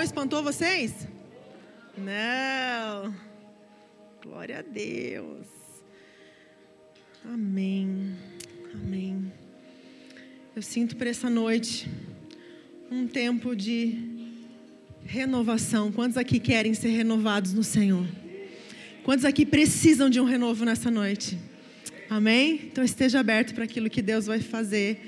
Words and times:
não 0.00 0.04
espantou 0.04 0.42
vocês? 0.42 1.06
Não. 1.98 3.14
Glória 4.22 4.60
a 4.60 4.62
Deus. 4.62 5.46
Amém. 7.22 8.16
Amém. 8.72 9.30
Eu 10.56 10.62
sinto 10.62 10.96
por 10.96 11.06
essa 11.06 11.28
noite 11.28 11.86
um 12.90 13.06
tempo 13.06 13.54
de 13.54 13.98
renovação. 15.04 15.92
Quantos 15.92 16.16
aqui 16.16 16.40
querem 16.40 16.72
ser 16.72 16.88
renovados 16.88 17.52
no 17.52 17.62
Senhor? 17.62 18.06
Quantos 19.04 19.26
aqui 19.26 19.44
precisam 19.44 20.08
de 20.08 20.18
um 20.18 20.24
renovo 20.24 20.64
nessa 20.64 20.90
noite? 20.90 21.38
Amém? 22.08 22.54
Então 22.64 22.82
esteja 22.82 23.20
aberto 23.20 23.54
para 23.54 23.64
aquilo 23.64 23.90
que 23.90 24.00
Deus 24.00 24.24
vai 24.24 24.40
fazer. 24.40 24.98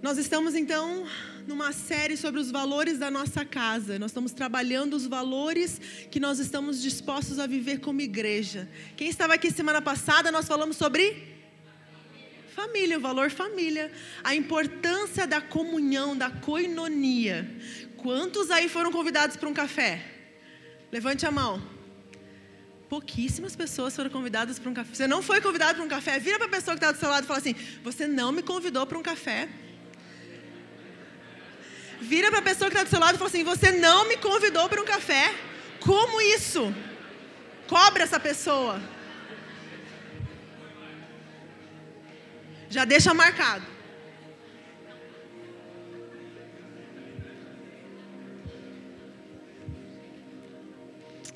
Nós 0.00 0.16
estamos 0.16 0.54
então 0.54 1.04
numa 1.48 1.72
série 1.72 2.14
sobre 2.14 2.38
os 2.38 2.50
valores 2.50 2.98
da 2.98 3.10
nossa 3.10 3.42
casa. 3.42 3.98
Nós 3.98 4.10
estamos 4.10 4.32
trabalhando 4.32 4.92
os 4.92 5.06
valores 5.06 5.80
que 6.10 6.20
nós 6.20 6.38
estamos 6.38 6.82
dispostos 6.82 7.38
a 7.38 7.46
viver 7.46 7.80
como 7.80 8.02
igreja. 8.02 8.68
Quem 8.96 9.08
estava 9.08 9.32
aqui 9.32 9.50
semana 9.50 9.80
passada, 9.80 10.30
nós 10.30 10.46
falamos 10.46 10.76
sobre 10.76 11.36
família, 12.54 12.98
o 12.98 13.00
valor 13.00 13.30
família, 13.30 13.90
a 14.22 14.34
importância 14.34 15.26
da 15.26 15.40
comunhão, 15.40 16.14
da 16.14 16.28
coinonia. 16.28 17.50
Quantos 17.96 18.50
aí 18.50 18.68
foram 18.68 18.92
convidados 18.92 19.36
para 19.36 19.48
um 19.48 19.54
café? 19.54 20.04
Levante 20.92 21.24
a 21.24 21.30
mão. 21.30 21.62
Pouquíssimas 22.90 23.56
pessoas 23.56 23.96
foram 23.96 24.10
convidadas 24.10 24.58
para 24.58 24.70
um 24.70 24.74
café. 24.74 24.94
Você 24.94 25.06
não 25.06 25.22
foi 25.22 25.40
convidado 25.40 25.76
para 25.76 25.84
um 25.84 25.88
café? 25.88 26.18
Vira 26.18 26.36
para 26.36 26.46
a 26.46 26.50
pessoa 26.50 26.76
que 26.76 26.84
está 26.84 26.92
do 26.92 26.98
seu 26.98 27.08
lado 27.08 27.24
e 27.24 27.26
fala 27.26 27.38
assim: 27.38 27.54
Você 27.82 28.06
não 28.06 28.32
me 28.32 28.42
convidou 28.42 28.86
para 28.86 28.98
um 28.98 29.02
café. 29.02 29.48
Vira 32.00 32.30
para 32.30 32.38
a 32.38 32.42
pessoa 32.42 32.70
que 32.70 32.76
está 32.76 32.84
do 32.84 32.90
seu 32.90 33.00
lado 33.00 33.14
e 33.14 33.18
fala 33.18 33.28
assim: 33.28 33.44
Você 33.44 33.72
não 33.72 34.08
me 34.08 34.16
convidou 34.16 34.68
para 34.68 34.80
um 34.80 34.84
café. 34.84 35.34
Como 35.80 36.20
isso? 36.20 36.72
Cobra 37.68 38.04
essa 38.04 38.20
pessoa. 38.20 38.80
Já 42.70 42.84
deixa 42.84 43.12
marcado. 43.14 43.64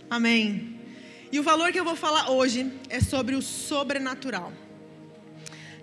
Amém. 0.09 0.79
E 1.33 1.41
o 1.41 1.43
valor 1.43 1.73
que 1.73 1.81
eu 1.81 1.85
vou 1.85 1.97
falar 1.97 2.31
hoje 2.31 2.71
é 2.91 3.01
sobre 3.01 3.35
o 3.35 3.41
sobrenatural. 3.41 4.53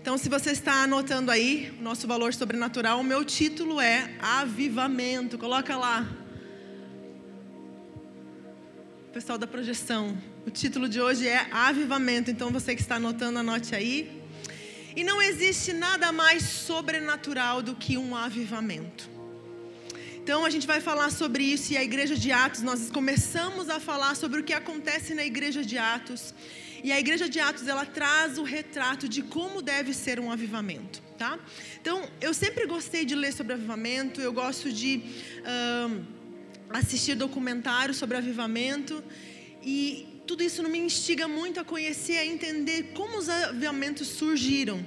Então, 0.02 0.18
se 0.18 0.30
você 0.30 0.52
está 0.52 0.84
anotando 0.84 1.30
aí 1.30 1.76
o 1.78 1.84
nosso 1.84 2.08
valor 2.08 2.34
sobrenatural, 2.34 3.02
o 3.02 3.04
meu 3.04 3.26
título 3.26 3.82
é 3.82 4.10
Avivamento. 4.22 5.38
Coloca 5.38 5.76
lá. 5.76 6.08
Pessoal 9.12 9.38
da 9.38 9.46
projeção. 9.46 10.18
O 10.48 10.50
título 10.50 10.88
de 10.88 11.02
hoje 11.02 11.28
é 11.28 11.48
Avivamento. 11.52 12.32
Então, 12.32 12.50
você 12.50 12.76
que 12.76 12.82
está 12.82 12.96
anotando, 12.96 13.40
anote 13.40 13.76
aí. 13.76 14.22
E 14.96 15.04
não 15.04 15.22
existe 15.22 15.74
nada 15.74 16.12
mais 16.14 16.44
sobrenatural 16.44 17.62
do 17.62 17.76
que 17.76 17.98
um 17.98 18.16
avivamento. 18.16 19.10
Então 20.30 20.46
a 20.46 20.50
gente 20.50 20.68
vai 20.68 20.80
falar 20.80 21.10
sobre 21.10 21.44
isso 21.44 21.74
e 21.74 21.78
a 21.78 21.84
igreja 21.84 22.16
de 22.16 22.32
Atos, 22.32 22.62
nós 22.62 22.92
começamos 22.92 23.68
a 23.68 23.80
falar 23.80 24.16
sobre 24.16 24.42
o 24.42 24.44
que 24.44 24.54
acontece 24.54 25.16
na 25.16 25.26
igreja 25.26 25.64
de 25.64 25.78
Atos. 25.78 26.36
E 26.84 26.92
a 26.92 27.00
igreja 27.00 27.28
de 27.28 27.40
Atos, 27.40 27.68
ela 27.68 27.86
traz 27.86 28.38
o 28.38 28.44
retrato 28.44 29.08
de 29.08 29.22
como 29.22 29.62
deve 29.62 29.94
ser 29.94 30.20
um 30.20 30.32
avivamento, 30.32 31.02
tá? 31.18 31.38
Então, 31.82 32.08
eu 32.22 32.34
sempre 32.34 32.66
gostei 32.66 33.04
de 33.06 33.16
ler 33.16 33.34
sobre 33.34 33.54
avivamento, 33.54 34.22
eu 34.22 34.32
gosto 34.32 34.72
de 34.72 35.02
uh, 35.42 36.06
assistir 36.70 37.16
documentários 37.16 37.98
sobre 37.98 38.18
avivamento 38.18 39.04
e 39.62 40.22
tudo 40.26 40.44
isso 40.44 40.62
me 40.64 40.78
instiga 40.78 41.28
muito 41.28 41.60
a 41.60 41.66
conhecer, 41.66 42.18
a 42.18 42.26
entender 42.26 42.92
como 42.94 43.18
os 43.18 43.28
avivamentos 43.28 44.08
surgiram. 44.08 44.86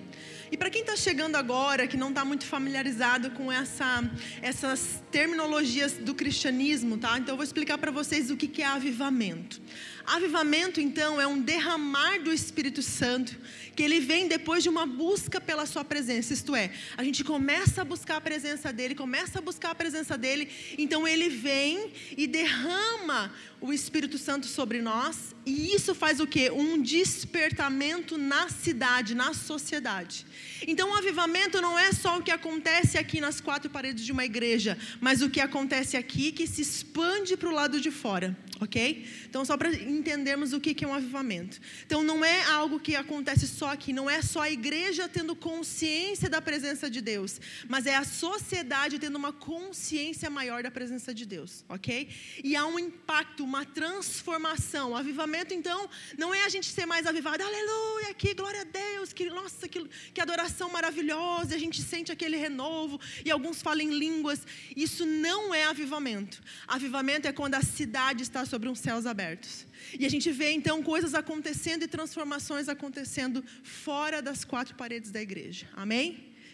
E 0.53 0.57
para 0.57 0.71
quem 0.71 0.83
está 0.83 0.95
chegando 0.95 1.37
agora, 1.37 1.87
que 1.87 1.97
não 1.97 2.11
está 2.11 2.25
muito 2.25 2.47
familiarizado 2.47 3.31
com 3.33 3.51
essa, 3.51 4.09
essas 4.41 5.02
terminologias 5.13 5.93
do 5.93 6.15
cristianismo, 6.15 6.97
tá? 6.97 7.19
Então 7.19 7.35
eu 7.35 7.37
vou 7.37 7.45
explicar 7.45 7.77
para 7.77 7.91
vocês 7.91 8.31
o 8.31 8.37
que, 8.37 8.63
é 8.63 8.67
avivamento. 8.67 9.61
Avivamento, 10.05 10.81
então, 10.81 11.21
é 11.21 11.27
um 11.27 11.41
derramar 11.41 12.19
do 12.19 12.33
Espírito 12.33 12.83
Santo, 12.83 13.39
que 13.77 13.83
ele 13.83 14.01
vem 14.01 14.27
depois 14.27 14.63
de 14.63 14.69
uma 14.69 14.85
busca 14.85 15.41
pela 15.41 15.65
sua 15.65 15.85
presença. 15.85 16.33
Isto 16.33 16.57
é, 16.57 16.73
a 16.97 17.05
gente 17.05 17.23
começa 17.23 17.83
a 17.83 17.85
buscar 17.85 18.17
a 18.17 18.21
presença 18.21 18.73
dele, 18.73 18.95
começa 18.95 19.39
a 19.39 19.43
buscar 19.43 19.71
a 19.71 19.75
presença 19.75 20.19
dele, 20.19 20.49
então 20.77 21.07
ele 21.07 21.29
vem 21.29 21.93
e 22.17 22.27
derrama 22.27 23.33
o 23.61 23.73
Espírito 23.73 24.19
Santo 24.19 24.47
sobre 24.47 24.83
nós, 24.83 25.37
e 25.47 25.73
isso 25.73 25.95
faz 25.95 26.19
o 26.19 26.27
que? 26.27 26.51
Um 26.51 26.83
despertamento 26.83 28.19
na 28.19 28.49
cidade, 28.49 29.15
na 29.15 29.33
sociedade. 29.33 30.27
Então, 30.67 30.91
o 30.91 30.95
avivamento 30.95 31.61
não 31.61 31.79
é 31.79 31.93
só 31.93 32.19
o 32.19 32.23
que 32.23 32.31
acontece 32.31 32.99
aqui 32.99 33.21
nas 33.21 33.41
quatro 33.41 33.71
paredes 33.71 34.05
de 34.05 34.11
uma 34.11 34.25
igreja, 34.25 34.77
mas 35.03 35.21
o 35.21 35.29
que 35.29 35.41
acontece 35.41 35.97
aqui 35.97 36.31
que 36.31 36.47
se 36.47 36.63
expande 36.63 37.37
para 37.37 37.49
o 37.49 37.53
lado 37.53 37.81
de 37.81 37.91
fora, 37.91 38.37
ok? 38.63 39.07
Então, 39.29 39.45
só 39.45 39.57
para 39.57 39.73
entendermos 39.75 40.53
o 40.53 40.61
que 40.61 40.85
é 40.85 40.89
um 40.89 40.95
avivamento. 40.95 41.61
Então, 41.85 42.03
não 42.03 42.25
é 42.25 42.45
algo 42.45 42.79
que 42.79 42.95
acontece 42.95 43.47
só 43.47 43.73
aqui, 43.73 43.93
não 43.93 44.09
é 44.09 44.23
só 44.23 44.41
a 44.41 44.51
igreja 44.51 45.09
tendo 45.09 45.35
consciência 45.35 46.29
da 46.29 46.41
presença 46.41 46.89
de 46.89 47.01
Deus, 47.01 47.41
mas 47.69 47.87
é 47.87 47.97
a 47.97 48.05
sociedade 48.05 48.99
tendo 48.99 49.17
uma 49.17 49.33
consciência 49.33 50.31
maior 50.31 50.63
da 50.63 50.71
presença 50.71 51.13
de 51.13 51.27
Deus, 51.27 51.65
ok? 51.69 52.09
E 52.43 52.55
há 52.57 52.65
um 52.67 52.79
impacto, 52.79 53.45
uma 53.45 53.65
transformação. 53.65 54.93
O 54.93 54.97
avivamento, 54.97 55.53
então, 55.53 55.89
não 56.17 56.35
é 56.35 56.45
a 56.45 56.49
gente 56.49 56.67
ser 56.67 56.87
mais 56.87 57.07
avivado, 57.07 57.43
aleluia, 57.43 58.15
que 58.15 58.35
glória 58.35 58.61
a 58.61 58.65
Deus, 58.65 59.13
que 59.13 59.27
nossa, 59.27 59.69
que, 59.69 59.85
que 60.15 60.21
adoração 60.21 60.71
maravilhosa, 60.71 61.55
a 61.55 61.59
gente 61.59 61.83
sente 61.83 62.13
aquele 62.13 62.37
renovo 62.37 63.01
e 63.25 63.31
alguns 63.31 63.61
falam 63.61 63.83
em 63.83 63.99
línguas. 63.99 64.47
Isso 64.77 65.05
não 65.05 65.55
é 65.55 65.65
avivamento. 65.65 66.41
Avivamento 66.67 67.27
é 67.27 67.33
quando 67.33 67.55
a 67.55 67.63
cidade 67.63 68.23
está 68.23 68.45
sobre 68.53 68.69
uns 68.69 68.81
céus 68.87 69.05
abertos. 69.07 69.67
E 69.99 70.05
a 70.05 70.11
gente 70.15 70.31
vê 70.31 70.51
então 70.53 70.77
coisas 70.83 71.15
acontecendo 71.23 71.83
e 71.85 71.89
transformações 71.97 72.69
acontecendo 72.69 73.43
fora 73.63 74.21
das 74.21 74.45
quatro 74.45 74.75
paredes 74.83 75.11
da 75.11 75.23
igreja. 75.29 75.65
Amém? 75.85 76.07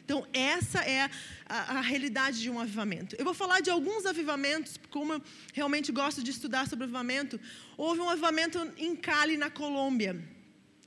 Então, 0.04 0.20
essa 0.32 0.81
é 0.97 1.10
a, 1.47 1.59
a, 1.78 1.81
realidade 1.81 2.36
de 2.44 2.48
um 2.48 2.59
avivamento. 2.64 3.16
Eu 3.19 3.25
vou 3.25 3.34
falar 3.34 3.59
de 3.60 3.69
alguns 3.69 4.06
avivamentos, 4.06 4.78
como 4.91 5.14
eu 5.14 5.22
realmente 5.53 5.91
gosto 5.92 6.22
de 6.22 6.31
estudar 6.31 6.69
sobre 6.69 6.84
avivamento. 6.84 7.38
Houve 7.76 8.00
um 8.00 8.09
avivamento 8.09 8.59
em 8.78 8.94
Cali, 8.97 9.36
na 9.36 9.50
Colômbia. 9.50 10.15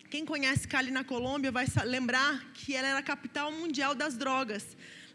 Quem 0.09 0.25
conhece 0.25 0.67
Cali 0.67 0.91
na 0.91 1.03
Colômbia 1.03 1.51
vai 1.51 1.67
lembrar 1.85 2.31
que 2.53 2.73
ela 2.73 2.87
era 2.87 2.99
a 2.99 3.03
capital 3.03 3.51
mundial 3.51 3.93
das 3.93 4.15
drogas. 4.17 4.63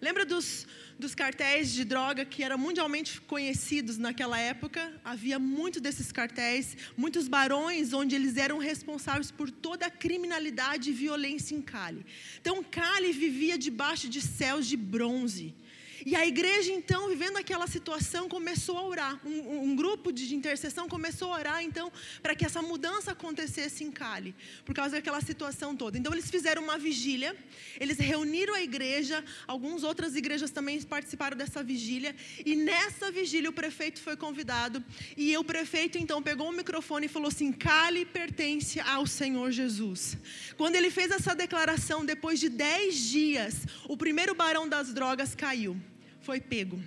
Lembra 0.01 0.25
dos, 0.27 0.67
dos 0.99 1.15
cartéis 1.15 1.73
de 1.73 1.85
droga 1.85 2.25
que 2.25 2.43
eram 2.43 2.57
mundialmente 2.57 3.21
conhecidos 3.21 3.99
naquela 3.99 4.39
época? 4.39 4.99
Havia 5.05 5.39
muito 5.39 5.81
desses 5.81 6.11
cartéis, 6.11 6.77
muitos 6.97 7.29
barões 7.29 7.93
onde 7.93 8.15
eles 8.15 8.37
eram 8.37 8.59
responsáveis 8.59 9.31
por 9.31 9.51
toda 9.51 9.87
a 9.87 9.91
criminalidade 9.91 10.91
e 10.91 10.93
violência 10.93 11.55
em 11.55 11.63
Cali. 11.63 12.05
Então, 12.41 12.63
Cali 12.63 13.13
vivia 13.13 13.59
debaixo 13.59 14.09
de 14.09 14.21
céus 14.21 14.67
de 14.67 14.77
bronze. 14.77 15.55
E 16.07 16.15
a 16.15 16.25
igreja, 16.25 16.71
então, 16.71 17.09
vivendo 17.09 17.37
aquela 17.37 17.67
situação, 17.67 18.29
começou 18.29 18.79
a 18.79 18.83
orar. 18.87 19.21
Um, 19.27 19.71
um 19.71 19.75
grupo 19.75 20.13
de 20.13 20.37
intercessão 20.37 20.89
começou 20.89 21.33
a 21.33 21.39
orar, 21.39 21.65
então, 21.65 21.91
para 22.23 22.33
que 22.33 22.47
essa 22.47 22.63
mudança 22.63 23.11
acontecesse 23.11 23.83
em 23.83 23.91
Cali, 23.91 24.33
por 24.65 24.73
causa 24.73 24.95
daquela 24.95 25.21
situação 25.21 25.75
toda. 25.75 25.99
Então, 25.99 26.13
eles 26.13 26.31
fizeram 26.31 26.63
uma 26.63 26.79
vigília, 26.79 27.35
eles 27.81 27.99
reuniram 27.99 28.55
a 28.55 28.63
igreja, 28.63 29.25
algumas 29.49 29.83
outras 29.83 30.15
igrejas 30.15 30.53
também 30.53 30.81
participaram 30.81 31.37
dessa 31.37 31.61
vigília, 31.61 32.15
e 32.45 32.55
nessa 32.55 33.11
vigília 33.11 33.51
o 33.51 33.53
prefeito 33.53 34.01
foi 34.01 34.17
convidado, 34.17 34.85
e 35.17 35.37
o 35.37 35.43
prefeito, 35.43 35.99
então, 35.99 36.23
pegou 36.23 36.51
o 36.51 36.53
microfone 36.53 37.07
e 37.07 37.09
falou 37.09 37.31
assim: 37.31 37.51
Cali 37.51 38.07
pertence 38.07 38.79
ao 38.79 39.09
Senhor 39.09 39.51
Jesus. 39.51 40.17
Quando 40.57 40.77
ele 40.77 40.93
fez 40.93 41.11
essa 41.11 41.35
declaração, 41.35 42.07
depois 42.07 42.39
de 42.39 42.49
dez 42.49 42.95
dias, 42.97 43.67
o 43.89 43.97
primeiro 43.97 44.37
barão 44.37 44.69
das 44.69 44.95
drogas 44.95 45.35
caiu 45.35 45.77
foi 46.27 46.41
pego. 46.41 46.79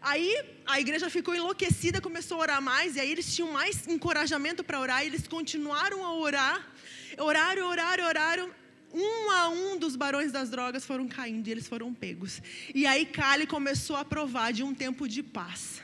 Aí 0.00 0.30
a 0.66 0.80
igreja 0.80 1.10
ficou 1.10 1.34
enlouquecida, 1.34 2.00
começou 2.00 2.38
a 2.38 2.40
orar 2.40 2.62
mais, 2.62 2.94
e 2.94 3.00
aí 3.00 3.10
eles 3.10 3.34
tinham 3.34 3.52
mais 3.52 3.86
encorajamento 3.88 4.62
para 4.62 4.80
orar, 4.80 5.02
e 5.02 5.08
eles 5.08 5.26
continuaram 5.26 6.04
a 6.04 6.14
orar, 6.14 6.72
oraram, 7.18 7.68
oraram, 7.68 8.06
oraram. 8.06 8.50
Um 8.94 9.30
a 9.30 9.48
um 9.48 9.78
dos 9.78 9.96
barões 9.96 10.30
das 10.30 10.50
drogas 10.50 10.84
foram 10.84 11.08
caindo 11.08 11.48
e 11.48 11.50
eles 11.50 11.66
foram 11.66 11.94
pegos. 11.94 12.42
E 12.74 12.86
aí 12.86 13.06
Cali 13.06 13.46
começou 13.46 13.96
a 13.96 14.04
provar 14.04 14.52
de 14.52 14.62
um 14.62 14.74
tempo 14.74 15.08
de 15.08 15.22
paz. 15.22 15.81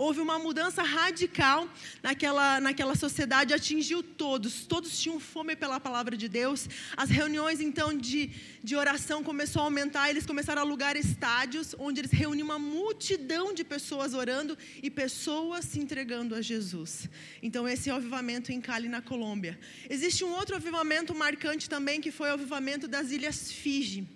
Houve 0.00 0.18
uma 0.18 0.38
mudança 0.38 0.82
radical 0.82 1.68
naquela, 2.02 2.58
naquela 2.58 2.94
sociedade, 2.94 3.52
atingiu 3.52 4.02
todos, 4.02 4.64
todos 4.64 4.98
tinham 4.98 5.20
fome 5.20 5.54
pela 5.54 5.78
palavra 5.78 6.16
de 6.16 6.26
Deus. 6.26 6.66
As 6.96 7.10
reuniões 7.10 7.60
então 7.60 7.94
de, 7.94 8.30
de 8.64 8.74
oração 8.74 9.22
começou 9.22 9.60
a 9.60 9.66
aumentar, 9.66 10.08
eles 10.08 10.24
começaram 10.24 10.62
a 10.62 10.64
alugar 10.64 10.96
estádios, 10.96 11.76
onde 11.78 12.00
eles 12.00 12.12
reuniam 12.12 12.46
uma 12.46 12.58
multidão 12.58 13.52
de 13.52 13.62
pessoas 13.62 14.14
orando 14.14 14.56
e 14.82 14.90
pessoas 14.90 15.66
se 15.66 15.78
entregando 15.78 16.34
a 16.34 16.40
Jesus. 16.40 17.06
Então, 17.42 17.68
esse 17.68 17.90
é 17.90 17.92
o 17.92 17.96
avivamento 17.96 18.50
em 18.50 18.58
Cali, 18.58 18.88
na 18.88 19.02
Colômbia. 19.02 19.60
Existe 19.90 20.24
um 20.24 20.32
outro 20.32 20.56
avivamento 20.56 21.14
marcante 21.14 21.68
também, 21.68 22.00
que 22.00 22.10
foi 22.10 22.30
o 22.30 22.32
avivamento 22.32 22.88
das 22.88 23.10
Ilhas 23.10 23.52
Fiji. 23.52 24.08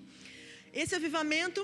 Esse 0.72 0.94
avivamento 0.94 1.62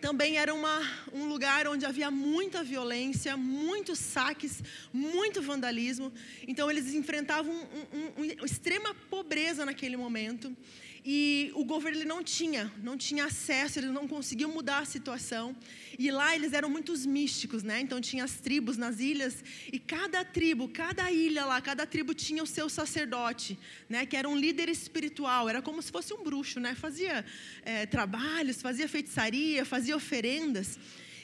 também 0.00 0.38
era 0.38 0.54
uma, 0.54 0.80
um 1.12 1.26
lugar 1.26 1.68
onde 1.68 1.84
havia 1.84 2.10
muita 2.10 2.64
violência, 2.64 3.36
muitos 3.36 3.98
saques, 3.98 4.62
muito 4.92 5.42
vandalismo. 5.42 6.12
Então, 6.48 6.70
eles 6.70 6.94
enfrentavam 6.94 7.52
um, 7.54 7.98
um, 7.98 8.32
uma 8.38 8.46
extrema 8.46 8.94
pobreza 9.10 9.64
naquele 9.64 9.96
momento. 9.96 10.56
E 11.04 11.50
o 11.54 11.64
governo 11.64 11.98
ele 11.98 12.04
não 12.04 12.22
tinha, 12.22 12.70
não 12.82 12.96
tinha 12.96 13.24
acesso, 13.24 13.78
eles 13.78 13.90
não 13.90 14.06
conseguiam 14.06 14.50
mudar 14.50 14.80
a 14.80 14.84
situação. 14.84 15.56
E 15.98 16.10
lá 16.10 16.34
eles 16.34 16.52
eram 16.52 16.68
muitos 16.68 17.06
místicos, 17.06 17.62
né? 17.62 17.80
Então 17.80 18.00
tinha 18.00 18.24
as 18.24 18.34
tribos 18.34 18.76
nas 18.76 19.00
ilhas 19.00 19.42
e 19.72 19.78
cada 19.78 20.24
tribo, 20.24 20.68
cada 20.68 21.10
ilha 21.10 21.44
lá, 21.46 21.60
cada 21.60 21.86
tribo 21.86 22.12
tinha 22.12 22.42
o 22.42 22.46
seu 22.46 22.68
sacerdote, 22.68 23.58
né? 23.88 24.04
Que 24.04 24.16
era 24.16 24.28
um 24.28 24.36
líder 24.36 24.68
espiritual, 24.68 25.48
era 25.48 25.62
como 25.62 25.80
se 25.80 25.90
fosse 25.90 26.12
um 26.12 26.22
bruxo, 26.22 26.60
né? 26.60 26.74
Fazia 26.74 27.24
é, 27.64 27.86
trabalhos, 27.86 28.60
fazia 28.60 28.88
feitiçaria, 28.88 29.64
fazia 29.64 29.96
oferendas. 29.96 30.78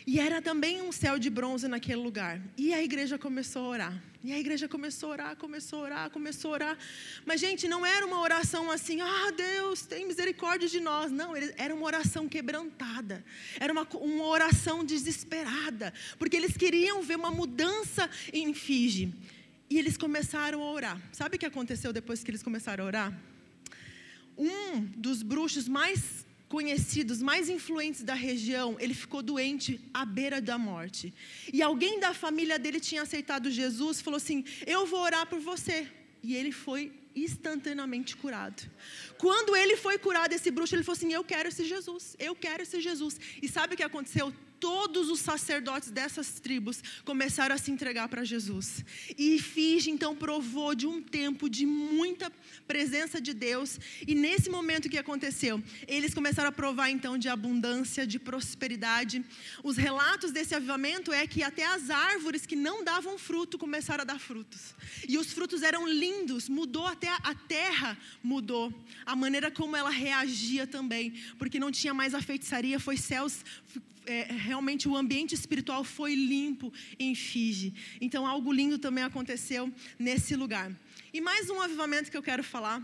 E 0.07 0.21
era 0.21 0.41
também 0.41 0.81
um 0.81 0.93
céu 0.93 1.19
de 1.19 1.29
bronze 1.29 1.67
naquele 1.67 2.01
lugar. 2.01 2.41
E 2.57 2.73
a 2.73 2.81
igreja 2.81 3.19
começou 3.19 3.65
a 3.65 3.69
orar. 3.69 4.03
E 4.23 4.33
a 4.33 4.39
igreja 4.39 4.69
começou 4.69 5.09
a 5.09 5.13
orar, 5.13 5.37
começou 5.37 5.81
a 5.81 5.83
orar, 5.83 6.11
começou 6.11 6.51
a 6.53 6.55
orar. 6.55 6.79
Mas, 7.25 7.41
gente, 7.41 7.67
não 7.67 7.85
era 7.85 8.07
uma 8.07 8.21
oração 8.21 8.71
assim, 8.71 9.01
ah, 9.01 9.33
Deus, 9.37 9.83
tem 9.83 10.07
misericórdia 10.07 10.69
de 10.69 10.79
nós. 10.79 11.11
Não, 11.11 11.35
era 11.57 11.75
uma 11.75 11.85
oração 11.85 12.29
quebrantada. 12.29 13.25
Era 13.59 13.73
uma, 13.73 13.83
uma 13.95 14.27
oração 14.27 14.85
desesperada. 14.85 15.93
Porque 16.21 16.37
eles 16.37 16.57
queriam 16.57 17.03
ver 17.03 17.17
uma 17.17 17.33
mudança 17.33 18.09
em 18.33 18.55
Fiji. 18.55 19.13
E 19.69 19.77
eles 19.77 19.97
começaram 19.97 20.63
a 20.63 20.71
orar. 20.71 21.03
Sabe 21.11 21.35
o 21.35 21.39
que 21.39 21.47
aconteceu 21.47 21.93
depois 21.93 22.23
que 22.23 22.31
eles 22.31 22.45
começaram 22.45 22.85
a 22.85 22.87
orar? 22.87 23.21
Um 24.39 24.83
dos 24.97 25.23
bruxos 25.23 25.67
mais 25.67 26.26
conhecidos, 26.49 27.21
mais 27.21 27.49
influentes 27.49 28.03
da 28.03 28.15
região, 28.15 28.77
ele 28.79 28.95
ficou 28.95 29.23
doente 29.23 29.81
à 29.93 30.05
beira 30.05 30.41
da 30.41 30.57
morte. 30.57 31.13
E 31.53 31.63
alguém 31.63 31.99
da 31.99 32.15
família 32.15 32.59
dele 32.59 32.81
tinha 32.81 33.03
aceitado 33.03 33.51
Jesus, 33.51 34.01
falou 34.01 34.17
assim: 34.17 34.45
"Eu 34.67 34.87
vou 34.87 35.01
orar 35.01 35.27
por 35.27 35.41
você". 35.41 35.89
E 36.23 36.35
ele 36.35 36.53
foi 36.53 36.93
instantaneamente 37.15 38.17
curado. 38.17 38.71
Quando 39.17 39.57
ele 39.57 39.77
foi 39.77 39.99
curado, 39.99 40.33
esse 40.33 40.51
bruxo, 40.51 40.75
ele 40.75 40.83
falou 40.83 40.97
assim: 40.97 41.13
Eu 41.13 41.25
quero 41.25 41.49
esse 41.49 41.65
Jesus, 41.65 42.15
eu 42.19 42.35
quero 42.35 42.63
esse 42.63 42.81
Jesus. 42.81 43.19
E 43.41 43.49
sabe 43.49 43.75
o 43.75 43.77
que 43.77 43.83
aconteceu? 43.83 44.33
Todos 44.61 45.11
os 45.11 45.21
sacerdotes 45.21 45.91
dessas 45.91 46.41
tribos 46.41 46.83
começaram 47.05 47.55
a 47.55 47.59
se 47.59 47.71
entregar 47.71 48.09
para 48.09 48.25
Jesus. 48.25 48.85
E 49.19 49.39
Fiji 49.39 49.91
então 49.91 50.15
provou 50.15 50.75
de 50.75 50.87
um 50.87 51.03
tempo 51.03 51.49
de 51.49 51.67
muita 51.67 52.31
presença 52.67 53.21
de 53.21 53.33
Deus. 53.33 53.79
E 54.07 54.15
nesse 54.15 54.49
momento 54.51 54.89
que 54.89 54.99
aconteceu, 54.99 55.63
eles 55.87 56.15
começaram 56.15 56.49
a 56.49 56.53
provar 56.53 56.91
então 56.91 57.19
de 57.19 57.29
abundância, 57.29 58.07
de 58.07 58.19
prosperidade. 58.19 59.25
Os 59.63 59.77
relatos 59.77 60.33
desse 60.33 60.55
avivamento 60.55 61.13
é 61.13 61.27
que 61.27 61.43
até 61.43 61.65
as 61.65 61.91
árvores 61.91 62.47
que 62.47 62.57
não 62.57 62.85
davam 62.85 63.19
fruto 63.19 63.59
começaram 63.59 64.03
a 64.03 64.05
dar 64.05 64.19
frutos. 64.19 64.75
E 65.09 65.19
os 65.19 65.33
frutos 65.33 65.63
eram 65.63 65.87
lindos, 65.87 66.49
mudou 66.49 66.87
até 66.87 67.09
a 67.09 67.35
terra 67.35 67.97
mudou. 68.23 68.73
A 69.05 69.15
maneira 69.15 69.51
como 69.51 69.77
ela 69.77 69.91
reagia 69.91 70.67
também, 70.67 71.15
porque 71.39 71.59
não 71.59 71.71
tinha 71.71 71.95
mais 71.95 72.15
a 72.15 72.21
feitiçaria, 72.21 72.79
foi 72.81 72.97
céus 72.97 73.45
é, 74.07 74.33
realmente 74.33 74.89
o 74.89 74.97
ambiente 74.97 75.35
espiritual 75.35 75.85
foi 75.85 76.15
limpo 76.15 76.73
em 76.99 77.15
Fiji. 77.15 77.75
Então, 78.01 78.27
algo 78.27 78.53
lindo 78.53 78.79
também 78.79 79.05
aconteceu 79.05 79.73
nesse 79.99 80.35
lugar. 80.37 80.73
E 81.13 81.21
mais 81.21 81.51
um 81.51 81.61
avivamento 81.61 82.11
que 82.11 82.17
eu 82.17 82.23
quero 82.23 82.43
falar. 82.43 82.83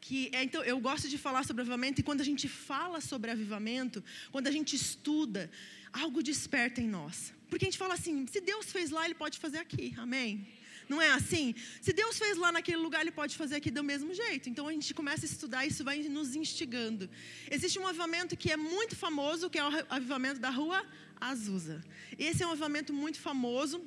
Que 0.00 0.30
é, 0.32 0.44
então, 0.44 0.62
eu 0.62 0.78
gosto 0.78 1.08
de 1.08 1.18
falar 1.18 1.44
sobre 1.44 1.62
avivamento, 1.62 2.00
e 2.00 2.04
quando 2.04 2.20
a 2.20 2.24
gente 2.24 2.48
fala 2.48 3.00
sobre 3.00 3.30
avivamento, 3.30 4.04
quando 4.30 4.46
a 4.46 4.52
gente 4.52 4.76
estuda, 4.76 5.50
algo 5.92 6.22
desperta 6.22 6.80
em 6.80 6.88
nós. 6.88 7.32
Porque 7.48 7.64
a 7.64 7.68
gente 7.68 7.78
fala 7.78 7.94
assim: 7.94 8.26
se 8.26 8.40
Deus 8.40 8.70
fez 8.70 8.90
lá, 8.90 9.04
Ele 9.04 9.14
pode 9.14 9.38
fazer 9.38 9.58
aqui. 9.58 9.94
Amém? 9.96 10.46
Não 10.88 11.02
é 11.02 11.10
assim? 11.10 11.54
Se 11.80 11.92
Deus 11.92 12.18
fez 12.18 12.36
lá 12.36 12.52
naquele 12.52 12.78
lugar, 12.78 13.00
Ele 13.00 13.10
pode 13.10 13.36
fazer 13.36 13.56
aqui 13.56 13.70
do 13.70 13.82
mesmo 13.82 14.14
jeito. 14.14 14.48
Então 14.48 14.68
a 14.68 14.72
gente 14.72 14.94
começa 14.94 15.26
a 15.26 15.28
estudar 15.28 15.66
isso 15.66 15.82
vai 15.82 15.98
nos 16.04 16.36
instigando. 16.36 17.08
Existe 17.50 17.78
um 17.78 17.86
avivamento 17.86 18.36
que 18.36 18.50
é 18.50 18.56
muito 18.56 18.94
famoso, 18.94 19.50
que 19.50 19.58
é 19.58 19.64
o 19.64 19.86
avivamento 19.90 20.40
da 20.40 20.50
rua 20.50 20.84
Azusa. 21.20 21.84
Esse 22.18 22.42
é 22.42 22.46
um 22.46 22.50
avivamento 22.50 22.92
muito 22.92 23.18
famoso. 23.18 23.84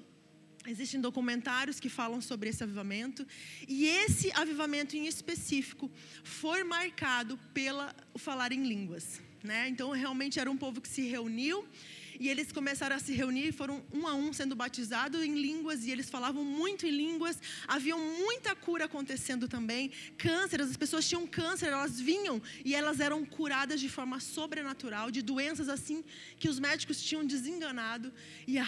Existem 0.68 1.00
documentários 1.00 1.80
que 1.80 1.90
falam 1.90 2.20
sobre 2.22 2.50
esse 2.50 2.64
avivamento. 2.64 3.26
E 3.68 3.86
esse 3.86 4.32
avivamento 4.34 4.96
em 4.96 5.08
específico 5.08 5.90
foi 6.24 6.64
marcado 6.64 7.38
pelo 7.54 7.88
falar 8.18 8.52
em 8.52 8.64
línguas. 8.64 9.22
Né? 9.42 9.70
Então, 9.70 9.92
realmente 9.92 10.40
era 10.40 10.52
um 10.52 10.58
povo 10.58 10.82
que 10.82 10.90
se 10.90 11.04
reuniu 11.04 11.66
e 12.20 12.28
eles 12.28 12.52
começaram 12.52 12.96
a 12.96 13.00
se 13.00 13.14
reunir, 13.14 13.52
foram 13.52 13.84
um 13.94 14.08
a 14.08 14.14
um 14.14 14.34
sendo 14.34 14.56
batizados 14.56 15.24
em 15.24 15.34
línguas, 15.34 15.86
e 15.86 15.92
eles 15.92 16.10
falavam 16.10 16.44
muito 16.44 16.86
em 16.86 16.92
línguas. 16.92 17.40
Havia 17.68 17.96
muita 17.96 18.56
cura 18.56 18.86
acontecendo 18.86 19.48
também. 19.48 19.92
Câncer, 20.18 20.62
as 20.62 20.76
pessoas 20.76 21.08
tinham 21.08 21.26
câncer, 21.26 21.68
elas 21.68 22.00
vinham 22.00 22.42
e 22.66 22.76
elas 22.76 23.00
eram 23.00 23.24
curadas 23.26 23.80
de 23.80 23.88
forma 23.88 24.20
sobrenatural, 24.20 25.10
de 25.10 25.22
doenças 25.22 25.70
assim 25.70 26.04
que 26.38 26.50
os 26.50 26.60
médicos 26.60 27.02
tinham 27.02 27.26
desenganado. 27.26 28.12
E 28.46 28.60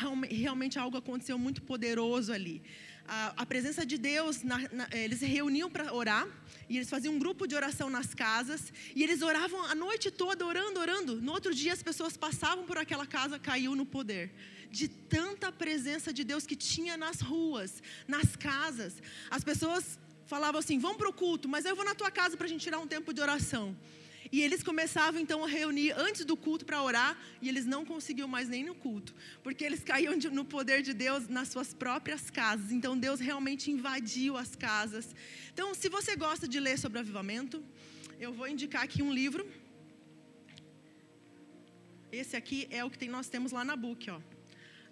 realmente 0.44 0.80
algo 0.80 0.98
aconteceu 0.98 1.38
muito 1.38 1.62
poderoso 1.62 2.32
ali 2.32 2.62
a, 3.08 3.34
a 3.38 3.46
presença 3.46 3.86
de 3.86 3.98
Deus, 3.98 4.44
na, 4.44 4.58
na, 4.72 4.88
eh, 4.92 5.06
eles 5.06 5.20
se 5.20 5.26
reuniam 5.26 5.70
para 5.70 5.94
orar, 5.94 6.28
e 6.70 6.78
eles 6.78 6.90
faziam 6.90 7.14
um 7.14 7.20
grupo 7.20 7.48
de 7.48 7.56
oração 7.56 7.90
nas 7.90 8.14
casas, 8.14 8.72
e 8.96 9.04
eles 9.04 9.22
oravam 9.22 9.64
a 9.66 9.76
noite 9.76 10.10
toda, 10.10 10.46
orando, 10.46 10.80
orando. 10.80 11.22
No 11.22 11.32
outro 11.34 11.54
dia, 11.54 11.74
as 11.74 11.84
pessoas 11.84 12.16
passavam 12.16 12.66
por 12.66 12.78
aquela 12.78 13.06
casa, 13.06 13.38
caiu 13.38 13.76
no 13.76 13.86
poder. 13.86 14.32
De 14.70 14.88
tanta 14.88 15.52
presença 15.52 16.14
de 16.14 16.24
Deus 16.24 16.46
que 16.46 16.56
tinha 16.56 16.96
nas 16.96 17.20
ruas, 17.20 17.84
nas 18.08 18.36
casas. 18.38 19.02
As 19.30 19.44
pessoas 19.44 20.00
falavam 20.26 20.60
assim: 20.60 20.80
vamos 20.80 20.98
para 20.98 21.10
o 21.10 21.14
culto, 21.14 21.50
mas 21.50 21.66
eu 21.66 21.76
vou 21.76 21.84
na 21.84 21.94
tua 21.94 22.10
casa 22.10 22.38
para 22.38 22.46
a 22.46 22.50
gente 22.50 22.62
tirar 22.62 22.80
um 22.80 22.88
tempo 22.88 23.14
de 23.14 23.20
oração. 23.20 23.76
E 24.32 24.42
eles 24.42 24.64
começavam 24.64 25.20
então 25.20 25.44
a 25.44 25.48
reunir 25.48 25.92
antes 25.92 26.24
do 26.24 26.38
culto 26.38 26.64
para 26.66 26.82
orar, 26.82 27.18
e 27.42 27.50
eles 27.50 27.66
não 27.66 27.84
conseguiam 27.84 28.30
mais 28.30 28.48
nem 28.48 28.64
no 28.64 28.74
culto, 28.74 29.14
porque 29.44 29.64
eles 29.64 29.84
caíam 29.84 30.18
de, 30.18 30.30
no 30.30 30.46
poder 30.46 30.82
de 30.82 30.94
Deus 30.94 31.28
nas 31.28 31.50
suas 31.50 31.74
próprias 31.74 32.30
casas. 32.30 32.72
Então 32.72 32.98
Deus 32.98 33.20
realmente 33.20 33.70
invadiu 33.70 34.38
as 34.38 34.56
casas. 34.56 35.14
Então, 35.54 35.76
se 35.76 35.90
você 35.90 36.16
gosta 36.16 36.48
de 36.48 36.60
ler 36.62 36.80
sobre 36.80 37.00
avivamento, 37.00 37.62
eu 38.20 38.32
vou 38.32 38.48
indicar 38.48 38.84
aqui 38.84 39.04
um 39.04 39.12
livro. 39.12 39.46
Esse 42.10 42.38
aqui 42.38 42.68
é 42.70 42.84
o 42.86 42.90
que 42.90 42.98
tem, 42.98 43.10
nós 43.10 43.28
temos 43.28 43.52
lá 43.52 43.66
na 43.66 43.76
book, 43.76 44.10
ó. 44.10 44.22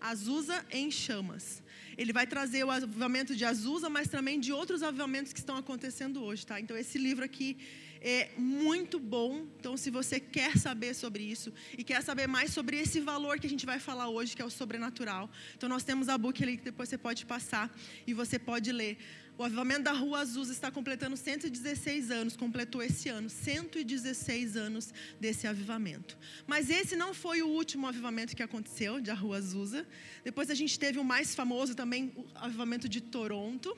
Azusa 0.01 0.65
em 0.71 0.89
chamas. 0.89 1.61
Ele 1.97 2.13
vai 2.13 2.25
trazer 2.25 2.63
o 2.63 2.71
avivamento 2.71 3.35
de 3.35 3.43
Azusa, 3.43 3.89
mas 3.89 4.07
também 4.07 4.39
de 4.39 4.51
outros 4.51 4.81
avivamentos 4.81 5.33
que 5.33 5.39
estão 5.39 5.57
acontecendo 5.57 6.23
hoje, 6.23 6.45
tá? 6.45 6.59
Então 6.59 6.77
esse 6.77 6.97
livro 6.97 7.23
aqui 7.23 7.57
é 8.01 8.29
muito 8.37 8.99
bom. 8.99 9.45
Então, 9.59 9.75
se 9.75 9.89
você 9.89 10.19
quer 10.19 10.57
saber 10.57 10.93
sobre 10.93 11.23
isso 11.23 11.53
e 11.77 11.83
quer 11.83 12.01
saber 12.01 12.27
mais 12.27 12.51
sobre 12.51 12.77
esse 12.77 12.99
valor 12.99 13.39
que 13.39 13.47
a 13.47 13.49
gente 13.49 13.65
vai 13.65 13.79
falar 13.79 14.09
hoje, 14.09 14.35
que 14.35 14.41
é 14.41 14.45
o 14.45 14.49
sobrenatural, 14.49 15.29
então 15.55 15.67
nós 15.67 15.83
temos 15.83 16.09
a 16.09 16.17
book 16.17 16.41
ali 16.41 16.57
que 16.57 16.63
depois 16.63 16.89
você 16.89 16.97
pode 16.97 17.25
passar 17.25 17.73
e 18.07 18.13
você 18.13 18.39
pode 18.39 18.71
ler. 18.71 18.97
O 19.37 19.43
avivamento 19.43 19.83
da 19.83 19.93
Rua 19.93 20.19
Azul 20.19 20.43
está 20.43 20.69
completando 20.69 21.15
116 21.15 22.11
anos, 22.11 22.35
completou 22.35 22.83
esse 22.83 23.07
ano, 23.07 23.29
116 23.29 24.57
anos 24.57 24.93
desse 25.17 25.47
avivamento. 25.47 26.17
Mas 26.45 26.69
esse 26.69 26.97
não 26.97 27.13
foi 27.13 27.41
o 27.41 27.47
último 27.47 27.87
avivamento 27.87 28.35
que 28.35 28.43
aconteceu 28.43 28.99
de 28.99 29.09
Rua 29.11 29.37
Azusa. 29.37 29.87
Depois 30.25 30.49
a 30.49 30.53
gente 30.53 30.77
teve 30.77 30.99
o 30.99 31.05
mais 31.05 31.33
famoso 31.33 31.73
também, 31.73 32.11
o 32.17 32.25
avivamento 32.35 32.89
de 32.89 32.99
Toronto. 32.99 33.77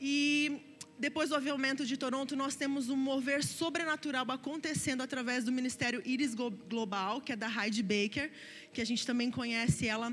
E 0.00 0.60
depois 1.00 1.30
do 1.30 1.34
avivamento 1.34 1.86
de 1.86 1.96
Toronto, 1.96 2.36
nós 2.36 2.54
temos 2.54 2.90
um 2.90 2.96
mover 2.96 3.42
sobrenatural 3.42 4.30
acontecendo 4.30 5.02
através 5.02 5.44
do 5.44 5.50
ministério 5.50 6.02
Iris 6.04 6.34
Global, 6.34 7.22
que 7.22 7.32
é 7.32 7.36
da 7.36 7.48
Heidi 7.48 7.82
Baker, 7.82 8.30
que 8.70 8.82
a 8.82 8.84
gente 8.84 9.06
também 9.06 9.30
conhece 9.30 9.86
ela, 9.86 10.12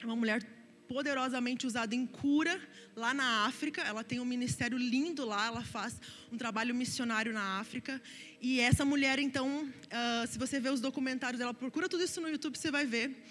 é 0.00 0.04
uma 0.04 0.16
mulher 0.16 0.42
poderosamente 0.88 1.64
usada 1.64 1.94
em 1.94 2.04
cura 2.04 2.60
lá 2.96 3.14
na 3.14 3.46
África. 3.46 3.82
Ela 3.82 4.02
tem 4.02 4.18
um 4.18 4.24
ministério 4.24 4.76
lindo 4.76 5.24
lá, 5.24 5.46
ela 5.46 5.62
faz 5.62 6.00
um 6.32 6.36
trabalho 6.36 6.74
missionário 6.74 7.32
na 7.32 7.60
África. 7.60 8.02
E 8.40 8.58
essa 8.58 8.84
mulher, 8.84 9.20
então, 9.20 9.64
uh, 9.64 10.26
se 10.26 10.38
você 10.38 10.58
ver 10.58 10.72
os 10.72 10.80
documentários 10.80 11.38
dela, 11.38 11.54
procura 11.54 11.88
tudo 11.88 12.02
isso 12.02 12.20
no 12.20 12.28
YouTube, 12.28 12.58
você 12.58 12.70
vai 12.70 12.84
ver. 12.84 13.24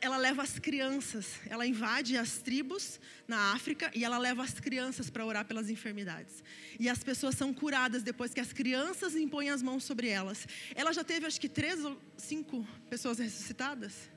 Ela 0.00 0.16
leva 0.16 0.42
as 0.42 0.58
crianças, 0.58 1.40
ela 1.48 1.66
invade 1.66 2.16
as 2.16 2.38
tribos 2.38 3.00
na 3.28 3.52
África 3.52 3.90
e 3.94 4.04
ela 4.04 4.18
leva 4.18 4.42
as 4.42 4.58
crianças 4.58 5.10
para 5.10 5.24
orar 5.24 5.44
pelas 5.44 5.68
enfermidades. 5.68 6.42
E 6.78 6.88
as 6.88 7.02
pessoas 7.02 7.34
são 7.34 7.52
curadas 7.52 8.02
depois 8.02 8.32
que 8.32 8.40
as 8.40 8.52
crianças 8.52 9.14
impõem 9.14 9.50
as 9.50 9.62
mãos 9.62 9.84
sobre 9.84 10.08
elas. 10.08 10.46
Ela 10.74 10.92
já 10.92 11.04
teve 11.04 11.26
acho 11.26 11.40
que 11.40 11.48
três 11.48 11.84
ou 11.84 12.00
cinco 12.16 12.66
pessoas 12.88 13.18
ressuscitadas. 13.18 14.10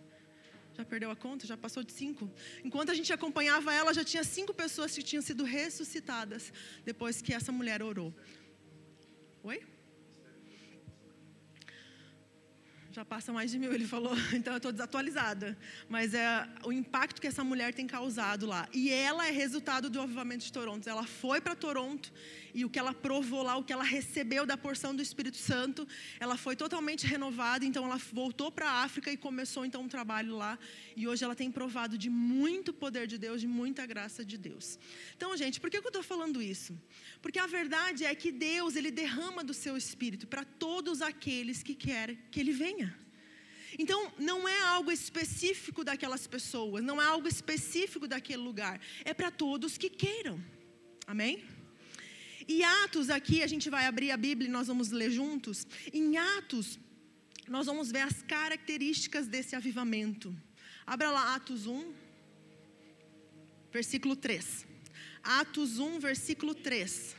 Já 0.78 0.86
perdeu 0.86 1.10
a 1.10 1.16
conta? 1.16 1.48
Já 1.48 1.58
passou 1.58 1.84
de 1.84 1.92
cinco. 1.92 2.32
Enquanto 2.64 2.92
a 2.92 2.94
gente 2.94 3.12
acompanhava 3.12 3.74
ela, 3.74 3.94
já 3.94 4.04
tinha 4.04 4.24
cinco 4.24 4.54
pessoas 4.54 4.94
que 4.94 5.02
tinham 5.02 5.24
sido 5.24 5.44
ressuscitadas 5.44 6.54
depois 6.86 7.22
que 7.22 7.34
essa 7.34 7.52
mulher 7.52 7.82
orou. 7.82 8.14
Oi? 9.44 9.77
Já 12.98 13.06
passa 13.06 13.32
mais 13.32 13.52
de 13.52 13.60
mil, 13.60 13.72
ele 13.72 13.86
falou, 13.86 14.14
então 14.34 14.54
eu 14.54 14.58
estou 14.58 14.72
desatualizada. 14.72 15.56
Mas 15.88 16.16
é 16.16 16.48
o 16.64 16.72
impacto 16.72 17.22
que 17.22 17.28
essa 17.28 17.44
mulher 17.44 17.72
tem 17.72 17.86
causado 17.86 18.48
lá. 18.48 18.68
E 18.74 18.90
ela 18.90 19.28
é 19.28 19.32
resultado 19.32 19.88
do 19.88 20.02
avivamento 20.02 20.44
de 20.44 20.52
Toronto. 20.52 20.90
Ela 20.90 21.06
foi 21.06 21.40
para 21.40 21.56
Toronto 21.56 22.12
e 22.58 22.66
o 22.66 22.70
que 22.72 22.80
ela 22.80 22.92
provou 22.92 23.44
lá, 23.44 23.56
o 23.56 23.64
que 23.64 23.72
ela 23.72 23.84
recebeu 23.84 24.44
da 24.44 24.58
porção 24.58 24.92
do 24.96 25.02
Espírito 25.08 25.38
Santo, 25.38 25.88
ela 26.20 26.36
foi 26.36 26.56
totalmente 26.56 27.06
renovada. 27.06 27.64
Então 27.64 27.86
ela 27.86 27.98
voltou 28.12 28.52
para 28.52 28.68
a 28.68 28.78
África 28.86 29.12
e 29.12 29.18
começou 29.26 29.64
então 29.64 29.84
um 29.84 29.88
trabalho 29.88 30.36
lá. 30.36 30.58
E 30.96 31.08
hoje 31.08 31.24
ela 31.24 31.36
tem 31.36 31.52
provado 31.52 31.96
de 32.04 32.10
muito 32.10 32.74
poder 32.74 33.06
de 33.06 33.20
Deus, 33.20 33.42
de 33.42 33.46
muita 33.46 33.86
graça 33.86 34.26
de 34.26 34.40
Deus. 34.40 34.80
Então, 35.16 35.38
gente, 35.38 35.60
por 35.62 35.70
que 35.70 35.78
eu 35.78 35.82
estou 35.82 36.02
falando 36.02 36.42
isso? 36.42 36.76
Porque 37.22 37.38
a 37.38 37.46
verdade 37.46 38.06
é 38.06 38.16
que 38.16 38.32
Deus, 38.32 38.76
Ele 38.76 38.90
derrama 38.90 39.44
do 39.44 39.54
seu 39.54 39.78
Espírito 39.78 40.26
para 40.26 40.44
todos 40.44 41.04
aqueles 41.04 41.62
que 41.62 41.76
querem 41.76 42.18
que 42.32 42.40
Ele 42.40 42.54
venha. 42.54 42.98
Então, 43.78 44.12
não 44.18 44.50
é 44.50 44.60
algo 44.62 44.92
específico 44.92 45.84
daquelas 45.84 46.26
pessoas, 46.26 46.84
não 46.84 47.00
é 47.00 47.06
algo 47.06 47.28
específico 47.28 48.08
daquele 48.08 48.42
lugar, 48.42 48.82
é 49.06 49.14
para 49.14 49.30
todos 49.30 49.78
que 49.78 49.92
queiram. 49.92 50.44
Amém? 51.06 51.57
E 52.48 52.64
Atos, 52.64 53.10
aqui 53.10 53.44
a 53.44 53.48
gente 53.48 53.70
vai 53.70 53.86
abrir 53.86 54.12
a 54.12 54.18
Bíblia 54.18 54.48
e 54.48 54.52
nós 54.52 54.68
vamos 54.68 54.90
ler 54.92 55.12
juntos. 55.12 55.68
Em 55.94 56.18
Atos, 56.18 56.80
nós 57.48 57.66
vamos 57.66 57.92
ver 57.92 58.02
as 58.02 58.22
características 58.22 59.28
desse 59.28 59.56
avivamento. 59.56 60.36
Abra 60.86 61.12
lá 61.12 61.36
Atos 61.36 61.66
1, 61.68 61.94
versículo 63.72 64.16
3. 64.16 64.66
Atos 65.22 65.78
1, 65.78 66.00
versículo 66.00 66.56
3. 66.56 67.16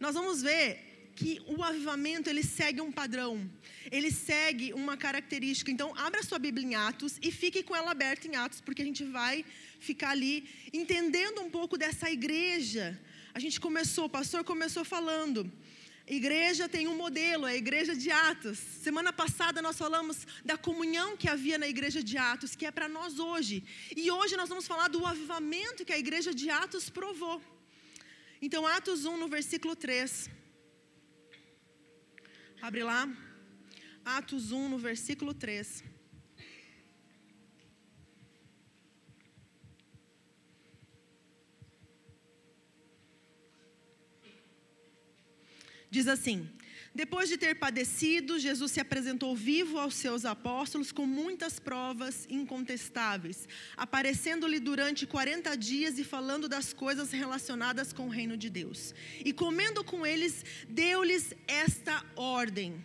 Nós 0.00 0.14
vamos 0.14 0.42
ver 0.42 1.12
que 1.14 1.40
o 1.46 1.62
avivamento 1.62 2.28
ele 2.28 2.42
segue 2.42 2.80
um 2.80 2.92
padrão, 2.92 3.50
ele 3.90 4.10
segue 4.10 4.72
uma 4.74 4.96
característica. 4.96 5.70
Então, 5.70 5.96
abra 5.96 6.22
sua 6.22 6.38
Bíblia 6.38 6.66
em 6.66 6.74
Atos 6.74 7.18
e 7.22 7.30
fique 7.30 7.62
com 7.62 7.74
ela 7.74 7.92
aberta 7.92 8.26
em 8.26 8.36
Atos, 8.36 8.60
porque 8.60 8.82
a 8.82 8.84
gente 8.84 9.04
vai 9.04 9.44
ficar 9.78 10.10
ali 10.10 10.48
entendendo 10.72 11.40
um 11.40 11.50
pouco 11.50 11.76
dessa 11.78 12.10
igreja. 12.10 12.98
A 13.34 13.38
gente 13.38 13.60
começou, 13.60 14.06
o 14.06 14.10
pastor 14.10 14.44
começou 14.44 14.84
falando 14.84 15.52
Igreja 16.06 16.68
tem 16.68 16.86
um 16.86 16.96
modelo, 16.96 17.46
é 17.46 17.52
a 17.52 17.56
igreja 17.56 17.94
de 17.96 18.12
Atos. 18.12 18.58
Semana 18.58 19.12
passada 19.12 19.60
nós 19.60 19.76
falamos 19.76 20.24
da 20.44 20.56
comunhão 20.56 21.16
que 21.16 21.28
havia 21.28 21.58
na 21.58 21.66
igreja 21.66 22.00
de 22.00 22.16
Atos, 22.16 22.54
que 22.54 22.64
é 22.64 22.70
para 22.70 22.88
nós 22.88 23.18
hoje. 23.18 23.64
E 23.96 24.08
hoje 24.08 24.36
nós 24.36 24.48
vamos 24.48 24.68
falar 24.68 24.86
do 24.86 25.04
avivamento 25.04 25.84
que 25.84 25.92
a 25.92 25.98
igreja 25.98 26.32
de 26.32 26.48
Atos 26.48 26.88
provou. 26.88 27.42
Então, 28.40 28.64
Atos 28.64 29.04
1, 29.04 29.16
no 29.18 29.26
versículo 29.26 29.74
3. 29.74 30.30
Abre 32.62 32.84
lá. 32.84 33.08
Atos 34.04 34.52
1, 34.52 34.68
no 34.68 34.78
versículo 34.78 35.34
3. 35.34 35.82
Diz 45.96 46.08
assim: 46.08 46.46
Depois 46.94 47.26
de 47.26 47.38
ter 47.38 47.54
padecido, 47.54 48.38
Jesus 48.38 48.70
se 48.72 48.80
apresentou 48.80 49.34
vivo 49.34 49.78
aos 49.78 49.94
seus 49.94 50.26
apóstolos 50.26 50.92
com 50.92 51.06
muitas 51.06 51.58
provas 51.58 52.26
incontestáveis, 52.28 53.48
aparecendo-lhe 53.78 54.60
durante 54.60 55.06
40 55.06 55.56
dias 55.56 55.98
e 55.98 56.04
falando 56.04 56.50
das 56.50 56.74
coisas 56.74 57.12
relacionadas 57.12 57.94
com 57.94 58.08
o 58.08 58.10
reino 58.10 58.36
de 58.36 58.50
Deus. 58.50 58.94
E 59.24 59.32
comendo 59.32 59.82
com 59.82 60.04
eles, 60.04 60.44
deu-lhes 60.68 61.32
esta 61.48 62.04
ordem: 62.14 62.84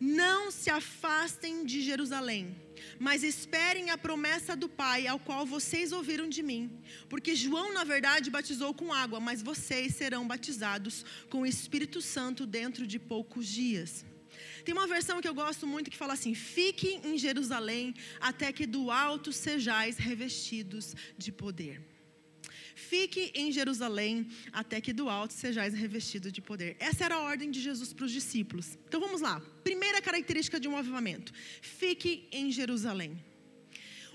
Não 0.00 0.50
se 0.50 0.70
afastem 0.70 1.66
de 1.66 1.82
Jerusalém 1.82 2.56
mas 2.98 3.22
esperem 3.22 3.90
a 3.90 3.98
promessa 3.98 4.56
do 4.56 4.68
Pai, 4.68 5.06
ao 5.06 5.18
qual 5.18 5.44
vocês 5.46 5.92
ouviram 5.92 6.28
de 6.28 6.42
mim. 6.42 6.70
Porque 7.08 7.34
João, 7.34 7.72
na 7.72 7.84
verdade, 7.84 8.30
batizou 8.30 8.72
com 8.74 8.92
água, 8.92 9.20
mas 9.20 9.42
vocês 9.42 9.94
serão 9.94 10.26
batizados 10.26 11.04
com 11.28 11.42
o 11.42 11.46
Espírito 11.46 12.00
Santo 12.00 12.46
dentro 12.46 12.86
de 12.86 12.98
poucos 12.98 13.46
dias. 13.46 14.04
Tem 14.64 14.74
uma 14.74 14.86
versão 14.86 15.20
que 15.20 15.28
eu 15.28 15.34
gosto 15.34 15.66
muito 15.66 15.90
que 15.90 15.96
fala 15.96 16.12
assim: 16.12 16.34
Fiquem 16.34 17.00
em 17.04 17.18
Jerusalém 17.18 17.94
até 18.20 18.52
que 18.52 18.66
do 18.66 18.90
alto 18.90 19.32
sejais 19.32 19.96
revestidos 19.96 20.94
de 21.16 21.32
poder. 21.32 21.89
Fique 22.88 23.30
em 23.34 23.52
Jerusalém 23.52 24.26
até 24.52 24.80
que 24.80 24.92
do 24.92 25.08
alto 25.08 25.34
sejais 25.34 25.74
revestido 25.74 26.32
de 26.32 26.40
poder. 26.40 26.76
Essa 26.80 27.04
era 27.04 27.16
a 27.16 27.20
ordem 27.20 27.50
de 27.50 27.60
Jesus 27.60 27.92
para 27.92 28.06
os 28.06 28.12
discípulos. 28.12 28.78
Então 28.88 29.00
vamos 29.00 29.20
lá. 29.20 29.40
Primeira 29.62 30.00
característica 30.00 30.58
de 30.58 30.66
um 30.66 30.76
avivamento: 30.76 31.32
fique 31.60 32.26
em 32.32 32.50
Jerusalém. 32.50 33.22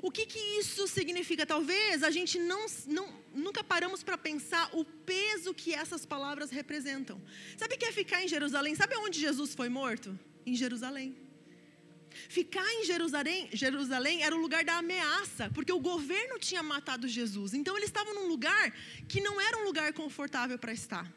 O 0.02 0.12
que, 0.12 0.26
que 0.26 0.40
isso 0.60 0.88
significa? 0.88 1.46
Talvez 1.46 2.04
a 2.04 2.12
gente 2.12 2.38
não, 2.38 2.66
não 2.88 3.08
nunca 3.34 3.64
paramos 3.64 4.04
para 4.04 4.18
pensar 4.18 4.70
o 4.74 4.84
peso 4.84 5.54
que 5.54 5.74
essas 5.74 6.06
palavras 6.06 6.50
representam. 6.50 7.22
Sabe 7.58 7.76
o 7.76 7.78
que 7.78 7.86
é 7.86 7.92
ficar 7.92 8.24
em 8.24 8.28
Jerusalém? 8.28 8.76
Sabe 8.76 8.96
onde 8.98 9.20
Jesus 9.20 9.54
foi 9.54 9.70
morto? 9.70 10.18
Em 10.46 10.56
Jerusalém. 10.56 11.25
Ficar 12.30 12.68
em 12.74 12.86
Jerusalém, 12.86 13.50
Jerusalém 13.54 14.24
era 14.24 14.36
o 14.36 14.40
lugar 14.40 14.64
da 14.64 14.78
ameaça, 14.78 15.50
porque 15.54 15.72
o 15.72 15.80
governo 15.80 16.40
tinha 16.40 16.64
matado 16.64 17.08
Jesus. 17.08 17.54
Então 17.54 17.76
eles 17.78 17.90
estavam 17.90 18.14
num 18.14 18.28
lugar 18.28 18.72
que 19.08 19.22
não 19.22 19.40
era 19.40 19.58
um 19.58 19.66
lugar 19.66 19.94
confortável 19.94 20.58
para 20.58 20.74
estar. 20.74 21.12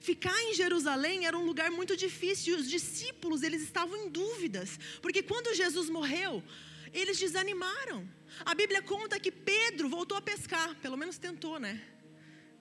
Ficar 0.00 0.38
em 0.42 0.54
Jerusalém 0.54 1.26
era 1.26 1.36
um 1.36 1.44
lugar 1.44 1.70
muito 1.70 1.96
difícil. 1.96 2.56
Os 2.56 2.68
discípulos, 2.68 3.42
eles 3.42 3.62
estavam 3.62 3.96
em 3.96 4.08
dúvidas, 4.08 4.78
porque 5.00 5.22
quando 5.22 5.54
Jesus 5.54 5.88
morreu, 5.90 6.42
eles 6.92 7.18
desanimaram. 7.18 8.08
A 8.44 8.54
Bíblia 8.54 8.82
conta 8.82 9.20
que 9.20 9.30
Pedro 9.30 9.88
voltou 9.88 10.16
a 10.16 10.22
pescar, 10.22 10.74
pelo 10.76 10.96
menos 10.96 11.18
tentou, 11.18 11.58
né? 11.58 11.80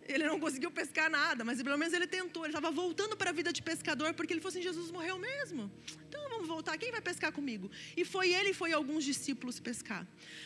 Ele 0.08 0.26
não 0.26 0.40
conseguiu 0.40 0.72
pescar 0.72 1.10
nada, 1.10 1.44
mas 1.44 1.62
pelo 1.62 1.78
menos 1.78 1.94
ele 1.94 2.08
tentou. 2.08 2.44
Ele 2.44 2.52
estava 2.52 2.72
voltando 2.72 3.16
para 3.16 3.30
a 3.30 3.34
vida 3.34 3.52
de 3.54 3.62
pescador 3.62 4.14
porque 4.14 4.34
ele 4.34 4.42
fosse 4.42 4.58
assim: 4.58 4.68
Jesus 4.68 4.92
morreu 4.92 5.18
mesmo. 5.18 5.72
Então 6.08 6.30
vamos 6.30 6.48
voltar. 6.48 6.78
Quem 6.78 6.92
vai 6.92 7.02
pescar 7.02 7.32
comigo? 7.32 7.70
E 7.96 8.04
foi 8.04 8.34
ele 8.34 8.50
e 8.50 8.54
foi 8.54 8.72
alguns 8.74 9.04
discípulos 9.04 9.60
pescar. 9.60 10.06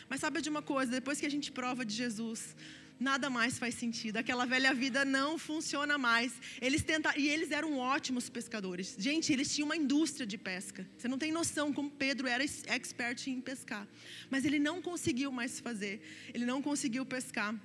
Mas 0.10 0.20
sabe 0.20 0.42
de 0.42 0.50
uma 0.50 0.62
coisa? 0.62 0.92
Depois 0.92 1.20
que 1.20 1.26
a 1.26 1.30
gente 1.30 1.52
prova 1.52 1.86
de 1.86 1.94
Jesus, 1.94 2.56
nada 3.00 3.30
mais 3.30 3.58
faz 3.58 3.76
sentido. 3.76 4.18
Aquela 4.18 4.46
velha 4.46 4.74
vida 4.74 5.04
não 5.04 5.38
funciona 5.38 5.98
mais. 5.98 6.34
Eles 6.62 6.84
tentaram, 6.84 7.20
e 7.20 7.28
eles 7.28 7.52
eram 7.52 7.78
ótimos 7.78 8.30
pescadores. 8.30 8.96
Gente, 8.98 9.32
eles 9.34 9.54
tinham 9.54 9.68
uma 9.68 9.76
indústria 9.76 10.26
de 10.26 10.38
pesca. 10.38 10.88
Você 10.98 11.08
não 11.08 11.18
tem 11.18 11.32
noção 11.32 11.74
como 11.74 11.90
Pedro 11.90 12.28
era 12.28 12.44
expert 12.44 13.28
em 13.28 13.42
pescar. 13.42 13.88
Mas 14.30 14.46
ele 14.46 14.60
não 14.60 14.82
conseguiu 14.82 15.32
mais 15.32 15.60
fazer. 15.60 16.02
Ele 16.34 16.46
não 16.46 16.62
conseguiu 16.62 17.06
pescar. 17.06 17.56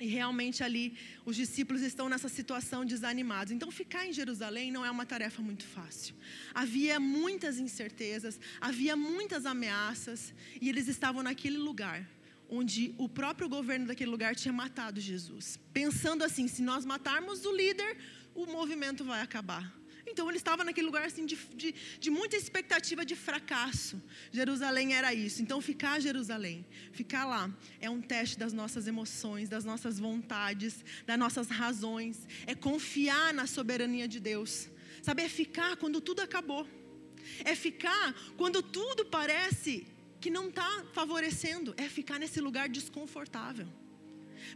E 0.00 0.06
realmente 0.06 0.62
ali 0.62 0.96
os 1.24 1.34
discípulos 1.34 1.82
estão 1.82 2.08
nessa 2.08 2.28
situação 2.28 2.84
desanimados. 2.84 3.52
Então, 3.52 3.70
ficar 3.70 4.06
em 4.06 4.12
Jerusalém 4.12 4.70
não 4.70 4.84
é 4.84 4.90
uma 4.90 5.04
tarefa 5.04 5.42
muito 5.42 5.64
fácil. 5.64 6.14
Havia 6.54 7.00
muitas 7.00 7.58
incertezas, 7.58 8.38
havia 8.60 8.96
muitas 8.96 9.44
ameaças, 9.44 10.32
e 10.60 10.68
eles 10.68 10.86
estavam 10.86 11.22
naquele 11.22 11.58
lugar 11.58 12.08
onde 12.48 12.94
o 12.96 13.08
próprio 13.08 13.48
governo 13.48 13.86
daquele 13.86 14.10
lugar 14.10 14.34
tinha 14.34 14.52
matado 14.52 15.00
Jesus. 15.00 15.58
Pensando 15.72 16.24
assim: 16.24 16.48
se 16.48 16.62
nós 16.62 16.84
matarmos 16.84 17.44
o 17.44 17.54
líder, 17.54 17.96
o 18.34 18.46
movimento 18.46 19.04
vai 19.04 19.20
acabar. 19.20 19.72
Então 20.18 20.28
ele 20.28 20.38
estava 20.38 20.64
naquele 20.64 20.86
lugar 20.86 21.04
assim 21.04 21.24
de, 21.24 21.36
de, 21.54 21.72
de, 22.00 22.10
muita 22.10 22.34
expectativa 22.36 23.04
de 23.04 23.14
fracasso. 23.14 24.02
Jerusalém 24.32 24.92
era 24.92 25.14
isso. 25.14 25.40
Então 25.40 25.60
ficar 25.60 26.00
Jerusalém, 26.00 26.66
ficar 26.90 27.24
lá, 27.24 27.48
é 27.80 27.88
um 27.88 28.02
teste 28.02 28.36
das 28.36 28.52
nossas 28.52 28.88
emoções, 28.88 29.48
das 29.48 29.64
nossas 29.64 30.00
vontades, 30.00 30.84
das 31.06 31.16
nossas 31.16 31.48
razões. 31.48 32.26
É 32.48 32.54
confiar 32.56 33.32
na 33.32 33.46
soberania 33.46 34.08
de 34.08 34.18
Deus. 34.18 34.68
Sabe, 35.02 35.22
é 35.22 35.28
ficar 35.28 35.76
quando 35.76 36.00
tudo 36.00 36.20
acabou. 36.20 36.66
É 37.44 37.54
ficar 37.54 38.12
quando 38.36 38.60
tudo 38.60 39.06
parece 39.06 39.86
que 40.20 40.30
não 40.32 40.48
está 40.48 40.84
favorecendo. 40.92 41.74
É 41.76 41.88
ficar 41.88 42.18
nesse 42.18 42.40
lugar 42.40 42.68
desconfortável. 42.68 43.68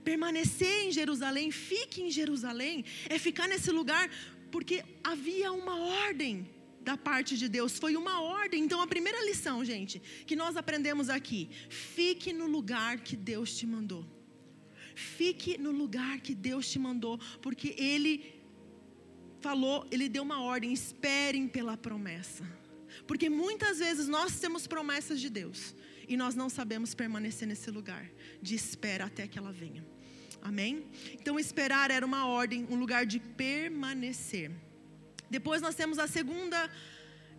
Permanecer 0.02 0.86
em 0.86 0.90
Jerusalém, 0.90 1.52
fique 1.52 2.02
em 2.02 2.10
Jerusalém, 2.10 2.84
é 3.08 3.18
ficar 3.18 3.46
nesse 3.46 3.70
lugar 3.70 4.10
porque 4.52 4.84
havia 5.02 5.50
uma 5.50 5.76
ordem 6.06 6.48
da 6.82 6.96
parte 6.96 7.38
de 7.38 7.48
Deus, 7.48 7.78
foi 7.78 7.96
uma 7.96 8.20
ordem. 8.20 8.62
Então, 8.62 8.80
a 8.80 8.86
primeira 8.86 9.24
lição, 9.24 9.64
gente, 9.64 10.00
que 10.26 10.36
nós 10.36 10.56
aprendemos 10.56 11.08
aqui: 11.08 11.48
fique 11.68 12.32
no 12.32 12.46
lugar 12.46 13.00
que 13.00 13.16
Deus 13.16 13.56
te 13.56 13.66
mandou. 13.66 14.04
Fique 14.94 15.56
no 15.56 15.70
lugar 15.70 16.20
que 16.20 16.34
Deus 16.34 16.70
te 16.70 16.78
mandou, 16.78 17.18
porque 17.40 17.74
Ele 17.78 18.34
falou, 19.40 19.86
Ele 19.90 20.08
deu 20.08 20.22
uma 20.22 20.42
ordem: 20.42 20.72
esperem 20.72 21.48
pela 21.48 21.76
promessa. 21.76 22.44
Porque 23.06 23.30
muitas 23.30 23.78
vezes 23.78 24.06
nós 24.06 24.38
temos 24.38 24.66
promessas 24.66 25.18
de 25.18 25.30
Deus 25.30 25.74
e 26.06 26.14
nós 26.14 26.34
não 26.34 26.50
sabemos 26.50 26.94
permanecer 26.94 27.48
nesse 27.48 27.70
lugar 27.70 28.06
de 28.42 28.54
espera 28.54 29.06
até 29.06 29.26
que 29.26 29.38
ela 29.38 29.50
venha. 29.50 29.82
Amém? 30.42 30.84
Então, 31.14 31.38
esperar 31.38 31.90
era 31.90 32.04
uma 32.04 32.26
ordem, 32.26 32.66
um 32.68 32.76
lugar 32.76 33.06
de 33.06 33.20
permanecer. 33.20 34.50
Depois 35.30 35.62
nós 35.62 35.74
temos 35.74 35.98
a 35.98 36.08
segunda 36.08 36.58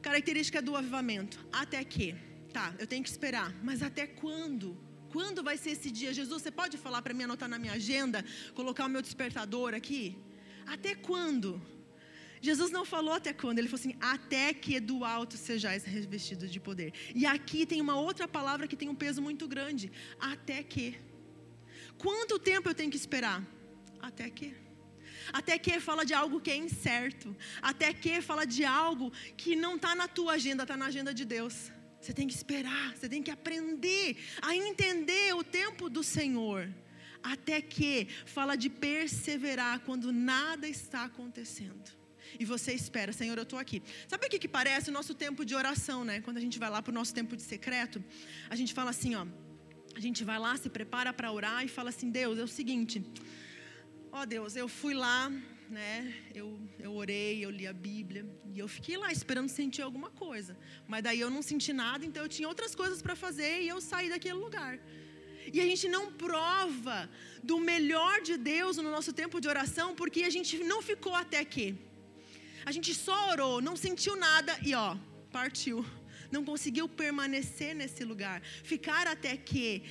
característica 0.02 0.62
do 0.62 0.76
avivamento: 0.76 1.38
até 1.52 1.84
que. 1.84 2.16
Tá, 2.52 2.74
eu 2.78 2.86
tenho 2.86 3.04
que 3.04 3.10
esperar, 3.10 3.52
mas 3.64 3.82
até 3.82 4.06
quando? 4.06 4.78
Quando 5.12 5.44
vai 5.48 5.58
ser 5.58 5.72
esse 5.72 5.90
dia? 5.90 6.14
Jesus, 6.14 6.42
você 6.42 6.52
pode 6.52 6.78
falar 6.78 7.02
para 7.02 7.14
mim, 7.14 7.24
anotar 7.24 7.50
na 7.50 7.58
minha 7.58 7.74
agenda, 7.74 8.24
colocar 8.54 8.86
o 8.86 8.90
meu 8.90 9.02
despertador 9.02 9.74
aqui? 9.74 10.18
Até 10.66 10.94
quando? 10.96 11.62
Jesus 12.42 12.72
não 12.72 12.84
falou 12.84 13.14
até 13.14 13.32
quando, 13.32 13.58
ele 13.60 13.68
falou 13.68 13.80
assim: 13.80 13.96
até 14.00 14.54
que 14.54 14.80
do 14.80 15.04
alto 15.04 15.36
sejais 15.38 15.84
revestidos 15.84 16.52
de 16.52 16.60
poder. 16.60 16.94
E 17.16 17.26
aqui 17.26 17.66
tem 17.66 17.80
uma 17.82 17.96
outra 17.96 18.28
palavra 18.28 18.68
que 18.68 18.76
tem 18.76 18.90
um 18.90 19.00
peso 19.04 19.22
muito 19.22 19.48
grande: 19.48 19.92
até 20.20 20.62
que. 20.62 20.86
Quanto 22.04 22.38
tempo 22.38 22.68
eu 22.68 22.76
tenho 22.76 22.92
que 22.92 22.98
esperar? 22.98 23.42
Até 24.02 24.30
que. 24.30 24.54
Até 25.32 25.58
que 25.58 25.80
fala 25.80 26.04
de 26.10 26.14
algo 26.14 26.42
que 26.42 26.52
é 26.52 26.58
incerto. 26.58 27.34
Até 27.62 27.94
que 27.94 28.22
fala 28.22 28.46
de 28.46 28.66
algo 28.66 29.10
que 29.38 29.56
não 29.56 29.78
está 29.78 29.96
na 29.96 30.08
tua 30.08 30.34
agenda, 30.34 30.64
está 30.64 30.76
na 30.76 30.88
agenda 30.88 31.14
de 31.14 31.24
Deus. 31.24 31.72
Você 32.02 32.12
tem 32.12 32.28
que 32.28 32.34
esperar, 32.34 32.94
você 32.94 33.08
tem 33.08 33.24
que 33.24 33.32
aprender 33.32 34.18
a 34.42 34.54
entender 34.54 35.34
o 35.34 35.44
tempo 35.46 35.90
do 35.90 36.04
Senhor. 36.04 36.70
Até 37.24 37.62
que 37.62 38.10
fala 38.26 38.58
de 38.58 38.70
perseverar 38.70 39.80
quando 39.80 40.12
nada 40.12 40.68
está 40.68 41.06
acontecendo. 41.06 41.90
E 42.38 42.44
você 42.44 42.74
espera, 42.74 43.14
Senhor, 43.14 43.38
eu 43.38 43.44
estou 43.44 43.58
aqui. 43.58 43.82
Sabe 44.10 44.28
o 44.28 44.30
que, 44.30 44.40
que 44.40 44.50
parece 44.50 44.90
o 44.90 44.94
nosso 44.94 45.14
tempo 45.14 45.46
de 45.46 45.56
oração, 45.56 46.04
né? 46.04 46.20
Quando 46.20 46.36
a 46.36 46.42
gente 46.42 46.60
vai 46.60 46.70
lá 46.70 46.82
para 46.82 46.92
o 46.92 46.94
nosso 46.94 47.14
tempo 47.14 47.38
de 47.38 47.44
secreto, 47.44 48.04
a 48.50 48.56
gente 48.58 48.74
fala 48.74 48.90
assim, 48.90 49.16
ó. 49.16 49.26
A 49.96 50.00
gente 50.00 50.24
vai 50.24 50.40
lá, 50.40 50.58
se 50.58 50.70
prepara 50.70 51.14
para 51.14 51.32
orar 51.32 51.64
e 51.64 51.68
fala 51.68 51.90
assim: 51.90 52.10
Deus, 52.10 52.40
é 52.40 52.44
o 52.44 52.48
seguinte. 52.48 53.04
Ó 54.12 54.26
Deus, 54.26 54.56
eu 54.56 54.68
fui 54.68 54.94
lá, 54.94 55.32
né? 55.70 56.14
Eu, 56.34 56.60
eu 56.80 56.94
orei, 56.94 57.46
eu 57.46 57.50
li 57.50 57.66
a 57.68 57.74
Bíblia 57.74 58.26
e 58.54 58.60
eu 58.60 58.68
fiquei 58.68 58.98
lá 58.98 59.12
esperando 59.12 59.50
sentir 59.50 59.82
alguma 59.82 60.10
coisa. 60.10 60.58
Mas 60.88 61.04
daí 61.04 61.20
eu 61.20 61.30
não 61.30 61.42
senti 61.42 61.72
nada, 61.74 62.06
então 62.06 62.24
eu 62.24 62.30
tinha 62.30 62.48
outras 62.48 62.74
coisas 62.76 63.02
para 63.02 63.16
fazer 63.16 63.62
e 63.62 63.68
eu 63.68 63.80
saí 63.82 64.10
daquele 64.10 64.40
lugar. 64.46 64.80
E 65.52 65.60
a 65.60 65.66
gente 65.66 65.88
não 65.88 66.12
prova 66.12 67.10
do 67.44 67.60
melhor 67.60 68.22
de 68.22 68.38
Deus 68.38 68.78
no 68.78 68.90
nosso 68.90 69.12
tempo 69.14 69.42
de 69.42 69.48
oração 69.48 69.94
porque 69.94 70.24
a 70.24 70.30
gente 70.30 70.58
não 70.64 70.82
ficou 70.82 71.16
até 71.16 71.40
aqui. 71.40 71.76
A 72.66 72.72
gente 72.72 72.94
só 72.96 73.32
orou, 73.32 73.62
não 73.62 73.76
sentiu 73.76 74.16
nada 74.16 74.58
e 74.64 74.74
ó, 74.74 74.96
partiu 75.32 75.86
não 76.36 76.44
conseguiu 76.52 76.86
permanecer 77.04 77.72
nesse 77.76 78.04
lugar. 78.12 78.42
Ficar 78.74 79.06
até 79.16 79.34
que 79.50 79.84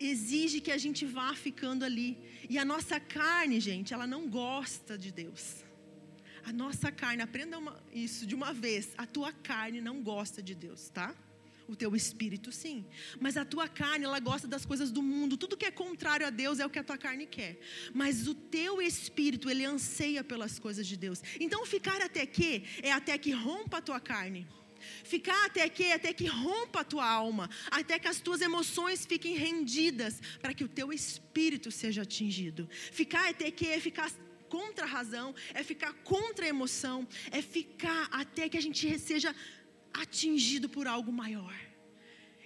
exige 0.00 0.60
que 0.60 0.72
a 0.72 0.78
gente 0.78 1.04
vá 1.04 1.34
ficando 1.34 1.84
ali. 1.84 2.10
E 2.48 2.58
a 2.58 2.64
nossa 2.64 2.98
carne, 2.98 3.60
gente, 3.60 3.92
ela 3.92 4.06
não 4.06 4.22
gosta 4.28 4.96
de 4.96 5.12
Deus. 5.12 5.44
A 6.42 6.52
nossa 6.52 6.90
carne, 6.90 7.22
aprenda 7.22 7.58
uma, 7.58 7.74
isso 7.92 8.26
de 8.26 8.34
uma 8.34 8.52
vez. 8.52 8.94
A 8.96 9.06
tua 9.06 9.30
carne 9.30 9.80
não 9.88 10.02
gosta 10.02 10.42
de 10.42 10.54
Deus, 10.54 10.88
tá? 10.88 11.14
O 11.68 11.76
teu 11.76 11.94
espírito, 11.94 12.50
sim. 12.50 12.84
Mas 13.20 13.36
a 13.36 13.44
tua 13.44 13.68
carne, 13.68 14.06
ela 14.06 14.18
gosta 14.18 14.48
das 14.48 14.64
coisas 14.64 14.90
do 14.90 15.02
mundo. 15.02 15.36
Tudo 15.36 15.56
que 15.56 15.66
é 15.66 15.70
contrário 15.70 16.26
a 16.26 16.30
Deus 16.30 16.58
é 16.58 16.66
o 16.66 16.70
que 16.70 16.78
a 16.78 16.82
tua 16.82 16.98
carne 16.98 17.26
quer. 17.26 17.60
Mas 17.92 18.26
o 18.26 18.34
teu 18.34 18.80
espírito, 18.80 19.50
ele 19.50 19.64
anseia 19.64 20.24
pelas 20.24 20.58
coisas 20.58 20.86
de 20.86 20.96
Deus. 20.96 21.22
Então, 21.38 21.64
ficar 21.66 22.00
até 22.00 22.24
que 22.24 22.64
é 22.82 22.90
até 22.90 23.16
que 23.18 23.32
rompa 23.32 23.76
a 23.76 23.82
tua 23.82 24.00
carne. 24.00 24.48
Ficar 25.04 25.46
até 25.46 25.68
que 25.68 25.92
até 25.92 26.12
que 26.12 26.26
rompa 26.26 26.80
a 26.80 26.84
tua 26.84 27.08
alma, 27.08 27.48
até 27.70 27.98
que 27.98 28.08
as 28.08 28.20
tuas 28.20 28.40
emoções 28.40 29.06
fiquem 29.06 29.34
rendidas, 29.36 30.20
para 30.40 30.54
que 30.54 30.64
o 30.64 30.68
teu 30.68 30.92
espírito 30.92 31.70
seja 31.70 32.02
atingido. 32.02 32.68
Ficar 32.70 33.28
até 33.28 33.50
que 33.50 33.66
é 33.66 33.80
ficar 33.80 34.10
contra 34.48 34.84
a 34.84 34.88
razão, 34.88 35.34
é 35.54 35.62
ficar 35.62 35.92
contra 36.04 36.44
a 36.44 36.48
emoção, 36.48 37.06
é 37.30 37.40
ficar 37.40 38.08
até 38.10 38.48
que 38.48 38.58
a 38.58 38.62
gente 38.62 38.98
seja 38.98 39.34
atingido 39.92 40.68
por 40.68 40.86
algo 40.86 41.12
maior. 41.12 41.54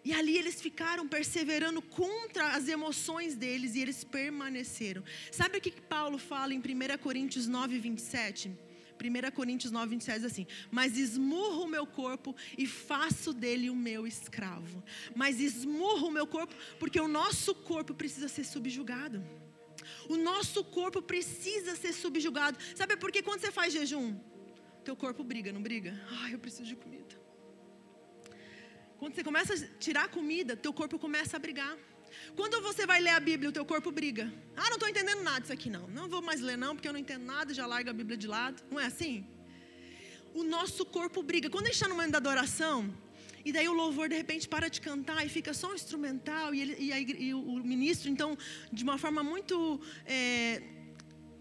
E 0.05 0.12
ali 0.12 0.37
eles 0.37 0.61
ficaram 0.61 1.09
perseverando 1.09 1.81
contra 1.81 2.49
as 2.49 2.68
emoções 2.68 3.35
deles 3.35 3.75
e 3.75 3.81
eles 3.81 4.05
permaneceram. 4.05 5.03
Sabe 5.33 5.57
o 5.57 5.61
que 5.61 5.70
Paulo 5.81 6.18
fala 6.18 6.53
em 6.53 6.59
1 6.59 6.99
Coríntios 6.99 7.47
9, 7.47 7.79
27? 7.79 8.53
1 9.05 9.31
Coríntios 9.33 9.73
9, 9.73 9.90
27 9.90 10.17
diz 10.21 10.33
assim: 10.33 10.47
Mas 10.71 10.97
esmurro 10.97 11.64
o 11.64 11.69
meu 11.69 11.87
corpo 11.87 12.35
e 12.57 12.67
faço 12.67 13.33
dele 13.33 13.71
o 13.71 13.77
meu 13.77 14.07
escravo. 14.07 14.83
Mas 15.14 15.40
esmurro 15.40 16.09
o 16.09 16.11
meu 16.11 16.27
corpo 16.27 16.55
porque 16.79 17.01
o 17.01 17.09
nosso 17.09 17.55
corpo 17.55 17.95
precisa 17.95 18.29
ser 18.29 18.45
subjugado. 18.45 19.23
O 20.09 20.17
nosso 20.17 20.64
corpo 20.64 21.03
precisa 21.03 21.77
ser 21.77 21.93
subjugado. 21.93 22.59
Sabe 22.75 22.97
por 22.97 23.12
que 23.12 23.23
quando 23.23 23.40
você 23.40 23.53
faz 23.53 23.73
jejum, 23.73 24.19
teu 24.85 24.97
corpo 24.97 25.23
briga, 25.23 25.53
não 25.53 25.62
briga? 25.62 25.99
Ai, 26.23 26.35
eu 26.35 26.38
preciso 26.38 26.64
de 26.64 26.77
comida. 26.77 27.14
Quando 28.99 29.14
você 29.14 29.25
começa 29.25 29.55
a 29.55 29.79
tirar 29.79 30.09
comida, 30.09 30.57
teu 30.57 30.73
corpo 30.73 30.99
começa 30.99 31.37
a 31.37 31.40
brigar. 31.40 31.77
Quando 32.37 32.61
você 32.61 32.87
vai 32.87 33.01
ler 33.01 33.11
a 33.11 33.21
Bíblia, 33.21 33.51
o 33.51 33.53
teu 33.53 33.65
corpo 33.65 33.91
briga. 33.91 34.33
Ah, 34.57 34.69
não 34.69 34.75
estou 34.75 34.89
entendendo 34.89 35.23
nada 35.23 35.41
disso 35.41 35.53
aqui 35.53 35.71
não. 35.71 35.87
Não 35.89 36.09
vou 36.09 36.23
mais 36.23 36.41
ler 36.41 36.57
não, 36.57 36.75
porque 36.75 36.89
eu 36.89 36.93
não 36.93 37.01
entendo 37.01 37.25
nada, 37.25 37.53
já 37.53 37.67
larga 37.67 37.91
a 37.91 37.95
Bíblia 37.95 38.17
de 38.17 38.27
lado. 38.27 38.63
Não 38.71 38.81
é 38.81 38.87
assim? 38.87 39.27
O 40.35 40.43
nosso 40.43 40.85
corpo 40.85 41.23
briga. 41.23 41.49
Quando 41.51 41.67
a 41.67 41.69
gente 41.69 41.77
está 41.77 41.89
no 41.89 41.95
momento 41.95 42.13
da 42.13 42.19
adoração, 42.19 42.93
e 43.45 43.53
daí 43.53 43.69
o 43.69 43.75
louvor 43.75 44.09
de 44.09 44.17
repente 44.17 44.49
para 44.49 44.69
de 44.69 44.81
cantar 44.81 45.25
e 45.25 45.29
fica 45.29 45.53
só 45.53 45.71
um 45.71 45.75
instrumental, 45.75 46.55
e, 46.55 46.61
ele, 46.63 46.77
e, 46.79 46.93
a, 46.93 46.99
e 46.99 47.35
o 47.35 47.63
ministro, 47.75 48.09
então, 48.09 48.39
de 48.73 48.83
uma 48.83 48.97
forma 48.97 49.23
muito, 49.23 49.81
é, 50.07 50.63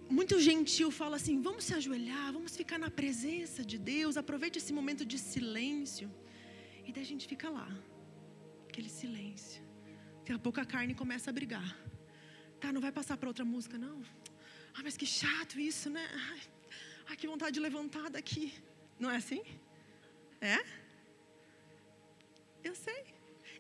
muito 0.10 0.39
gentil, 0.39 0.91
fala 0.91 1.15
assim: 1.15 1.41
vamos 1.41 1.63
se 1.63 1.74
ajoelhar, 1.74 2.34
vamos 2.34 2.58
ficar 2.58 2.78
na 2.78 2.91
presença 2.91 3.63
de 3.63 3.78
Deus, 3.78 4.17
aproveite 4.17 4.58
esse 4.58 4.74
momento 4.74 5.06
de 5.06 5.17
silêncio. 5.17 6.12
E 6.86 6.91
daí 6.91 7.04
a 7.04 7.06
gente 7.06 7.26
fica 7.26 7.50
lá, 7.50 7.69
aquele 8.67 8.89
silêncio. 8.89 9.62
Daqui 10.23 10.31
a 10.31 10.39
pouco 10.39 10.62
a 10.62 10.65
carne 10.65 10.95
começa 10.95 11.29
a 11.29 11.33
brigar. 11.33 11.77
Tá, 12.62 12.71
não 12.71 12.79
vai 12.79 12.93
passar 12.93 13.17
para 13.17 13.27
outra 13.27 13.43
música, 13.43 13.77
não? 13.77 14.01
Ah, 14.73 14.79
mas 14.81 14.95
que 14.95 15.05
chato 15.05 15.59
isso, 15.59 15.89
né? 15.89 16.05
Ai, 17.09 17.17
que 17.17 17.27
vontade 17.27 17.55
de 17.55 17.59
levantar 17.59 18.09
daqui. 18.09 18.53
Não 18.97 19.12
é 19.12 19.17
assim? 19.17 19.43
É? 20.39 20.63
Eu 22.63 22.73
sei. 22.73 23.03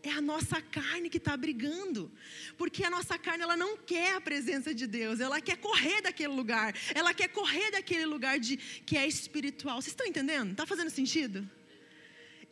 É 0.03 0.11
a 0.11 0.21
nossa 0.21 0.61
carne 0.61 1.09
que 1.09 1.17
está 1.17 1.35
brigando. 1.35 2.09
Porque 2.57 2.85
a 2.85 2.89
nossa 2.89 3.17
carne, 3.17 3.43
ela 3.43 3.57
não 3.57 3.75
quer 3.75 4.15
a 4.15 4.21
presença 4.21 4.73
de 4.73 4.87
Deus. 4.87 5.19
Ela 5.19 5.41
quer 5.41 5.57
correr 5.57 6.01
daquele 6.01 6.33
lugar. 6.33 6.73
Ela 6.95 7.13
quer 7.13 7.27
correr 7.27 7.71
daquele 7.71 8.05
lugar 8.05 8.39
de, 8.39 8.55
que 8.55 8.95
é 8.95 9.05
espiritual. 9.05 9.81
Vocês 9.81 9.91
estão 9.91 10.07
entendendo? 10.07 10.51
Está 10.51 10.65
fazendo 10.65 10.89
sentido? 10.89 11.45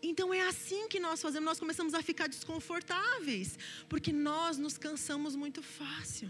Então 0.02 0.34
é 0.34 0.42
assim 0.42 0.88
que 0.88 1.00
nós 1.00 1.22
fazemos, 1.22 1.46
nós 1.46 1.60
começamos 1.60 1.94
a 1.94 2.02
ficar 2.02 2.28
desconfortáveis, 2.28 3.58
porque 3.88 4.12
nós 4.12 4.58
nos 4.58 4.78
cansamos 4.78 5.36
muito 5.36 5.62
fácil. 5.62 6.30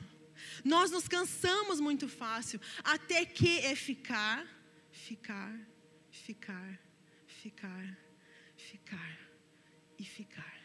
Nós 0.64 0.92
nos 0.92 1.08
cansamos 1.08 1.80
muito 1.80 2.08
fácil, 2.08 2.60
até 2.84 3.26
que 3.26 3.60
é 3.60 3.76
ficar, 3.76 4.46
ficar, 4.92 5.58
ficar, 6.10 6.80
ficar, 7.26 7.98
ficar 8.56 9.20
e 9.98 10.04
ficar. 10.04 10.62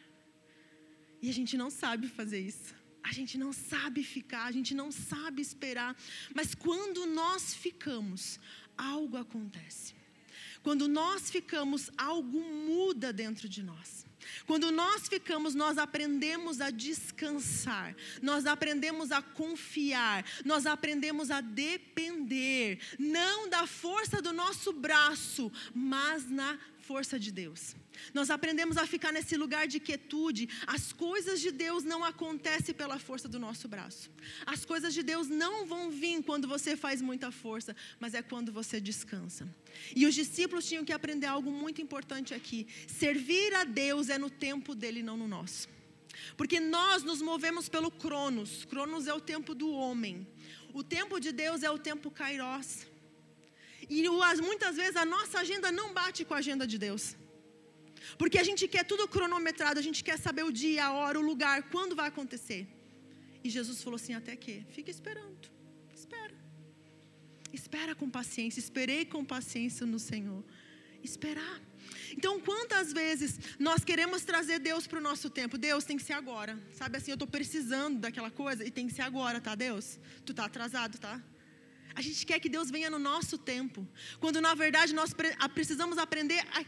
E 1.23 1.31
a 1.31 1.33
gente 1.33 1.57
não 1.57 1.71
sabe 1.71 2.09
fazer 2.09 2.41
isso. 2.41 2.75
A 3.03 3.13
gente 3.13 3.39
não 3.39 3.53
sabe 3.53 4.03
ficar, 4.03 4.47
a 4.47 4.53
gente 4.53 4.75
não 4.75 4.91
sabe 4.91 5.41
esperar. 5.41 5.97
Mas 6.35 6.55
quando 6.55 7.07
nós 7.07 7.55
ficamos, 7.55 8.41
algo 8.77 9.17
acontece. 9.17 9.95
Quando 10.67 10.89
nós 10.89 11.31
ficamos, 11.31 11.93
algo 11.97 12.41
muda 12.41 13.13
dentro 13.13 13.49
de 13.49 13.63
nós. 13.63 14.05
Quando 14.49 14.73
nós 14.73 15.07
ficamos, 15.07 15.55
nós 15.55 15.79
aprendemos 15.79 16.61
a 16.61 16.71
descansar, 16.71 17.95
nós 18.21 18.47
aprendemos 18.47 19.13
a 19.13 19.23
confiar, 19.23 20.25
nós 20.45 20.67
aprendemos 20.67 21.31
a 21.31 21.41
depender, 21.41 22.81
não 22.99 23.49
da 23.49 23.65
força 23.65 24.21
do 24.21 24.33
nosso 24.33 24.73
braço, 24.73 25.53
mas 25.73 26.29
na 26.29 26.59
força 26.79 27.17
de 27.17 27.31
Deus. 27.31 27.77
Nós 28.13 28.31
aprendemos 28.31 28.77
a 28.77 28.87
ficar 28.87 29.13
nesse 29.13 29.37
lugar 29.37 29.67
de 29.67 29.79
quietude. 29.81 30.49
As 30.67 30.93
coisas 30.93 31.41
de 31.41 31.51
Deus 31.51 31.85
não 31.85 32.05
acontecem 32.05 32.75
pela 32.75 32.99
força 32.99 33.29
do 33.29 33.39
nosso 33.39 33.69
braço. 33.69 34.11
As 34.45 34.65
coisas 34.65 34.95
de 34.95 35.03
Deus 35.03 35.29
não 35.29 35.67
vão 35.67 35.91
vir 35.91 36.23
quando 36.23 36.49
você 36.49 36.77
faz 36.77 37.03
muita 37.03 37.31
força, 37.31 37.75
mas 37.99 38.15
é 38.15 38.23
quando 38.23 38.53
você 38.53 38.81
descansa. 38.81 39.49
E 39.95 40.07
os 40.07 40.15
discípulos 40.15 40.67
tinham 40.67 40.85
que 40.85 40.93
aprender 40.93 41.27
algo 41.27 41.51
muito 41.51 41.81
importante 41.81 42.35
aqui: 42.35 42.67
servir 42.87 43.55
a 43.55 43.65
Deus 43.65 44.09
é 44.09 44.19
no 44.19 44.31
tempo 44.31 44.75
dele, 44.75 45.03
não 45.03 45.17
no 45.17 45.29
nosso. 45.29 45.69
Porque 46.37 46.59
nós 46.59 47.03
nos 47.03 47.21
movemos 47.21 47.69
pelo 47.69 47.91
Cronos. 47.91 48.65
Cronos 48.65 49.07
é 49.07 49.15
o 49.15 49.21
tempo 49.21 49.55
do 49.55 49.71
homem. 49.71 50.27
O 50.73 50.83
tempo 50.83 51.19
de 51.21 51.33
Deus 51.33 51.63
é 51.63 51.71
o 51.71 51.79
tempo 51.79 52.11
Kairos. 52.11 52.87
E 53.89 54.09
muitas 54.41 54.77
vezes 54.77 54.97
a 54.97 55.05
nossa 55.05 55.41
agenda 55.41 55.71
não 55.71 55.93
bate 55.93 56.25
com 56.25 56.35
a 56.35 56.39
agenda 56.39 56.67
de 56.67 56.79
Deus. 56.79 57.17
Porque 58.19 58.39
a 58.39 58.45
gente 58.45 58.67
quer 58.69 58.85
tudo 58.85 59.09
cronometrado, 59.09 59.79
a 59.79 59.83
gente 59.83 60.03
quer 60.03 60.19
saber 60.19 60.45
o 60.45 60.53
dia, 60.53 60.87
a 60.87 60.93
hora, 60.93 61.19
o 61.19 61.23
lugar, 61.23 61.65
quando 61.75 61.97
vai 61.97 62.09
acontecer. 62.09 62.67
E 63.43 63.51
Jesus 63.51 63.83
falou 63.83 63.97
assim: 63.97 64.15
até 64.15 64.35
que? 64.37 64.65
Fica 64.71 64.91
esperando. 64.91 65.51
Espera. 65.95 66.35
Espera 67.53 67.95
com 67.95 68.09
paciência. 68.11 68.61
Esperei 68.61 69.05
com 69.05 69.25
paciência 69.25 69.87
no 69.87 69.99
Senhor. 69.99 70.45
Esperar. 71.03 71.61
Então, 72.17 72.41
quantas 72.41 72.93
vezes 72.93 73.39
nós 73.59 73.85
queremos 73.85 74.23
trazer 74.25 74.59
Deus 74.59 74.87
para 74.87 74.99
o 74.99 75.03
nosso 75.03 75.31
tempo? 75.31 75.57
Deus 75.57 75.85
tem 75.85 75.97
que 75.97 76.03
ser 76.03 76.15
agora. 76.15 76.59
Sabe 76.73 76.97
assim, 76.99 77.11
eu 77.13 77.15
estou 77.15 77.29
precisando 77.29 78.01
daquela 78.01 78.31
coisa 78.31 78.65
e 78.65 78.71
tem 78.71 78.87
que 78.89 78.95
ser 78.95 79.03
agora, 79.03 79.41
tá, 79.41 79.55
Deus? 79.55 79.99
Tu 80.25 80.35
tá 80.35 80.45
atrasado, 80.47 80.99
tá? 80.99 81.23
A 81.95 82.03
gente 82.03 82.27
quer 82.27 82.39
que 82.39 82.49
Deus 82.49 82.71
venha 82.71 82.91
no 82.91 82.99
nosso 82.99 83.39
tempo. 83.39 83.89
Quando 84.21 84.39
na 84.39 84.55
verdade 84.55 84.95
nós 84.95 85.15
precisamos 85.55 85.97
aprender. 85.97 86.41
A... 86.53 86.63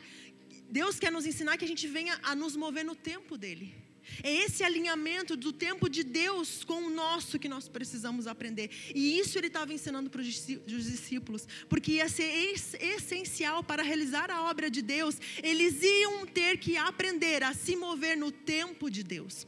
Deus 0.68 0.98
quer 0.98 1.10
nos 1.10 1.26
ensinar 1.26 1.56
que 1.56 1.64
a 1.64 1.68
gente 1.68 1.86
venha 1.86 2.18
a 2.22 2.34
nos 2.34 2.54
mover 2.56 2.84
no 2.84 2.94
tempo 2.94 3.36
dele. 3.36 3.74
É 4.22 4.32
esse 4.32 4.64
alinhamento 4.64 5.36
do 5.36 5.52
tempo 5.52 5.88
de 5.88 6.02
Deus 6.02 6.64
com 6.64 6.82
o 6.84 6.90
nosso 6.90 7.38
que 7.38 7.48
nós 7.48 7.68
precisamos 7.68 8.26
aprender. 8.26 8.70
E 8.94 9.18
isso 9.18 9.38
ele 9.38 9.48
estava 9.48 9.72
ensinando 9.72 10.08
para 10.10 10.20
os 10.20 10.26
discípulos, 10.26 11.46
porque 11.68 11.92
ia 11.92 12.08
ser 12.08 12.32
essencial 12.80 13.62
para 13.62 13.82
realizar 13.82 14.30
a 14.30 14.44
obra 14.44 14.70
de 14.70 14.82
Deus. 14.82 15.16
Eles 15.42 15.82
iam 15.82 16.26
ter 16.26 16.58
que 16.58 16.76
aprender 16.76 17.42
a 17.42 17.52
se 17.52 17.76
mover 17.76 18.16
no 18.16 18.32
tempo 18.32 18.90
de 18.90 19.02
Deus. 19.02 19.46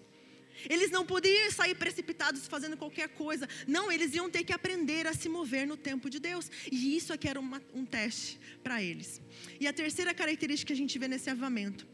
Eles 0.68 0.90
não 0.90 1.04
podiam 1.04 1.50
sair 1.50 1.74
precipitados 1.74 2.46
fazendo 2.46 2.76
qualquer 2.76 3.08
coisa. 3.08 3.48
Não, 3.66 3.90
eles 3.90 4.14
iam 4.14 4.30
ter 4.30 4.44
que 4.44 4.52
aprender 4.52 5.06
a 5.06 5.14
se 5.14 5.28
mover 5.28 5.66
no 5.66 5.76
tempo 5.76 6.10
de 6.10 6.18
Deus. 6.18 6.50
E 6.70 6.96
isso 6.96 7.12
aqui 7.12 7.28
era 7.28 7.40
uma, 7.40 7.62
um 7.72 7.84
teste 7.84 8.38
para 8.62 8.82
eles. 8.82 9.20
E 9.58 9.66
a 9.66 9.72
terceira 9.72 10.12
característica 10.12 10.68
que 10.68 10.72
a 10.72 10.76
gente 10.76 10.98
vê 10.98 11.08
nesse 11.08 11.30
avamento: 11.30 11.86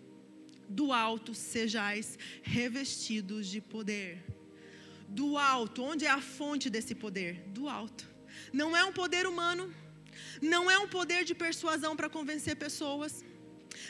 do 0.68 0.92
alto 0.92 1.34
sejais 1.34 2.18
revestidos 2.42 3.48
de 3.48 3.60
poder. 3.60 4.24
Do 5.08 5.38
alto, 5.38 5.82
onde 5.82 6.04
é 6.04 6.10
a 6.10 6.20
fonte 6.20 6.68
desse 6.68 6.94
poder? 6.94 7.34
Do 7.48 7.68
alto. 7.68 8.08
Não 8.52 8.76
é 8.76 8.84
um 8.84 8.92
poder 8.92 9.26
humano, 9.26 9.72
não 10.42 10.70
é 10.70 10.78
um 10.78 10.88
poder 10.88 11.24
de 11.24 11.34
persuasão 11.34 11.96
para 11.96 12.10
convencer 12.10 12.56
pessoas, 12.56 13.24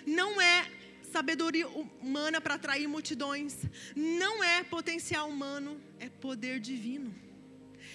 não 0.06 0.40
é 0.40 0.70
sabedoria 1.16 1.66
humana 1.68 2.38
para 2.40 2.54
atrair 2.54 2.86
multidões. 2.96 3.54
Não 3.94 4.44
é 4.44 4.62
potencial 4.76 5.26
humano, 5.34 5.80
é 5.98 6.08
poder 6.26 6.60
divino. 6.60 7.10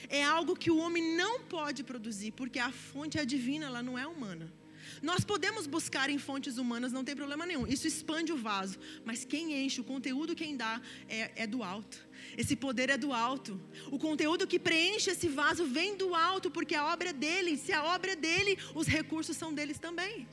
É 0.10 0.24
algo 0.24 0.56
que 0.56 0.72
o 0.72 0.78
homem 0.84 1.04
não 1.16 1.34
pode 1.58 1.84
produzir, 1.84 2.32
porque 2.32 2.60
a 2.60 2.72
fonte 2.72 3.20
é 3.20 3.26
divina, 3.34 3.68
ela 3.68 3.84
não 3.84 3.96
é 4.04 4.08
humana. 4.08 4.52
Nós 5.10 5.24
podemos 5.24 5.68
buscar 5.68 6.10
em 6.10 6.18
fontes 6.18 6.58
humanas, 6.58 6.92
não 6.92 7.04
tem 7.04 7.16
problema 7.16 7.46
nenhum. 7.46 7.66
Isso 7.76 7.86
expande 7.88 8.34
o 8.34 8.38
vaso. 8.38 8.80
Mas 9.06 9.24
quem 9.24 9.64
enche, 9.64 9.80
o 9.82 9.84
conteúdo 9.94 10.36
quem 10.42 10.58
dá 10.58 10.82
é, 11.08 11.44
é 11.44 11.48
do 11.54 11.62
alto. 11.64 11.98
Esse 12.36 12.56
poder 12.56 12.90
é 12.90 12.98
do 12.98 13.14
alto. 13.14 13.62
O 13.92 14.00
conteúdo 14.00 14.48
que 14.48 14.60
preenche 14.60 15.12
esse 15.12 15.28
vaso 15.28 15.66
vem 15.66 15.96
do 15.96 16.16
alto, 16.16 16.50
porque 16.50 16.76
a 16.76 16.86
obra 16.94 17.10
é 17.10 17.14
dele. 17.14 17.56
Se 17.56 17.72
a 17.72 17.84
obra 17.84 18.14
é 18.14 18.16
dele, 18.16 18.58
os 18.74 18.88
recursos 18.88 19.38
são 19.38 19.54
deles 19.54 19.80
também. 19.88 20.28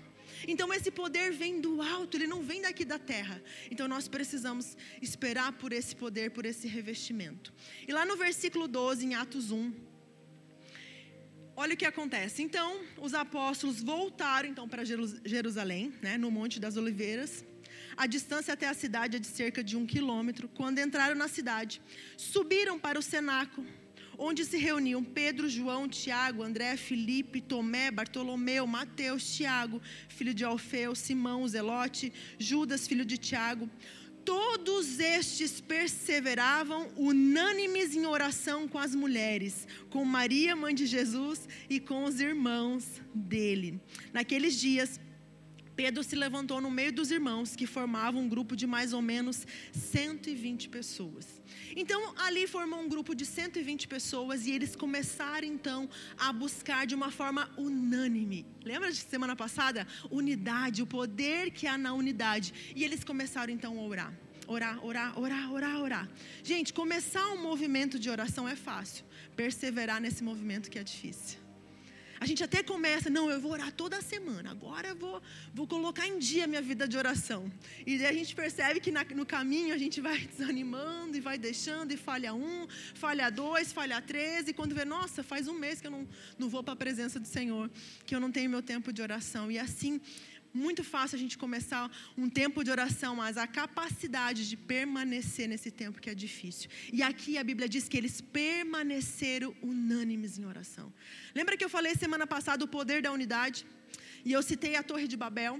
Então 0.47 0.73
esse 0.73 0.91
poder 0.91 1.33
vem 1.33 1.61
do 1.61 1.83
alto, 1.83 2.17
ele 2.17 2.27
não 2.27 2.43
vem 2.43 2.63
daqui 2.63 2.85
da 2.85 2.99
terra. 2.99 3.43
Então 3.71 3.89
nós 3.89 4.09
precisamos 4.09 4.77
esperar 5.03 5.53
por 5.53 5.73
esse 5.73 5.95
poder, 5.97 6.31
por 6.31 6.45
esse 6.45 6.69
revestimento. 6.69 7.53
E 7.87 7.93
lá 7.93 8.05
no 8.05 8.17
versículo 8.17 8.69
12, 8.69 9.07
em 9.07 9.15
Atos 9.15 9.51
1, 9.51 9.73
olha 11.57 11.75
o 11.75 11.77
que 11.77 11.85
acontece. 11.85 12.43
Então 12.43 12.81
os 12.99 13.15
apóstolos 13.15 13.83
voltaram 13.83 14.49
então 14.49 14.69
para 14.69 14.85
Jerusalém, 14.85 15.93
né, 16.03 16.17
no 16.17 16.31
Monte 16.31 16.61
das 16.61 16.77
Oliveiras. 16.77 17.45
A 17.97 18.07
distância 18.07 18.55
até 18.55 18.69
a 18.69 18.75
cidade 18.75 19.17
é 19.17 19.19
de 19.19 19.27
cerca 19.27 19.63
de 19.63 19.77
um 19.77 19.85
quilômetro. 19.85 20.49
Quando 20.49 20.79
entraram 20.79 21.17
na 21.17 21.27
cidade, 21.27 21.83
subiram 22.17 22.79
para 22.79 22.99
o 22.99 23.03
cenáculo 23.03 23.67
onde 24.19 24.45
se 24.45 24.59
reuniam 24.59 25.03
Pedro, 25.05 25.49
João, 25.49 25.89
Tiago, 25.89 26.43
André, 26.43 26.77
Felipe, 26.77 27.41
Tomé, 27.41 27.91
Bartolomeu, 27.91 28.67
Mateus, 28.67 29.35
Tiago, 29.35 29.81
filho 30.09 30.35
de 30.35 30.45
Alfeu, 30.45 30.95
Simão, 30.95 31.47
Zelote, 31.47 32.13
Judas, 32.39 32.89
filho 32.89 33.05
de 33.05 33.17
Tiago. 33.17 33.71
Todos 34.25 34.99
estes 34.99 35.59
perseveravam 35.61 36.91
unânimes 36.97 37.97
em 37.97 38.05
oração 38.05 38.69
com 38.69 38.79
as 38.79 38.95
mulheres, 38.95 39.67
com 39.89 40.05
Maria, 40.05 40.55
mãe 40.55 40.75
de 40.75 40.85
Jesus, 40.85 41.49
e 41.71 41.81
com 41.81 42.05
os 42.05 42.21
irmãos 42.21 43.01
dele. 43.15 43.81
Naqueles 44.13 44.61
dias, 44.61 45.01
Pedro 45.75 46.03
se 46.03 46.17
levantou 46.17 46.61
no 46.61 46.71
meio 46.71 46.93
dos 46.93 47.13
irmãos, 47.13 47.55
que 47.55 47.65
formavam 47.65 48.23
um 48.23 48.29
grupo 48.29 48.57
de 48.57 48.67
mais 48.67 48.93
ou 48.93 49.01
menos 49.01 49.47
120 49.73 50.69
pessoas. 50.69 51.38
Então, 51.77 52.15
ali 52.19 52.47
formou 52.47 52.81
um 52.81 52.89
grupo 52.89 53.15
de 53.15 53.25
120 53.25 53.89
pessoas 53.89 54.47
e 54.47 54.53
eles 54.53 54.75
começaram 54.77 55.47
então 55.47 55.89
a 56.19 56.33
buscar 56.33 56.87
de 56.87 56.95
uma 56.95 57.11
forma 57.11 57.51
unânime. 57.57 58.47
Lembra 58.65 58.91
de 58.91 58.99
semana 58.99 59.35
passada? 59.35 59.87
Unidade, 60.11 60.83
o 60.83 60.87
poder 60.87 61.51
que 61.51 61.67
há 61.67 61.79
na 61.79 61.93
unidade. 61.93 62.73
E 62.75 62.85
eles 62.85 63.05
começaram 63.05 63.53
então 63.53 63.79
a 63.79 63.83
orar. 63.83 64.13
Orar, 64.47 64.85
orar, 64.85 65.19
orar, 65.19 65.53
orar, 65.53 65.81
orar. 65.81 66.09
Gente, 66.43 66.73
começar 66.73 67.29
um 67.33 67.43
movimento 67.43 67.99
de 67.99 68.09
oração 68.09 68.49
é 68.49 68.57
fácil. 68.57 69.05
Perseverar 69.37 70.01
nesse 70.01 70.25
movimento 70.25 70.71
que 70.71 70.79
é 70.79 70.83
difícil. 70.83 71.48
A 72.21 72.27
gente 72.27 72.43
até 72.43 72.63
começa, 72.63 73.09
não, 73.09 73.31
eu 73.31 73.41
vou 73.41 73.53
orar 73.53 73.71
toda 73.73 74.01
semana, 74.03 74.51
agora 74.51 74.89
eu 74.89 74.97
vou, 74.97 75.23
vou 75.55 75.67
colocar 75.67 76.07
em 76.07 76.19
dia 76.19 76.45
a 76.45 76.47
minha 76.47 76.61
vida 76.61 76.87
de 76.89 76.97
oração. 76.97 77.51
E 77.87 78.05
a 78.05 78.13
gente 78.13 78.35
percebe 78.35 78.81
que 78.81 78.91
na, 78.91 79.05
no 79.05 79.25
caminho 79.25 79.73
a 79.75 79.79
gente 79.79 80.01
vai 80.01 80.19
desanimando 80.27 81.17
e 81.17 81.21
vai 81.21 81.39
deixando, 81.39 81.93
e 81.93 81.97
falha 81.97 82.35
um, 82.35 82.67
falha 82.95 83.31
dois, 83.31 83.73
falha 83.73 84.01
três, 84.01 84.49
e 84.49 84.53
quando 84.53 84.75
vê, 84.75 84.85
nossa, 84.85 85.23
faz 85.23 85.47
um 85.47 85.55
mês 85.55 85.81
que 85.81 85.87
eu 85.87 85.91
não, 85.91 86.09
não 86.39 86.49
vou 86.49 86.63
para 86.63 86.75
a 86.75 86.77
presença 86.77 87.21
do 87.21 87.27
Senhor, 87.27 87.71
que 88.05 88.15
eu 88.15 88.21
não 88.21 88.33
tenho 88.33 88.51
meu 88.51 88.63
tempo 88.63 88.93
de 88.93 89.01
oração. 89.01 89.51
E 89.51 89.59
assim 89.59 90.01
muito 90.65 90.83
fácil 90.93 91.17
a 91.17 91.23
gente 91.25 91.37
começar 91.45 91.85
um 92.23 92.29
tempo 92.41 92.59
de 92.65 92.71
oração, 92.77 93.13
mas 93.23 93.37
a 93.45 93.47
capacidade 93.61 94.41
de 94.51 94.57
permanecer 94.75 95.47
nesse 95.53 95.71
tempo 95.83 96.01
que 96.03 96.11
é 96.11 96.17
difícil. 96.27 96.69
E 96.93 97.01
aqui 97.11 97.33
a 97.39 97.45
Bíblia 97.51 97.69
diz 97.75 97.85
que 97.89 97.97
eles 98.01 98.17
permaneceram 98.21 99.51
unânimes 99.71 100.33
em 100.39 100.45
oração. 100.55 100.93
Lembra 101.39 101.57
que 101.57 101.65
eu 101.67 101.75
falei 101.79 101.95
semana 101.95 102.27
passada 102.27 102.65
o 102.65 102.73
poder 102.79 103.01
da 103.07 103.13
unidade? 103.19 103.67
E 104.25 104.33
eu 104.37 104.43
citei 104.43 104.75
a 104.77 104.83
Torre 104.83 105.09
de 105.13 105.17
Babel 105.25 105.55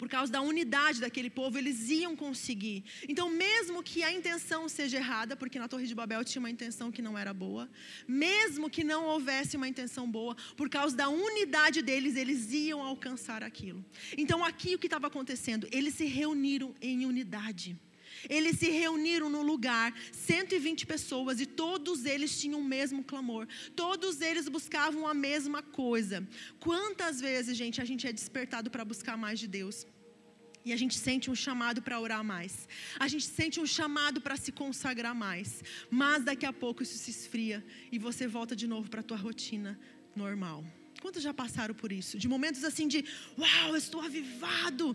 por 0.00 0.08
causa 0.08 0.32
da 0.32 0.40
unidade 0.40 0.98
daquele 0.98 1.28
povo, 1.28 1.58
eles 1.58 1.90
iam 1.90 2.16
conseguir. 2.16 2.82
Então, 3.06 3.28
mesmo 3.28 3.82
que 3.82 4.02
a 4.02 4.10
intenção 4.10 4.66
seja 4.66 4.96
errada, 4.96 5.36
porque 5.36 5.58
na 5.58 5.68
Torre 5.68 5.86
de 5.86 5.94
Babel 5.94 6.24
tinha 6.24 6.40
uma 6.40 6.48
intenção 6.48 6.90
que 6.90 7.02
não 7.02 7.18
era 7.18 7.34
boa, 7.34 7.68
mesmo 8.08 8.70
que 8.70 8.82
não 8.82 9.04
houvesse 9.04 9.58
uma 9.58 9.68
intenção 9.68 10.10
boa, 10.10 10.34
por 10.56 10.70
causa 10.70 10.96
da 10.96 11.10
unidade 11.10 11.82
deles, 11.82 12.16
eles 12.16 12.50
iam 12.50 12.80
alcançar 12.80 13.44
aquilo. 13.44 13.84
Então, 14.16 14.42
aqui 14.42 14.74
o 14.74 14.78
que 14.78 14.86
estava 14.86 15.06
acontecendo? 15.06 15.68
Eles 15.70 15.92
se 15.92 16.06
reuniram 16.06 16.74
em 16.80 17.04
unidade. 17.04 17.76
Eles 18.28 18.58
se 18.58 18.70
reuniram 18.70 19.28
no 19.30 19.42
lugar, 19.42 19.94
120 20.12 20.86
pessoas, 20.86 21.40
e 21.40 21.46
todos 21.46 22.04
eles 22.04 22.38
tinham 22.40 22.60
o 22.60 22.64
mesmo 22.64 23.02
clamor. 23.02 23.46
Todos 23.74 24.20
eles 24.20 24.48
buscavam 24.48 25.06
a 25.06 25.14
mesma 25.14 25.62
coisa. 25.62 26.26
Quantas 26.58 27.20
vezes, 27.20 27.56
gente, 27.56 27.80
a 27.80 27.84
gente 27.84 28.06
é 28.06 28.12
despertado 28.12 28.70
para 28.70 28.84
buscar 28.84 29.16
mais 29.16 29.38
de 29.38 29.46
Deus? 29.46 29.86
E 30.64 30.72
a 30.72 30.76
gente 30.76 30.96
sente 30.98 31.30
um 31.30 31.34
chamado 31.34 31.80
para 31.80 31.98
orar 31.98 32.22
mais. 32.22 32.68
A 32.98 33.08
gente 33.08 33.24
sente 33.24 33.58
um 33.58 33.66
chamado 33.66 34.20
para 34.20 34.36
se 34.36 34.52
consagrar 34.52 35.14
mais. 35.14 35.64
Mas 35.90 36.24
daqui 36.24 36.44
a 36.44 36.52
pouco 36.52 36.82
isso 36.82 36.98
se 36.98 37.10
esfria 37.10 37.64
e 37.90 37.98
você 37.98 38.26
volta 38.26 38.54
de 38.54 38.66
novo 38.66 38.90
para 38.90 39.00
a 39.00 39.02
tua 39.02 39.16
rotina 39.16 39.78
normal. 40.14 40.64
Quantos 41.00 41.22
já 41.22 41.32
passaram 41.32 41.74
por 41.74 41.90
isso? 41.90 42.18
De 42.18 42.28
momentos 42.28 42.62
assim 42.62 42.86
de, 42.86 43.04
uau, 43.38 43.68
eu 43.70 43.76
estou 43.76 44.02
avivado. 44.02 44.94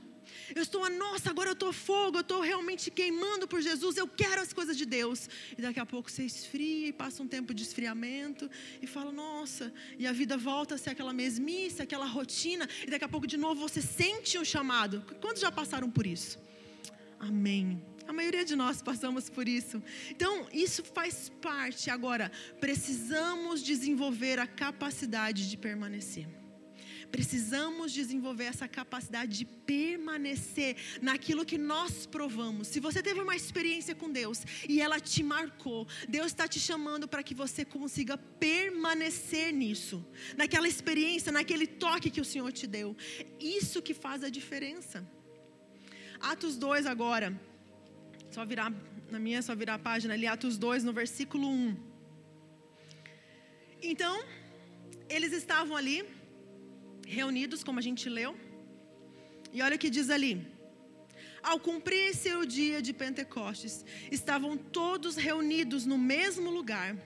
Eu 0.55 0.61
estou, 0.61 0.89
nossa, 0.89 1.29
agora 1.29 1.49
eu 1.49 1.53
estou 1.53 1.71
fogo, 1.73 2.17
eu 2.17 2.21
estou 2.21 2.41
realmente 2.41 2.91
queimando 2.91 3.47
por 3.47 3.61
Jesus, 3.61 3.97
eu 3.97 4.07
quero 4.07 4.41
as 4.41 4.53
coisas 4.53 4.77
de 4.77 4.85
Deus. 4.85 5.29
E 5.57 5.61
daqui 5.61 5.79
a 5.79 5.85
pouco 5.85 6.09
você 6.09 6.23
esfria 6.23 6.88
e 6.88 6.93
passa 6.93 7.21
um 7.23 7.27
tempo 7.27 7.53
de 7.53 7.63
esfriamento 7.63 8.49
e 8.81 8.88
fala, 8.88 9.11
nossa, 9.11 9.73
e 9.97 10.05
a 10.07 10.11
vida 10.11 10.38
volta 10.38 10.75
a 10.75 10.77
ser 10.77 10.91
aquela 10.91 11.13
mesmice, 11.13 11.81
aquela 11.81 12.05
rotina, 12.05 12.67
e 12.85 12.89
daqui 12.89 13.05
a 13.05 13.09
pouco 13.09 13.27
de 13.27 13.38
novo 13.38 13.61
você 13.61 13.81
sente 13.81 14.38
um 14.38 14.45
chamado. 14.45 15.03
Quantos 15.21 15.41
já 15.41 15.51
passaram 15.51 15.89
por 15.89 16.05
isso? 16.05 16.39
Amém. 17.19 17.81
A 18.07 18.13
maioria 18.13 18.45
de 18.45 18.55
nós 18.55 18.81
passamos 18.81 19.29
por 19.29 19.47
isso. 19.47 19.81
Então, 20.11 20.47
isso 20.53 20.83
faz 20.83 21.31
parte. 21.41 21.89
Agora, 21.89 22.31
precisamos 22.59 23.63
desenvolver 23.63 24.38
a 24.39 24.45
capacidade 24.45 25.49
de 25.49 25.57
permanecer. 25.57 26.27
Precisamos 27.15 27.93
desenvolver 27.93 28.43
essa 28.43 28.67
capacidade 28.67 29.38
de 29.38 29.45
permanecer 29.45 30.75
naquilo 31.01 31.45
que 31.45 31.58
nós 31.58 32.06
provamos. 32.06 32.67
Se 32.67 32.82
você 32.82 33.01
teve 33.01 33.21
uma 33.21 33.38
experiência 33.38 33.95
com 33.95 34.12
Deus 34.12 34.39
e 34.67 34.82
ela 34.82 34.99
te 34.99 35.23
marcou, 35.23 35.88
Deus 36.10 36.28
está 36.28 36.45
te 36.45 36.60
chamando 36.60 37.08
para 37.08 37.23
que 37.23 37.34
você 37.34 37.63
consiga 37.63 38.17
permanecer 38.17 39.54
nisso, 39.54 40.06
naquela 40.36 40.67
experiência, 40.67 41.32
naquele 41.32 41.65
toque 41.65 42.10
que 42.10 42.19
o 42.19 42.25
Senhor 42.25 42.51
te 42.51 42.67
deu. 42.67 42.93
Isso 43.39 43.82
que 43.82 43.93
faz 43.93 44.21
a 44.21 44.30
diferença. 44.30 44.97
Atos 46.19 46.58
2 46.58 46.86
agora. 46.86 47.28
Só 48.30 48.43
virar, 48.45 48.73
na 49.10 49.19
minha, 49.19 49.41
só 49.41 49.56
virar 49.56 49.75
a 49.75 49.80
página 49.80 50.15
ali, 50.15 50.28
Atos 50.28 50.58
2, 50.58 50.84
no 50.84 50.91
versículo 50.91 51.47
1. 51.47 51.78
Então, 53.82 54.21
eles 55.08 55.32
estavam 55.32 55.78
ali, 55.78 56.04
reunidos, 57.05 57.63
como 57.63 57.79
a 57.79 57.81
gente 57.81 58.09
leu. 58.09 58.35
E 59.53 59.61
olha 59.61 59.75
o 59.75 59.79
que 59.79 59.89
diz 59.89 60.09
ali. 60.09 60.45
Ao 61.41 61.59
cumprir-se 61.59 62.33
o 62.35 62.45
dia 62.45 62.81
de 62.81 62.91
Pentecostes, 62.91 63.85
estavam 64.11 64.57
todos 64.57 65.15
reunidos 65.15 65.85
no 65.85 65.97
mesmo 65.97 66.49
lugar. 66.49 66.97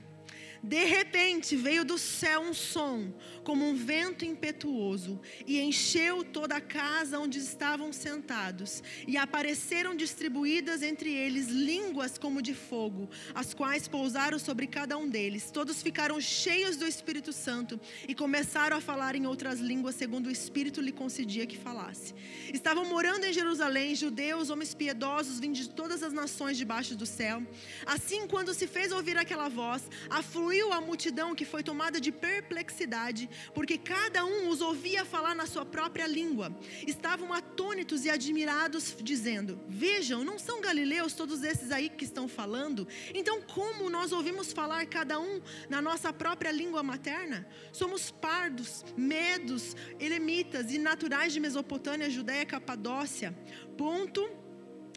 De 0.62 0.84
repente 0.84 1.56
veio 1.56 1.86
do 1.86 1.98
céu 1.98 2.42
um 2.42 2.54
som, 2.54 3.14
como 3.44 3.66
um 3.66 3.76
vento 3.76 4.26
impetuoso, 4.26 5.20
e 5.48 5.60
encheu 5.60 6.24
toda 6.24 6.58
a 6.58 6.62
casa 6.62 7.18
onde 7.18 7.40
estavam 7.40 7.94
sentados. 7.94 8.84
E 9.08 9.18
apareceram 9.18 9.96
distribuídas 9.96 10.84
entre 10.84 11.14
eles 11.14 11.48
línguas 11.48 12.18
como 12.18 12.42
de 12.42 12.54
fogo, 12.54 13.10
as 13.34 13.54
quais 13.54 13.88
pousaram 13.88 14.38
sobre 14.38 14.68
cada 14.68 14.98
um 14.98 15.08
deles. 15.08 15.50
Todos 15.50 15.82
ficaram 15.82 16.20
cheios 16.20 16.76
do 16.76 16.86
Espírito 16.86 17.32
Santo 17.32 17.80
e 18.08 18.14
começaram 18.14 18.76
a 18.76 18.82
falar 18.82 19.16
em 19.16 19.26
outras 19.26 19.60
línguas, 19.60 19.96
segundo 19.96 20.28
o 20.28 20.32
Espírito 20.32 20.82
lhe 20.82 20.92
concedia 20.92 21.48
que 21.48 21.58
falasse. 21.58 22.14
Estavam 22.54 22.86
morando 22.86 23.26
em 23.26 23.34
Jerusalém 23.34 23.96
judeus, 23.96 24.50
homens 24.50 24.74
piedosos, 24.74 25.40
vindos 25.40 25.60
de 25.60 25.70
todas 25.70 26.04
as 26.04 26.12
nações 26.12 26.58
debaixo 26.58 26.96
do 26.96 27.06
céu. 27.06 27.42
Assim, 27.86 28.28
quando 28.28 28.54
se 28.54 28.68
fez 28.68 28.92
ouvir 28.92 29.18
aquela 29.18 29.48
voz, 29.48 29.90
afluiu 30.10 30.49
concluiu 30.50 30.74
a 30.74 30.82
multidão 30.82 31.36
que 31.36 31.46
foi 31.46 31.62
tomada 31.62 32.02
de 32.02 32.12
perplexidade, 32.12 33.30
porque 33.54 33.78
cada 33.78 34.26
um 34.26 34.50
os 34.50 34.62
ouvia 34.62 35.06
falar 35.06 35.36
na 35.36 35.46
sua 35.46 35.64
própria 35.64 36.08
língua. 36.08 36.52
Estavam 36.88 37.32
atônitos 37.32 38.04
e 38.04 38.10
admirados, 38.10 38.96
dizendo: 39.00 39.60
Vejam, 39.68 40.24
não 40.24 40.40
são 40.40 40.60
galileus 40.60 41.14
todos 41.14 41.44
esses 41.44 41.72
aí 41.72 41.88
que 41.88 42.04
estão 42.04 42.28
falando? 42.28 42.88
Então, 43.14 43.44
como 43.44 43.92
nós 43.92 44.12
ouvimos 44.12 44.52
falar 44.52 44.88
cada 44.88 45.20
um 45.20 45.40
na 45.70 45.84
nossa 45.84 46.12
própria 46.12 46.52
língua 46.52 46.82
materna? 46.82 47.48
Somos 47.72 48.10
pardos, 48.10 48.84
medos, 48.98 49.76
elemitas 50.00 50.74
e 50.74 50.80
naturais 50.80 51.32
de 51.32 51.40
Mesopotâmia, 51.40 52.10
Judéia, 52.10 52.44
Capadócia. 52.44 53.38
Ponto 53.78 54.49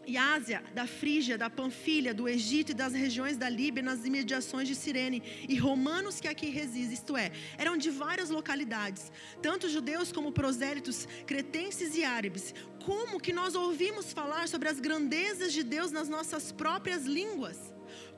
e 0.05 0.17
Ásia, 0.17 0.63
da 0.73 0.85
Frígia, 0.85 1.37
da 1.37 1.49
Panfilha, 1.49 2.13
do 2.13 2.27
Egito 2.27 2.71
e 2.71 2.75
das 2.75 2.93
regiões 2.93 3.37
da 3.37 3.49
Líbia, 3.49 3.81
nas 3.81 4.05
imediações 4.05 4.67
de 4.67 4.75
Cirene, 4.75 5.23
e 5.47 5.57
romanos 5.57 6.19
que 6.19 6.27
aqui 6.27 6.47
residem, 6.49 6.93
isto 6.93 7.15
é, 7.15 7.31
eram 7.57 7.77
de 7.77 7.89
várias 7.89 8.29
localidades, 8.29 9.11
tanto 9.41 9.69
judeus 9.69 10.11
como 10.11 10.31
prosélitos, 10.31 11.07
cretenses 11.25 11.95
e 11.95 12.03
árabes. 12.03 12.53
Como 12.85 13.19
que 13.19 13.31
nós 13.31 13.55
ouvimos 13.55 14.11
falar 14.11 14.47
sobre 14.47 14.67
as 14.69 14.79
grandezas 14.79 15.53
de 15.53 15.63
Deus 15.63 15.91
nas 15.91 16.09
nossas 16.09 16.51
próprias 16.51 17.05
línguas? 17.05 17.73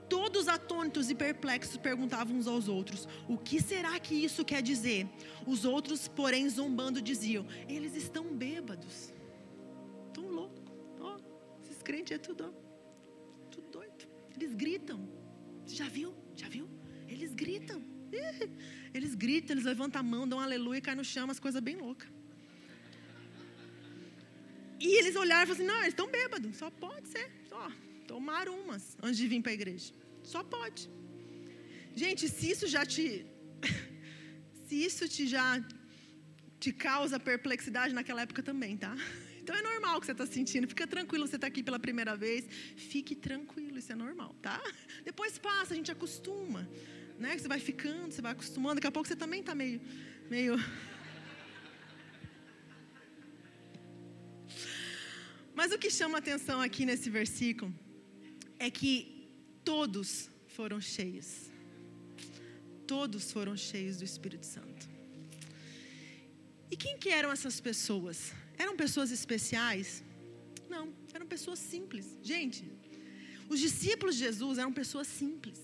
Todos 0.09 0.47
atônitos 0.47 1.09
e 1.09 1.15
perplexos 1.15 1.77
perguntavam 1.77 2.37
uns 2.37 2.47
aos 2.47 2.67
outros: 2.67 3.07
O 3.27 3.37
que 3.37 3.59
será 3.61 3.99
que 3.99 4.13
isso 4.13 4.45
quer 4.45 4.61
dizer? 4.61 5.07
Os 5.47 5.65
outros, 5.65 6.07
porém, 6.07 6.47
zombando, 6.47 7.01
diziam: 7.01 7.45
Eles 7.67 7.95
estão 7.95 8.25
bêbados 8.25 9.14
crente 11.87 12.11
é 12.17 12.19
tudo, 12.27 12.45
tudo 13.53 13.67
doido. 13.77 14.03
Eles 14.35 14.53
gritam. 14.63 14.99
Já 15.79 15.87
viu? 15.97 16.11
Já 16.41 16.47
viu? 16.55 16.67
Eles 17.13 17.33
gritam. 17.43 17.81
Eles 18.95 19.13
gritam, 19.23 19.53
eles 19.53 19.65
levantam 19.71 19.99
a 20.03 20.07
mão, 20.13 20.27
dão 20.31 20.37
um 20.39 20.45
aleluia 20.47 20.79
e 20.79 20.85
caem 20.87 20.99
no 21.01 21.07
chão, 21.13 21.25
umas 21.29 21.41
coisas 21.45 21.61
bem 21.67 21.77
loucas. 21.85 22.09
E 24.85 24.89
eles 24.99 25.15
olharam 25.23 25.43
e 25.43 25.47
falaram 25.47 25.53
assim: 25.53 25.67
não, 25.71 25.79
eles 25.83 25.93
estão 25.95 26.07
bêbados, 26.17 26.55
só 26.63 26.69
pode 26.85 27.07
ser. 27.13 27.27
Só 27.51 27.63
tomaram 28.11 28.53
umas 28.63 28.83
antes 29.05 29.17
de 29.21 29.27
vir 29.31 29.41
para 29.45 29.51
a 29.51 29.59
igreja. 29.59 29.91
Só 30.33 30.41
pode. 30.55 30.89
Gente, 32.03 32.23
se 32.35 32.45
isso 32.53 32.67
já 32.75 32.83
te. 32.93 33.07
se 34.65 34.75
isso 34.87 35.07
te 35.15 35.25
já 35.35 35.47
te 36.59 36.71
causa 36.87 37.19
perplexidade 37.19 37.93
naquela 37.93 38.21
época 38.25 38.41
também, 38.49 38.75
tá? 38.85 38.95
Então 39.45 39.55
é 39.55 39.62
normal 39.62 39.97
o 39.97 39.99
que 39.99 40.08
você 40.08 40.12
está 40.12 40.25
sentindo. 40.25 40.67
Fica 40.67 40.88
tranquilo, 40.88 41.27
você 41.27 41.36
está 41.36 41.45
aqui 41.45 41.62
pela 41.62 41.77
primeira 41.77 42.17
vez. 42.17 42.47
Fique 42.75 43.13
tranquilo, 43.13 43.77
isso 43.77 43.91
é 43.91 43.95
normal, 43.95 44.34
tá? 44.41 44.60
Depois 45.03 45.38
passa, 45.38 45.75
a 45.75 45.77
gente 45.77 45.91
acostuma. 45.91 46.67
Né? 47.19 47.38
Você 47.38 47.47
vai 47.47 47.60
ficando, 47.60 48.12
você 48.12 48.23
vai 48.23 48.31
acostumando. 48.31 48.77
Daqui 48.77 48.88
a 48.88 48.91
pouco 48.91 49.08
você 49.08 49.15
também 49.15 49.41
está 49.41 49.53
meio, 49.53 49.79
meio. 50.31 50.58
Mas 55.53 55.71
o 55.71 55.77
que 55.77 55.91
chama 55.91 56.17
atenção 56.17 56.60
aqui 56.60 56.84
nesse 56.84 57.12
versículo 57.12 57.71
é 58.58 58.71
que 58.71 59.29
todos 59.63 60.27
foram 60.47 60.81
cheios. 60.81 61.51
Todos 62.88 63.31
foram 63.31 63.55
cheios 63.55 63.97
do 63.97 64.05
Espírito 64.05 64.47
Santo. 64.47 64.89
E 66.71 66.75
quem 66.75 66.97
que 66.97 67.10
eram 67.10 67.31
essas 67.31 67.62
pessoas? 67.62 68.34
Eram 68.57 68.75
pessoas 68.75 69.11
especiais? 69.11 70.03
Não, 70.69 70.93
eram 71.13 71.27
pessoas 71.27 71.59
simples. 71.59 72.05
Gente, 72.21 72.69
os 73.47 73.59
discípulos 73.59 74.15
de 74.15 74.23
Jesus 74.23 74.57
eram 74.57 74.73
pessoas 74.73 75.07
simples. 75.07 75.59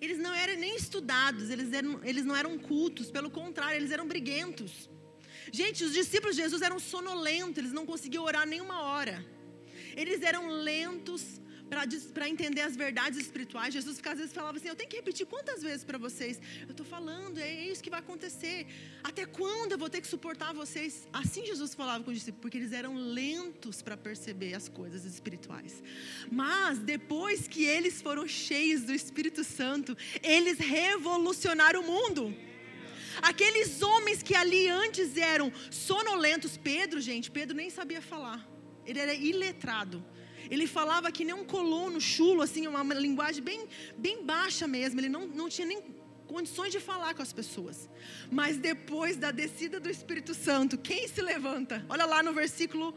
Eles 0.00 0.18
não 0.18 0.32
eram 0.32 0.56
nem 0.56 0.76
estudados, 0.76 1.50
eles, 1.50 1.72
eram, 1.72 2.04
eles 2.04 2.24
não 2.24 2.36
eram 2.36 2.58
cultos, 2.58 3.10
pelo 3.10 3.30
contrário, 3.30 3.76
eles 3.76 3.90
eram 3.90 4.06
briguentos. 4.06 4.88
Gente, 5.50 5.82
os 5.82 5.92
discípulos 5.92 6.36
de 6.36 6.42
Jesus 6.42 6.62
eram 6.62 6.78
sonolentos, 6.78 7.58
eles 7.58 7.72
não 7.72 7.86
conseguiam 7.86 8.22
orar 8.24 8.46
nenhuma 8.46 8.80
hora. 8.82 9.24
Eles 9.96 10.22
eram 10.22 10.48
lentos, 10.48 11.40
para 11.68 12.28
entender 12.28 12.62
as 12.62 12.74
verdades 12.76 13.18
espirituais. 13.18 13.74
Jesus 13.74 14.00
às 14.04 14.18
vezes 14.18 14.32
falava 14.32 14.56
assim: 14.58 14.68
Eu 14.68 14.74
tenho 14.74 14.90
que 14.90 14.96
repetir 14.96 15.26
quantas 15.26 15.62
vezes 15.62 15.84
para 15.84 15.98
vocês? 15.98 16.40
Eu 16.62 16.70
estou 16.70 16.86
falando, 16.86 17.38
é 17.38 17.66
isso 17.66 17.82
que 17.82 17.90
vai 17.90 18.00
acontecer. 18.00 18.66
Até 19.02 19.26
quando 19.26 19.72
eu 19.72 19.78
vou 19.78 19.90
ter 19.90 20.00
que 20.00 20.08
suportar 20.08 20.52
vocês? 20.52 21.06
Assim 21.12 21.44
Jesus 21.44 21.74
falava 21.74 22.02
com 22.02 22.10
os 22.10 22.16
discípulos, 22.16 22.42
porque 22.42 22.58
eles 22.58 22.72
eram 22.72 22.94
lentos 22.94 23.82
para 23.82 23.96
perceber 23.96 24.54
as 24.54 24.68
coisas 24.68 25.04
espirituais. 25.04 25.82
Mas 26.30 26.78
depois 26.78 27.46
que 27.46 27.64
eles 27.64 28.00
foram 28.00 28.26
cheios 28.26 28.82
do 28.82 28.92
Espírito 28.92 29.44
Santo, 29.44 29.96
eles 30.22 30.58
revolucionaram 30.58 31.82
o 31.82 31.86
mundo. 31.86 32.34
Aqueles 33.20 33.82
homens 33.82 34.22
que 34.22 34.34
ali 34.34 34.68
antes 34.68 35.16
eram 35.16 35.52
sonolentos, 35.70 36.56
Pedro, 36.56 37.00
gente, 37.00 37.30
Pedro 37.30 37.56
nem 37.56 37.68
sabia 37.68 38.00
falar. 38.00 38.46
Ele 38.86 38.98
era 38.98 39.12
iletrado. 39.12 40.04
Ele 40.50 40.66
falava 40.66 41.10
que 41.12 41.24
nem 41.24 41.34
um 41.34 41.44
colono 41.44 42.00
chulo, 42.00 42.42
assim, 42.42 42.66
uma, 42.66 42.82
linguagem 42.94 43.42
bem, 43.42 43.68
bem 43.96 44.24
baixa 44.24 44.66
mesmo. 44.66 45.00
Ele 45.00 45.08
não, 45.08 45.26
não 45.26 45.48
tinha 45.48 45.66
nem 45.66 45.82
condições 46.26 46.70
de 46.70 46.78
falar 46.78 47.14
com 47.14 47.22
as 47.22 47.32
pessoas. 47.32 47.88
Mas 48.30 48.58
depois 48.58 49.16
da 49.16 49.30
descida 49.30 49.80
do 49.80 49.90
Espírito 49.90 50.34
Santo, 50.34 50.78
quem 50.78 51.08
se 51.08 51.20
levanta? 51.20 51.84
Olha 51.88 52.04
lá 52.04 52.22
no 52.22 52.32
versículo, 52.32 52.94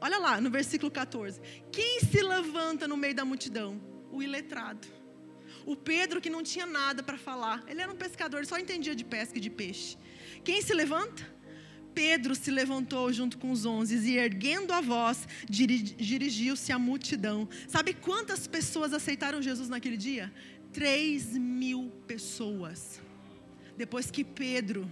olha 0.00 0.18
lá 0.18 0.40
no 0.40 0.50
versículo 0.50 0.90
14. 0.90 1.40
Quem 1.72 2.00
se 2.00 2.22
levanta 2.22 2.86
no 2.86 2.96
meio 2.96 3.14
da 3.14 3.24
multidão? 3.24 3.80
O 4.12 4.22
iletrado. 4.22 4.86
O 5.64 5.74
Pedro 5.74 6.20
que 6.20 6.30
não 6.30 6.42
tinha 6.42 6.66
nada 6.66 7.02
para 7.02 7.18
falar. 7.18 7.64
Ele 7.66 7.80
era 7.80 7.90
um 7.90 7.96
pescador, 7.96 8.38
ele 8.38 8.46
só 8.46 8.58
entendia 8.58 8.94
de 8.94 9.04
pesca 9.04 9.38
e 9.38 9.40
de 9.40 9.50
peixe. 9.50 9.96
Quem 10.44 10.62
se 10.62 10.72
levanta? 10.72 11.35
Pedro 11.96 12.34
se 12.34 12.50
levantou 12.50 13.10
junto 13.10 13.38
com 13.38 13.50
os 13.50 13.64
onze 13.64 13.96
e, 14.06 14.18
erguendo 14.18 14.70
a 14.70 14.82
voz, 14.82 15.26
dirigiu-se 15.48 16.70
à 16.70 16.78
multidão. 16.78 17.48
Sabe 17.66 17.94
quantas 17.94 18.46
pessoas 18.46 18.92
aceitaram 18.92 19.40
Jesus 19.40 19.70
naquele 19.70 19.96
dia? 19.96 20.30
Três 20.74 21.32
mil 21.32 21.90
pessoas. 22.06 23.00
Depois 23.78 24.10
que 24.10 24.22
Pedro 24.22 24.86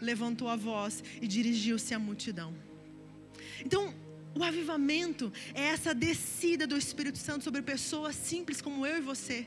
levantou 0.00 0.48
a 0.48 0.56
voz 0.56 1.04
e 1.20 1.26
dirigiu-se 1.28 1.92
à 1.92 1.98
multidão. 1.98 2.54
Então, 3.62 3.94
o 4.34 4.42
avivamento 4.42 5.30
é 5.54 5.64
essa 5.66 5.94
descida 5.94 6.66
do 6.66 6.78
Espírito 6.78 7.18
Santo 7.18 7.44
sobre 7.44 7.60
pessoas 7.60 8.16
simples 8.16 8.62
como 8.62 8.86
eu 8.86 8.96
e 8.96 9.02
você 9.02 9.46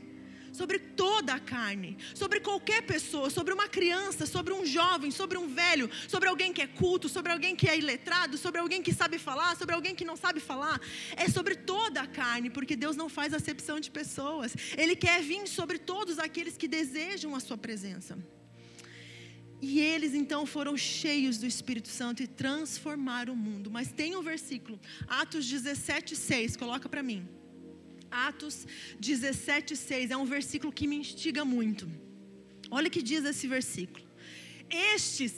sobre 0.54 0.78
toda 0.78 1.34
a 1.34 1.40
carne, 1.40 1.98
sobre 2.14 2.40
qualquer 2.40 2.84
pessoa, 2.84 3.30
sobre 3.30 3.54
uma 3.54 3.68
criança, 3.68 4.26
sobre 4.26 4.54
um 4.54 4.66
jovem, 4.66 5.10
sobre 5.12 5.38
um 5.38 5.48
velho, 5.48 5.90
sobre 6.08 6.30
alguém 6.30 6.54
que 6.54 6.62
é 6.62 6.68
culto, 6.68 7.10
sobre 7.10 7.32
alguém 7.32 7.56
que 7.56 7.68
é 7.68 7.78
iletrado, 7.78 8.38
sobre 8.38 8.62
alguém 8.62 8.82
que 8.82 8.94
sabe 8.94 9.18
falar, 9.18 9.58
sobre 9.58 9.74
alguém 9.74 9.96
que 9.96 10.06
não 10.06 10.16
sabe 10.16 10.40
falar. 10.40 10.80
É 11.18 11.28
sobre 11.28 11.56
toda 11.56 12.02
a 12.02 12.08
carne, 12.08 12.50
porque 12.50 12.76
Deus 12.76 12.96
não 12.96 13.10
faz 13.10 13.34
acepção 13.34 13.80
de 13.80 13.90
pessoas. 13.90 14.56
Ele 14.78 14.96
quer 14.96 15.22
vir 15.22 15.48
sobre 15.48 15.80
todos 15.80 16.20
aqueles 16.20 16.56
que 16.56 16.68
desejam 16.68 17.36
a 17.36 17.40
sua 17.40 17.58
presença. 17.58 18.18
E 19.60 19.80
eles 19.80 20.14
então 20.14 20.46
foram 20.46 20.76
cheios 20.76 21.38
do 21.38 21.48
Espírito 21.48 21.88
Santo 21.88 22.22
e 22.22 22.28
transformaram 22.28 23.34
o 23.34 23.38
mundo. 23.38 23.72
Mas 23.72 23.92
tem 23.92 24.16
um 24.16 24.22
versículo, 24.22 24.80
Atos 25.08 25.48
17, 25.48 26.16
6, 26.16 26.58
coloca 26.58 26.88
para 26.90 27.02
mim. 27.02 27.28
Atos 28.14 28.66
17, 29.00 29.76
6. 29.76 30.12
É 30.12 30.18
um 30.18 30.26
versículo 30.26 30.72
que 30.72 30.88
me 30.88 30.96
instiga 30.96 31.44
muito. 31.44 31.90
Olha 32.70 32.88
o 32.88 32.92
que 32.92 33.02
diz 33.02 33.26
esse 33.26 33.48
versículo. 33.48 34.06
Estes 34.70 35.34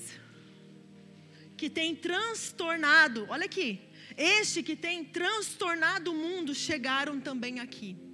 que 1.57 1.69
têm 1.69 1.95
transtornado, 1.95 3.25
olha 3.29 3.45
aqui, 3.45 3.81
este 4.17 4.61
que 4.61 4.75
tem 4.75 5.03
transtornado 5.03 6.11
o 6.11 6.15
mundo 6.15 6.53
chegaram 6.53 7.19
também 7.19 7.59
aqui. 7.59 8.04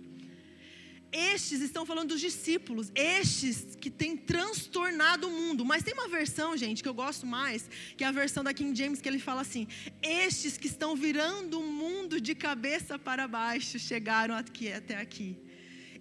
Estes 1.12 1.60
estão 1.62 1.86
falando 1.86 2.10
dos 2.10 2.22
discípulos, 2.22 2.90
estes 2.96 3.76
que 3.76 3.90
têm 3.90 4.16
transtornado 4.16 5.28
o 5.28 5.32
mundo. 5.32 5.66
Mas 5.66 5.84
tem 5.84 5.94
uma 5.94 6.08
versão, 6.08 6.56
gente, 6.56 6.82
que 6.82 6.88
eu 6.88 6.94
gosto 6.94 7.26
mais, 7.26 7.70
que 7.98 8.04
é 8.04 8.08
a 8.08 8.12
versão 8.12 8.44
da 8.44 8.54
King 8.54 8.78
James, 8.78 9.02
que 9.02 9.10
ele 9.10 9.20
fala 9.20 9.42
assim: 9.42 9.68
Estes 10.02 10.58
que 10.58 10.68
estão 10.68 10.96
virando 10.96 11.60
o 11.60 11.64
mundo 11.64 12.22
de 12.22 12.34
cabeça 12.34 12.98
para 12.98 13.28
baixo 13.28 13.78
chegaram 13.78 14.36
aqui, 14.36 14.72
até 14.72 14.98
aqui. 14.98 15.38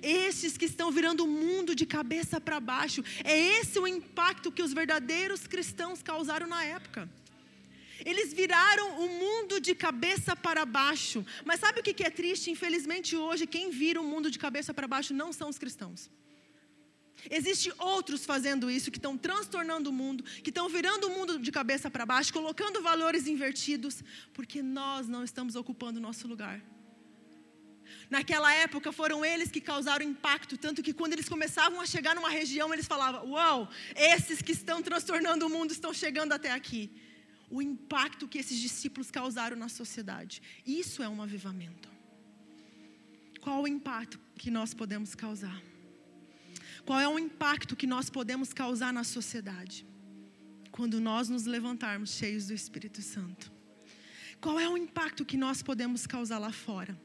Estes 0.03 0.57
que 0.57 0.65
estão 0.65 0.91
virando 0.91 1.25
o 1.25 1.29
mundo 1.29 1.75
de 1.75 1.85
cabeça 1.85 2.41
para 2.41 2.59
baixo. 2.61 3.03
É 3.25 3.39
esse 3.59 3.79
o 3.79 3.87
impacto 3.87 4.51
que 4.51 4.63
os 4.63 4.73
verdadeiros 4.73 5.47
cristãos 5.47 6.03
causaram 6.03 6.47
na 6.47 6.65
época. 6.65 7.09
Eles 8.05 8.33
viraram 8.33 9.05
o 9.05 9.09
mundo 9.09 9.61
de 9.61 9.75
cabeça 9.75 10.35
para 10.35 10.65
baixo. 10.65 11.25
Mas 11.45 11.61
sabe 11.61 11.81
o 11.81 11.83
que 11.83 12.03
é 12.03 12.11
triste? 12.11 12.51
Infelizmente, 12.51 13.17
hoje, 13.17 13.47
quem 13.47 13.71
vira 13.71 14.01
o 14.01 14.05
mundo 14.05 14.31
de 14.31 14.39
cabeça 14.39 14.73
para 14.73 14.89
baixo 14.89 15.13
não 15.13 15.33
são 15.33 15.49
os 15.49 15.59
cristãos. 15.59 16.11
Existem 17.31 17.73
outros 17.79 18.25
fazendo 18.25 18.71
isso, 18.71 18.91
que 18.91 18.97
estão 18.97 19.19
transtornando 19.19 19.91
o 19.91 19.93
mundo, 19.93 20.25
que 20.25 20.49
estão 20.49 20.69
virando 20.69 21.09
o 21.09 21.11
mundo 21.11 21.39
de 21.39 21.53
cabeça 21.53 21.91
para 21.91 22.07
baixo, 22.07 22.33
colocando 22.33 22.81
valores 22.81 23.27
invertidos, 23.27 24.03
porque 24.33 24.63
nós 24.63 25.07
não 25.07 25.23
estamos 25.23 25.55
ocupando 25.55 25.99
o 25.99 26.03
nosso 26.03 26.27
lugar. 26.27 26.63
Naquela 28.09 28.53
época 28.55 28.93
foram 28.93 29.25
eles 29.25 29.51
que 29.51 29.61
causaram 29.61 30.05
impacto, 30.07 30.57
tanto 30.57 30.83
que 30.83 30.95
quando 30.95 31.13
eles 31.13 31.29
começavam 31.29 31.81
a 31.81 31.87
chegar 31.87 32.15
numa 32.15 32.31
região, 32.31 32.73
eles 32.73 32.87
falavam: 32.87 33.31
Uau, 33.33 33.69
esses 33.97 34.41
que 34.41 34.53
estão 34.53 34.81
transtornando 34.81 35.47
o 35.47 35.51
mundo 35.51 35.73
estão 35.73 35.93
chegando 35.93 36.33
até 36.33 36.53
aqui 36.53 36.91
o 37.51 37.61
impacto 37.61 38.29
que 38.29 38.39
esses 38.39 38.59
discípulos 38.59 39.11
causaram 39.11 39.57
na 39.57 39.69
sociedade. 39.69 40.41
Isso 40.65 41.03
é 41.03 41.09
um 41.09 41.21
avivamento. 41.21 41.89
Qual 43.41 43.63
o 43.63 43.69
impacto 43.69 44.21
que 44.37 44.51
nós 44.51 44.73
podemos 44.73 45.15
causar? 45.15 45.61
Qual 46.87 47.01
é 47.01 47.09
o 47.09 47.19
impacto 47.19 47.75
que 47.75 47.87
nós 47.87 48.09
podemos 48.09 48.53
causar 48.53 48.93
na 48.93 49.03
sociedade? 49.03 49.85
Quando 50.71 51.01
nós 51.01 51.29
nos 51.29 51.45
levantarmos 51.45 52.11
cheios 52.11 52.47
do 52.47 52.55
Espírito 52.55 53.03
Santo. 53.03 53.51
Qual 54.41 54.59
é 54.59 54.69
o 54.69 54.77
impacto 54.77 55.25
que 55.25 55.37
nós 55.37 55.63
podemos 55.63 56.07
causar 56.07 56.39
lá 56.39 56.53
fora? 56.53 56.99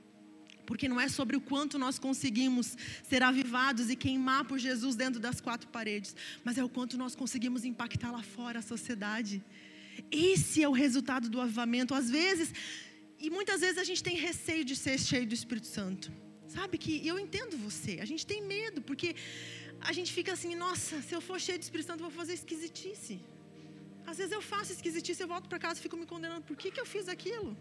Porque 0.66 0.88
não 0.88 1.00
é 1.00 1.08
sobre 1.08 1.36
o 1.36 1.42
quanto 1.42 1.78
nós 1.78 2.00
conseguimos 2.00 2.78
ser 3.04 3.22
avivados 3.24 3.90
e 3.90 3.96
queimar 3.96 4.46
por 4.46 4.58
Jesus 4.58 4.96
dentro 4.96 5.20
das 5.20 5.42
quatro 5.42 5.68
paredes, 5.70 6.16
mas 6.44 6.58
é 6.58 6.64
o 6.64 6.70
quanto 6.70 6.98
nós 6.98 7.16
conseguimos 7.16 7.66
impactar 7.66 8.12
lá 8.12 8.24
fora 8.24 8.60
a 8.60 8.62
sociedade. 8.62 9.44
Esse 10.12 10.64
é 10.64 10.68
o 10.68 10.72
resultado 10.72 11.30
do 11.30 11.40
avivamento. 11.42 11.94
Às 11.94 12.10
vezes, 12.10 12.54
e 13.20 13.30
muitas 13.30 13.62
vezes 13.62 13.78
a 13.78 13.84
gente 13.84 14.04
tem 14.04 14.16
receio 14.16 14.64
de 14.64 14.76
ser 14.76 15.00
cheio 15.00 15.26
do 15.26 15.34
Espírito 15.34 15.68
Santo. 15.68 16.12
Sabe 16.48 16.78
que 16.78 17.06
eu 17.06 17.18
entendo 17.18 17.58
você. 17.58 18.00
A 18.02 18.06
gente 18.06 18.26
tem 18.26 18.42
medo, 18.42 18.82
porque 18.82 19.16
a 19.82 19.92
gente 19.92 20.12
fica 20.18 20.32
assim, 20.34 20.56
nossa, 20.56 21.02
se 21.02 21.14
eu 21.14 21.22
for 21.22 21.40
cheio 21.40 21.58
do 21.58 21.64
Espírito 21.64 21.88
Santo, 21.88 22.02
eu 22.04 22.10
vou 22.10 22.18
fazer 22.22 22.34
esquisitice. 22.34 23.20
Às 24.06 24.18
vezes 24.20 24.32
eu 24.32 24.42
faço 24.42 24.72
esquisitice, 24.72 25.22
eu 25.24 25.28
volto 25.28 25.50
para 25.50 25.60
casa 25.60 25.80
e 25.80 25.84
fico 25.84 25.98
me 25.98 26.06
condenando. 26.06 26.44
Por 26.44 26.56
que, 26.56 26.70
que 26.72 26.80
eu 26.80 26.86
fiz 26.86 27.08
aquilo? 27.08 27.58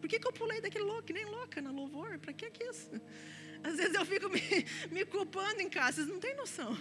Por 0.00 0.08
que, 0.08 0.18
que 0.20 0.28
eu 0.28 0.32
pulei 0.32 0.60
daquele 0.60 0.84
louco, 0.84 1.02
que 1.02 1.12
nem 1.12 1.24
louca 1.24 1.60
na 1.60 1.72
louvor? 1.72 2.18
Para 2.18 2.32
que, 2.32 2.48
que 2.50 2.62
isso? 2.64 2.90
Às 3.62 3.76
vezes 3.76 3.94
eu 3.94 4.06
fico 4.06 4.28
me, 4.28 4.40
me 4.94 5.04
culpando 5.04 5.60
em 5.60 5.68
casa, 5.68 5.96
vocês 5.96 6.08
não 6.08 6.20
têm 6.20 6.36
noção 6.36 6.78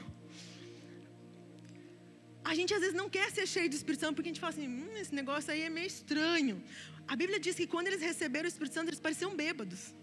a 2.47 2.55
gente 2.55 2.73
às 2.73 2.79
vezes 2.79 2.95
não 2.95 3.09
quer 3.09 3.29
ser 3.29 3.45
cheio 3.45 3.69
do 3.69 3.75
Espírito 3.75 4.01
Santo 4.01 4.15
porque 4.15 4.29
a 4.29 4.33
gente 4.33 4.39
fala 4.39 4.53
assim: 4.53 4.67
hum, 4.67 4.95
esse 4.95 5.13
negócio 5.13 5.51
aí 5.51 5.61
é 5.63 5.69
meio 5.69 5.87
estranho. 5.87 6.63
A 7.07 7.15
Bíblia 7.15 7.39
diz 7.39 7.55
que 7.55 7.67
quando 7.67 7.87
eles 7.87 8.01
receberam 8.01 8.45
o 8.45 8.47
Espírito 8.47 8.73
Santo, 8.73 8.89
eles 8.89 8.99
pareciam 8.99 9.35
bêbados. 9.35 9.93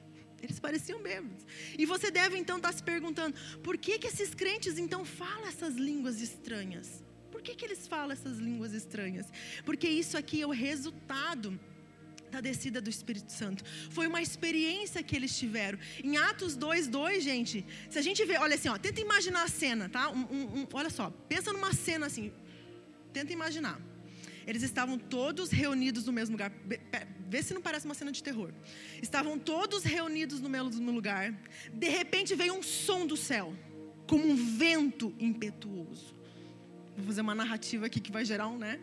Eles 0.43 0.61
pareciam 0.61 1.01
bêbados. 1.01 1.43
E 1.79 1.87
você 1.87 2.11
deve 2.11 2.37
então 2.37 2.59
estar 2.59 2.73
se 2.73 2.83
perguntando: 2.83 3.35
por 3.63 3.79
que, 3.79 3.99
que 3.99 4.09
esses 4.09 4.35
crentes 4.35 4.77
então 4.79 5.05
falam 5.07 5.47
essas 5.49 5.75
línguas 5.75 6.21
estranhas? 6.21 7.03
Por 7.33 7.41
que, 7.41 7.55
que 7.55 7.65
eles 7.65 7.89
falam 7.89 8.13
essas 8.13 8.37
línguas 8.39 8.75
estranhas? 8.75 9.27
Porque 9.65 9.89
isso 9.89 10.17
aqui 10.19 10.43
é 10.43 10.47
o 10.47 10.51
resultado 10.51 11.59
da 12.31 12.41
descida 12.41 12.81
do 12.81 12.91
Espírito 12.91 13.33
Santo. 13.33 13.65
Foi 13.91 14.07
uma 14.07 14.21
experiência 14.21 15.03
que 15.03 15.15
eles 15.15 15.37
tiveram. 15.39 15.79
Em 16.03 16.17
Atos 16.17 16.57
2, 16.57 16.89
2, 16.89 17.23
gente, 17.23 17.65
se 17.89 17.99
a 17.99 18.03
gente 18.03 18.25
vê, 18.25 18.37
olha 18.39 18.57
assim, 18.57 18.69
ó, 18.69 18.77
tenta 18.77 19.01
imaginar 19.01 19.45
a 19.45 19.49
cena, 19.49 19.89
tá? 19.89 20.11
Um, 20.11 20.27
um, 20.31 20.59
um, 20.59 20.67
olha 20.73 20.91
só, 20.91 21.11
pensa 21.29 21.53
numa 21.53 21.73
cena 21.73 22.07
assim, 22.07 22.33
tenta 23.13 23.33
imaginar. 23.33 23.81
Eles 24.47 24.63
estavam 24.63 24.99
todos 24.99 25.51
reunidos 25.51 26.05
no 26.05 26.13
mesmo 26.13 26.35
lugar. 26.35 26.53
Vê 27.29 27.43
se 27.43 27.55
não 27.55 27.63
parece 27.63 27.87
uma 27.87 27.95
cena 27.95 28.13
de 28.13 28.23
terror. 28.23 28.53
Estavam 29.03 29.39
todos 29.39 29.85
reunidos 29.85 30.41
no 30.41 30.49
mesmo 30.49 30.91
lugar. 30.93 31.33
De 31.73 31.89
repente 31.89 32.35
veio 32.35 32.55
um 32.55 32.63
som 32.63 33.07
do 33.07 33.17
céu, 33.17 33.55
como 34.07 34.27
um 34.27 34.37
vento 34.37 35.15
impetuoso. 35.19 36.15
Vou 36.97 37.07
fazer 37.07 37.23
uma 37.23 37.35
narrativa 37.35 37.87
aqui 37.87 38.01
que 38.01 38.13
vai 38.13 38.25
gerar 38.25 38.49
um, 38.49 38.59
né? 38.59 38.79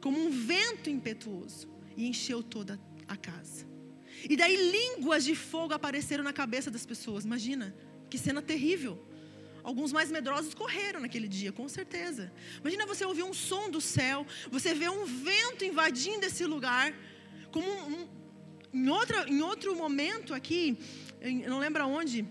Como 0.00 0.18
um 0.18 0.30
vento 0.30 0.90
impetuoso 0.90 1.68
e 2.00 2.06
encheu 2.06 2.42
toda 2.42 2.80
a 3.06 3.16
casa. 3.16 3.66
E 4.28 4.36
daí 4.36 4.56
línguas 4.56 5.24
de 5.24 5.34
fogo 5.34 5.74
apareceram 5.74 6.24
na 6.24 6.32
cabeça 6.32 6.70
das 6.70 6.84
pessoas. 6.86 7.24
Imagina, 7.24 7.74
que 8.08 8.18
cena 8.18 8.40
terrível. 8.40 8.98
Alguns 9.62 9.92
mais 9.92 10.10
medrosos 10.10 10.54
correram 10.54 11.00
naquele 11.00 11.28
dia, 11.28 11.52
com 11.52 11.68
certeza. 11.68 12.32
Imagina 12.60 12.86
você 12.86 13.04
ouvir 13.04 13.22
um 13.22 13.34
som 13.34 13.68
do 13.68 13.80
céu, 13.80 14.26
você 14.50 14.72
vê 14.74 14.88
um 14.88 15.04
vento 15.04 15.64
invadindo 15.64 16.24
esse 16.24 16.46
lugar, 16.46 16.94
como 17.52 17.70
um, 17.70 17.92
um, 17.92 18.08
em, 18.72 18.88
outra, 18.88 19.28
em 19.28 19.42
outro 19.42 19.76
momento 19.76 20.32
aqui, 20.32 20.78
eu 21.20 21.50
não 21.50 21.58
lembro 21.58 21.82
aonde, 21.82 22.26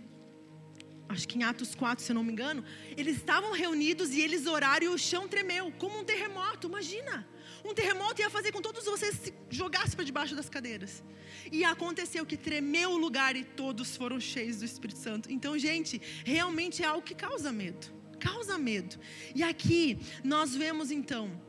acho 1.08 1.28
que 1.28 1.38
em 1.38 1.44
Atos 1.44 1.76
4, 1.76 2.04
se 2.04 2.12
eu 2.12 2.16
não 2.16 2.24
me 2.24 2.32
engano, 2.32 2.64
eles 2.98 3.18
estavam 3.18 3.52
reunidos 3.52 4.12
e 4.12 4.22
eles 4.22 4.48
oraram 4.48 4.86
e 4.86 4.90
o 4.90 4.98
chão 4.98 5.28
tremeu, 5.28 5.72
como 5.78 6.00
um 6.00 6.04
terremoto, 6.04 6.68
imagina. 6.68 7.28
Um 7.70 7.74
terremoto 7.74 8.20
ia 8.20 8.32
fazer 8.32 8.52
com 8.52 8.62
todos 8.62 8.84
vocês 8.84 9.16
se 9.16 9.32
jogassem 9.48 9.96
para 9.96 10.04
debaixo 10.04 10.36
das 10.36 10.50
cadeiras. 10.50 11.04
E 11.52 11.64
aconteceu 11.64 12.26
que 12.26 12.36
tremeu 12.36 12.90
o 12.92 12.98
lugar 12.98 13.36
e 13.36 13.44
todos 13.44 13.96
foram 13.96 14.20
cheios 14.20 14.58
do 14.58 14.66
Espírito 14.66 14.98
Santo. 14.98 15.32
Então, 15.32 15.56
gente, 15.58 16.02
realmente 16.26 16.82
é 16.82 16.88
algo 16.88 17.04
que 17.04 17.14
causa 17.14 17.52
medo. 17.52 17.86
Causa 18.20 18.58
medo. 18.58 18.98
E 19.36 19.44
aqui 19.44 20.00
nós 20.24 20.56
vemos 20.56 20.90
então 20.90 21.40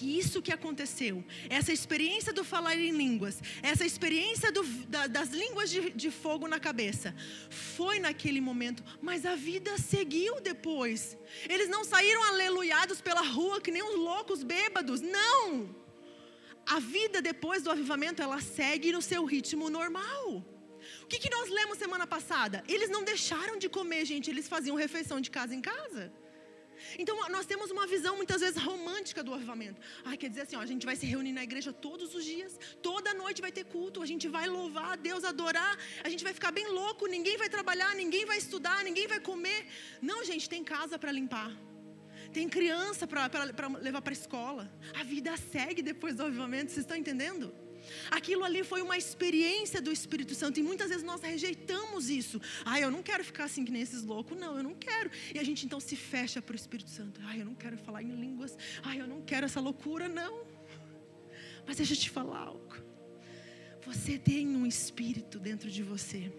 que 0.00 0.18
isso 0.18 0.40
que 0.40 0.50
aconteceu, 0.58 1.22
essa 1.50 1.72
experiência 1.78 2.32
do 2.32 2.42
falar 2.42 2.74
em 2.74 2.92
línguas, 3.02 3.34
essa 3.62 3.84
experiência 3.84 4.50
do, 4.50 4.62
da, 4.94 5.06
das 5.06 5.28
línguas 5.28 5.68
de, 5.68 5.90
de 5.90 6.10
fogo 6.10 6.48
na 6.48 6.58
cabeça, 6.58 7.14
foi 7.50 7.98
naquele 7.98 8.40
momento, 8.40 8.82
mas 9.02 9.26
a 9.26 9.34
vida 9.34 9.76
seguiu 9.76 10.40
depois. 10.40 11.18
Eles 11.46 11.68
não 11.68 11.84
saíram 11.84 12.22
aleluiados 12.30 13.02
pela 13.02 13.20
rua 13.20 13.60
que 13.60 13.70
nem 13.70 13.82
os 13.82 13.96
loucos 14.10 14.42
bêbados, 14.42 15.02
não. 15.02 15.76
A 16.64 16.78
vida 16.80 17.20
depois 17.20 17.62
do 17.62 17.70
avivamento, 17.70 18.22
ela 18.22 18.40
segue 18.40 18.92
no 18.92 19.02
seu 19.02 19.22
ritmo 19.26 19.68
normal. 19.68 20.24
O 21.02 21.06
que, 21.10 21.18
que 21.18 21.34
nós 21.36 21.50
lemos 21.50 21.76
semana 21.76 22.06
passada? 22.06 22.64
Eles 22.66 22.88
não 22.88 23.04
deixaram 23.04 23.58
de 23.58 23.68
comer, 23.68 24.06
gente, 24.06 24.30
eles 24.30 24.48
faziam 24.48 24.76
refeição 24.76 25.20
de 25.20 25.30
casa 25.30 25.54
em 25.54 25.60
casa. 25.60 26.10
Então 26.98 27.16
nós 27.28 27.46
temos 27.46 27.70
uma 27.70 27.86
visão 27.86 28.16
muitas 28.16 28.40
vezes 28.40 28.60
romântica 28.62 29.22
do 29.22 29.32
avivamento. 29.32 29.80
Ah, 30.04 30.16
quer 30.16 30.28
dizer 30.28 30.42
assim, 30.42 30.56
ó, 30.56 30.60
a 30.60 30.66
gente 30.66 30.84
vai 30.84 30.96
se 30.96 31.06
reunir 31.06 31.32
na 31.32 31.42
igreja 31.42 31.72
todos 31.72 32.14
os 32.14 32.24
dias, 32.24 32.58
toda 32.82 33.14
noite 33.14 33.40
vai 33.40 33.52
ter 33.52 33.64
culto, 33.64 34.02
a 34.02 34.06
gente 34.06 34.28
vai 34.28 34.46
louvar 34.48 34.92
a 34.92 34.96
Deus, 34.96 35.24
adorar, 35.24 35.78
a 36.02 36.08
gente 36.08 36.24
vai 36.24 36.32
ficar 36.32 36.50
bem 36.50 36.68
louco, 36.68 37.06
ninguém 37.06 37.36
vai 37.36 37.48
trabalhar, 37.48 37.94
ninguém 37.94 38.24
vai 38.24 38.38
estudar, 38.38 38.84
ninguém 38.84 39.06
vai 39.06 39.20
comer. 39.20 39.66
Não, 40.00 40.24
gente, 40.24 40.48
tem 40.48 40.62
casa 40.64 40.98
para 40.98 41.12
limpar. 41.12 41.50
Tem 42.32 42.48
criança 42.48 43.06
para 43.06 43.28
levar 43.80 44.02
para 44.02 44.12
a 44.12 44.20
escola. 44.20 44.70
A 44.94 45.02
vida 45.02 45.36
segue 45.36 45.82
depois 45.82 46.14
do 46.14 46.24
avivamento, 46.24 46.70
vocês 46.70 46.84
estão 46.84 46.96
entendendo? 46.96 47.52
Aquilo 48.10 48.44
ali 48.44 48.62
foi 48.64 48.82
uma 48.82 48.96
experiência 48.96 49.80
do 49.80 49.90
Espírito 49.90 50.34
Santo 50.34 50.60
e 50.60 50.62
muitas 50.62 50.88
vezes 50.88 51.04
nós 51.04 51.20
rejeitamos 51.20 52.08
isso. 52.10 52.40
Ah, 52.64 52.80
eu 52.80 52.90
não 52.90 53.02
quero 53.02 53.24
ficar 53.24 53.44
assim 53.44 53.64
que 53.64 53.72
nem 53.72 53.82
esses 53.82 54.02
loucos, 54.02 54.38
não, 54.38 54.56
eu 54.56 54.62
não 54.62 54.74
quero. 54.74 55.10
E 55.34 55.38
a 55.38 55.44
gente 55.44 55.66
então 55.66 55.80
se 55.80 55.96
fecha 55.96 56.40
para 56.42 56.52
o 56.52 56.56
Espírito 56.56 56.90
Santo. 56.90 57.20
Ah, 57.24 57.36
eu 57.36 57.44
não 57.44 57.54
quero 57.54 57.76
falar 57.78 58.02
em 58.02 58.14
línguas. 58.14 58.56
Ah, 58.82 58.96
eu 58.96 59.06
não 59.06 59.22
quero 59.22 59.46
essa 59.46 59.60
loucura, 59.60 60.08
não. 60.08 60.44
Mas 61.66 61.76
deixa 61.76 61.92
eu 61.92 61.98
te 61.98 62.10
falar 62.10 62.38
algo. 62.38 62.76
Você 63.86 64.18
tem 64.18 64.48
um 64.48 64.66
espírito 64.66 65.38
dentro 65.38 65.70
de 65.70 65.82
você. 65.82 66.32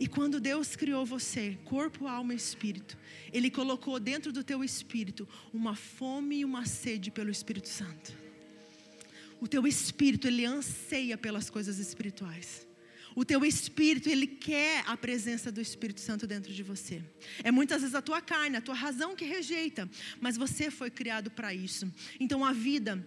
E 0.00 0.08
quando 0.08 0.40
Deus 0.40 0.74
criou 0.74 1.04
você, 1.06 1.56
corpo, 1.64 2.08
alma 2.08 2.32
e 2.32 2.36
espírito, 2.36 2.98
Ele 3.32 3.50
colocou 3.50 4.00
dentro 4.00 4.32
do 4.32 4.42
teu 4.42 4.64
espírito 4.64 5.28
uma 5.52 5.76
fome 5.76 6.38
e 6.38 6.44
uma 6.44 6.66
sede 6.66 7.10
pelo 7.10 7.30
Espírito 7.30 7.68
Santo. 7.68 8.23
O 9.44 9.46
teu 9.46 9.66
espírito, 9.66 10.26
ele 10.26 10.46
anseia 10.46 11.18
pelas 11.18 11.50
coisas 11.50 11.78
espirituais. 11.78 12.66
O 13.14 13.26
teu 13.26 13.44
espírito, 13.44 14.08
ele 14.08 14.26
quer 14.26 14.82
a 14.86 14.96
presença 14.96 15.52
do 15.52 15.60
Espírito 15.60 16.00
Santo 16.00 16.26
dentro 16.26 16.50
de 16.50 16.62
você. 16.62 17.02
É 17.42 17.50
muitas 17.52 17.82
vezes 17.82 17.94
a 17.94 18.00
tua 18.00 18.22
carne, 18.22 18.56
a 18.56 18.62
tua 18.62 18.74
razão 18.74 19.14
que 19.14 19.26
rejeita, 19.26 19.86
mas 20.18 20.38
você 20.38 20.70
foi 20.70 20.90
criado 20.90 21.30
para 21.30 21.52
isso. 21.52 21.92
Então 22.18 22.42
a 22.42 22.54
vida 22.54 23.06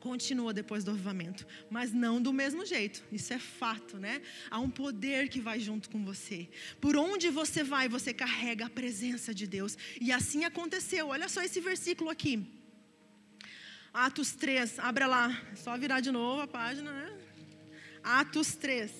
continua 0.00 0.50
depois 0.54 0.82
do 0.82 0.92
avivamento, 0.92 1.46
mas 1.68 1.92
não 1.92 2.22
do 2.22 2.32
mesmo 2.32 2.64
jeito. 2.64 3.04
Isso 3.12 3.34
é 3.34 3.38
fato, 3.38 3.98
né? 3.98 4.22
Há 4.50 4.58
um 4.58 4.70
poder 4.70 5.28
que 5.28 5.42
vai 5.42 5.60
junto 5.60 5.90
com 5.90 6.02
você. 6.02 6.48
Por 6.80 6.96
onde 6.96 7.28
você 7.28 7.62
vai, 7.62 7.86
você 7.86 8.14
carrega 8.14 8.64
a 8.64 8.70
presença 8.70 9.34
de 9.34 9.46
Deus. 9.46 9.76
E 10.00 10.10
assim 10.10 10.42
aconteceu. 10.46 11.08
Olha 11.08 11.28
só 11.28 11.42
esse 11.42 11.60
versículo 11.60 12.08
aqui. 12.08 12.56
Atos 13.96 14.32
3, 14.32 14.78
abra 14.78 15.06
lá, 15.06 15.42
só 15.54 15.74
virar 15.78 16.00
de 16.00 16.10
novo 16.10 16.42
a 16.42 16.46
página, 16.46 16.92
né? 16.92 17.18
Atos 18.04 18.54
3. 18.54 18.92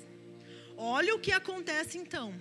Olha 0.75 1.15
o 1.15 1.21
que 1.21 1.33
acontece 1.33 1.99
então 1.99 2.35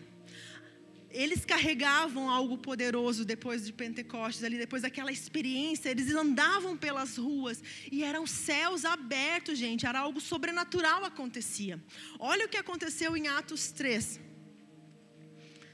eles 1.16 1.46
carregavam 1.46 2.30
algo 2.30 2.58
poderoso 2.58 3.24
depois 3.24 3.66
de 3.66 3.72
Pentecostes, 3.72 4.44
ali 4.44 4.58
depois 4.58 4.82
daquela 4.82 5.14
experiência, 5.14 5.90
eles 5.90 6.14
andavam 6.14 6.76
pelas 6.76 7.16
ruas 7.18 7.64
e 7.90 8.04
eram 8.04 8.28
céus 8.28 8.84
abertos, 8.84 9.58
gente, 9.58 9.86
era 9.86 10.00
algo 10.00 10.20
sobrenatural 10.20 11.06
acontecia. 11.06 11.82
Olha 12.20 12.46
o 12.46 12.50
que 12.50 12.58
aconteceu 12.58 13.16
em 13.16 13.30
Atos 13.30 13.72
3, 13.72 14.20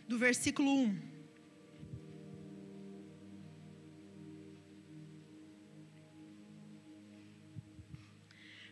do 0.07 0.19
versículo 0.19 0.71
1. 0.71 1.10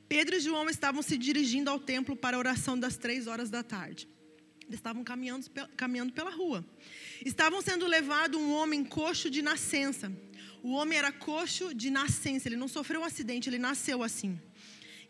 Pedro 0.10 0.36
e 0.36 0.39
João 0.39 0.68
estavam 0.68 1.03
se 1.03 1.16
dirigindo 1.16 1.70
ao 1.70 1.80
templo 1.80 2.16
para 2.16 2.36
a 2.36 2.39
oração 2.39 2.78
das 2.78 2.97
três 2.97 3.28
horas 3.28 3.51
da 3.51 3.62
tarde. 3.62 4.10
Eles 4.64 4.80
estavam 4.80 5.03
caminhando, 5.03 5.45
caminhando 5.78 6.12
pela 6.14 6.32
rua. 6.32 6.66
Estavam 7.24 7.62
sendo 7.62 7.86
levado 7.86 8.39
um 8.39 8.51
homem 8.51 8.84
coxo 8.84 9.30
de 9.30 9.43
nascença. 9.43 10.12
O 10.64 10.72
homem 10.72 10.97
era 10.97 11.12
coxo 11.12 11.76
de 11.76 11.91
nascença, 11.91 12.47
ele 12.47 12.55
não 12.55 12.68
sofreu 12.68 13.01
um 13.01 13.03
acidente, 13.03 13.47
ele 13.49 13.60
nasceu 13.60 14.01
assim. 14.01 14.39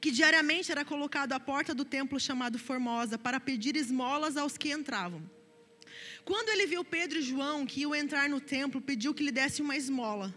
Que 0.02 0.12
diariamente 0.12 0.70
era 0.70 0.84
colocado 0.84 1.32
à 1.32 1.40
porta 1.40 1.74
do 1.74 1.86
templo 1.86 2.20
chamado 2.20 2.60
Formosa 2.60 3.18
para 3.18 3.40
pedir 3.40 3.78
esmolas 3.78 4.36
aos 4.36 4.58
que 4.58 4.70
entravam. 4.70 5.24
Quando 6.24 6.50
ele 6.50 6.68
viu 6.68 6.84
Pedro 6.84 7.20
e 7.20 7.22
João 7.22 7.66
que 7.66 7.82
iam 7.82 7.96
entrar 7.96 8.30
no 8.30 8.40
templo, 8.40 8.82
pediu 8.82 9.14
que 9.14 9.24
lhe 9.24 9.32
desse 9.32 9.62
uma 9.62 9.76
esmola. 9.76 10.34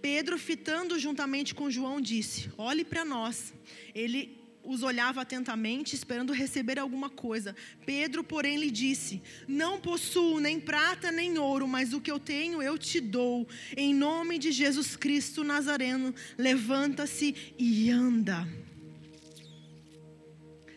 Pedro, 0.00 0.38
fitando 0.38 0.98
juntamente 0.98 1.54
com 1.54 1.70
João, 1.70 2.00
disse: 2.00 2.50
Olhe 2.56 2.84
para 2.84 3.04
nós. 3.04 3.52
Ele 3.94 4.36
os 4.66 4.82
olhava 4.82 5.20
atentamente, 5.20 5.94
esperando 5.94 6.32
receber 6.32 6.78
alguma 6.78 7.08
coisa. 7.08 7.54
Pedro, 7.86 8.24
porém, 8.24 8.58
lhe 8.58 8.70
disse: 8.70 9.22
Não 9.46 9.80
possuo 9.80 10.40
nem 10.40 10.58
prata 10.58 11.12
nem 11.12 11.38
ouro, 11.38 11.68
mas 11.68 11.92
o 11.92 12.00
que 12.00 12.10
eu 12.10 12.18
tenho 12.18 12.62
eu 12.62 12.76
te 12.76 13.00
dou. 13.00 13.46
Em 13.76 13.94
nome 13.94 14.38
de 14.38 14.50
Jesus 14.50 14.96
Cristo 14.96 15.44
Nazareno, 15.44 16.14
levanta-se 16.36 17.54
e 17.58 17.90
anda. 17.90 18.46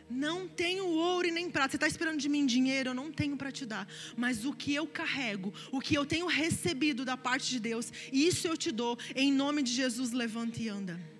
Não 0.09 0.47
tenho 0.47 0.87
ouro 0.87 1.27
e 1.27 1.31
nem 1.31 1.49
prata. 1.49 1.71
Você 1.71 1.77
está 1.77 1.87
esperando 1.87 2.19
de 2.19 2.27
mim 2.27 2.45
dinheiro? 2.45 2.89
Eu 2.89 2.93
não 2.93 3.11
tenho 3.11 3.37
para 3.37 3.51
te 3.51 3.65
dar. 3.65 3.87
Mas 4.17 4.45
o 4.45 4.53
que 4.53 4.73
eu 4.73 4.87
carrego, 4.87 5.53
o 5.71 5.79
que 5.79 5.95
eu 5.95 6.05
tenho 6.05 6.25
recebido 6.25 7.05
da 7.05 7.15
parte 7.15 7.49
de 7.49 7.59
Deus, 7.59 7.91
isso 8.11 8.47
eu 8.47 8.57
te 8.57 8.71
dou. 8.71 8.97
Em 9.15 9.31
nome 9.31 9.61
de 9.61 9.71
Jesus, 9.71 10.11
levanta 10.11 10.61
e 10.61 10.69
anda. 10.69 11.18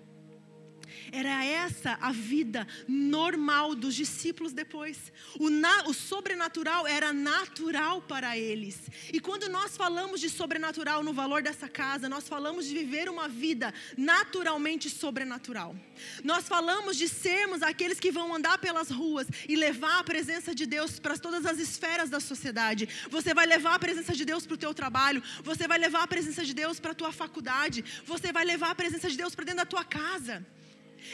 Era 1.12 1.44
essa 1.44 1.98
a 2.00 2.12
vida 2.12 2.66
normal 2.86 3.74
dos 3.74 3.94
discípulos 3.94 4.52
depois. 4.52 5.12
O, 5.38 5.50
na, 5.50 5.84
o, 5.84 5.94
sobrenatural 5.94 6.86
era 6.86 7.12
natural 7.12 8.00
para 8.02 8.38
eles. 8.38 8.78
E 9.12 9.18
quando 9.20 9.48
nós 9.48 9.76
falamos 9.76 10.20
de 10.20 10.30
sobrenatural 10.30 11.02
no 11.02 11.12
valor 11.12 11.42
dessa 11.42 11.68
casa, 11.68 12.08
nós 12.08 12.28
falamos 12.28 12.66
de 12.66 12.74
viver 12.74 13.08
uma 13.08 13.28
vida 13.28 13.74
naturalmente 13.96 14.88
sobrenatural. 14.88 15.74
Nós 16.22 16.46
falamos 16.46 16.96
de 16.96 17.08
sermos 17.08 17.62
aqueles 17.62 17.98
que 17.98 18.12
vão 18.12 18.34
andar 18.34 18.58
pelas 18.58 18.90
ruas 18.90 19.26
e 19.48 19.56
levar 19.56 19.98
a 19.98 20.04
presença 20.04 20.54
de 20.54 20.66
Deus 20.66 20.98
para 20.98 21.18
todas 21.18 21.44
as 21.44 21.58
esferas 21.58 22.08
da 22.08 22.20
sociedade. 22.20 22.88
Você 23.10 23.34
vai 23.34 23.46
levar 23.46 23.74
a 23.74 23.78
presença 23.78 24.14
de 24.14 24.24
Deus 24.24 24.46
para 24.46 24.54
o 24.54 24.58
teu 24.58 24.72
trabalho, 24.72 25.22
você 25.42 25.66
vai 25.66 25.78
levar 25.78 26.02
a 26.02 26.06
presença 26.06 26.44
de 26.44 26.54
Deus 26.54 26.78
para 26.78 26.92
a 26.92 26.94
tua 26.94 27.12
faculdade, 27.12 27.84
você 28.06 28.32
vai 28.32 28.44
levar 28.44 28.70
a 28.70 28.74
presença 28.74 29.10
de 29.10 29.16
Deus 29.16 29.34
para 29.34 29.44
dentro 29.44 29.58
da 29.58 29.66
tua 29.66 29.84
casa. 29.84 30.46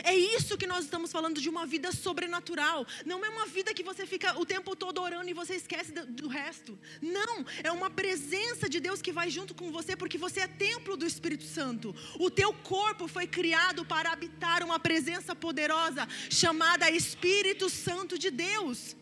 É 0.03 0.14
isso 0.14 0.57
que 0.57 0.66
nós 0.66 0.84
estamos 0.84 1.11
falando 1.12 1.41
de 1.41 1.49
uma 1.49 1.66
vida 1.66 1.93
sobrenatural. 1.93 2.87
Não 3.05 3.24
é 3.24 3.28
uma 3.28 3.47
vida 3.47 3.74
que 3.74 3.82
você 3.82 4.07
fica 4.07 4.39
o 4.39 4.45
tempo 4.45 4.74
todo 4.76 5.01
orando 5.01 5.28
e 5.28 5.34
você 5.34 5.55
esquece 5.55 5.93
do 5.93 6.28
resto. 6.28 6.78
Não, 7.01 7.45
é 7.62 7.70
uma 7.72 7.91
presença 7.91 8.68
de 8.68 8.80
Deus 8.80 9.01
que 9.03 9.12
vai 9.12 9.30
junto 9.30 9.55
com 9.55 9.70
você 9.70 9.97
porque 9.97 10.18
você 10.18 10.41
é 10.41 10.47
templo 10.47 10.97
do 10.97 11.07
Espírito 11.07 11.45
Santo. 11.45 11.95
O 12.18 12.30
teu 12.30 12.53
corpo 12.53 13.09
foi 13.09 13.26
criado 13.26 13.84
para 13.84 14.12
habitar 14.12 14.62
uma 14.62 14.78
presença 14.78 15.34
poderosa 15.34 16.07
chamada 16.30 16.91
Espírito 16.91 17.68
Santo 17.68 18.18
de 18.18 18.30
Deus. 18.30 18.97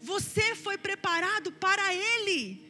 Você 0.00 0.54
foi 0.54 0.78
preparado 0.78 1.52
para 1.52 1.94
ele. 1.94 2.66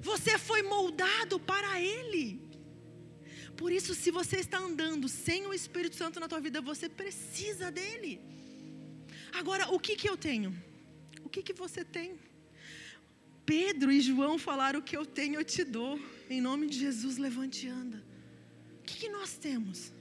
Você 0.00 0.38
foi 0.38 0.62
moldado 0.62 1.38
para 1.38 1.80
ele. 1.80 2.43
Por 3.56 3.70
isso, 3.72 3.94
se 3.94 4.10
você 4.10 4.36
está 4.36 4.58
andando 4.58 5.08
sem 5.08 5.46
o 5.46 5.54
Espírito 5.54 5.96
Santo 5.96 6.18
na 6.20 6.28
tua 6.28 6.40
vida, 6.40 6.60
você 6.60 6.88
precisa 6.88 7.70
dele. 7.70 8.20
Agora, 9.32 9.68
o 9.74 9.78
que 9.78 9.96
que 9.96 10.08
eu 10.08 10.16
tenho? 10.16 10.54
O 11.24 11.28
que 11.28 11.42
que 11.42 11.52
você 11.52 11.84
tem? 11.84 12.18
Pedro 13.46 13.90
e 13.92 14.00
João 14.00 14.38
falaram: 14.38 14.80
O 14.80 14.82
que 14.82 14.96
eu 14.96 15.06
tenho, 15.06 15.36
eu 15.40 15.44
te 15.44 15.64
dou. 15.64 16.00
Em 16.28 16.40
nome 16.40 16.66
de 16.66 16.78
Jesus, 16.78 17.16
levante 17.16 17.66
e 17.66 17.68
anda. 17.68 18.02
O 18.80 18.84
que, 18.84 18.96
que 19.02 19.08
nós 19.08 19.36
temos? 19.36 19.92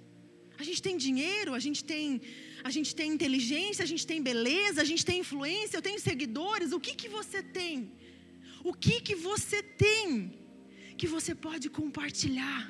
A 0.58 0.64
gente 0.64 0.82
tem 0.82 0.96
dinheiro, 0.98 1.54
a 1.54 1.60
gente 1.60 1.84
tem, 1.84 2.22
a 2.64 2.70
gente 2.70 2.96
tem 2.96 3.12
inteligência, 3.12 3.84
a 3.84 3.86
gente 3.86 4.06
tem 4.06 4.22
beleza, 4.22 4.82
a 4.82 4.86
gente 4.86 5.04
tem 5.06 5.20
influência, 5.20 5.78
eu 5.78 5.82
tenho 5.82 6.00
seguidores. 6.00 6.72
O 6.72 6.80
que, 6.80 6.94
que 6.96 7.10
você 7.10 7.42
tem? 7.42 7.92
O 8.64 8.74
que, 8.74 9.02
que 9.02 9.16
você 9.16 9.62
tem 9.62 10.40
que 10.98 11.08
você 11.08 11.34
pode 11.34 11.70
compartilhar? 11.70 12.62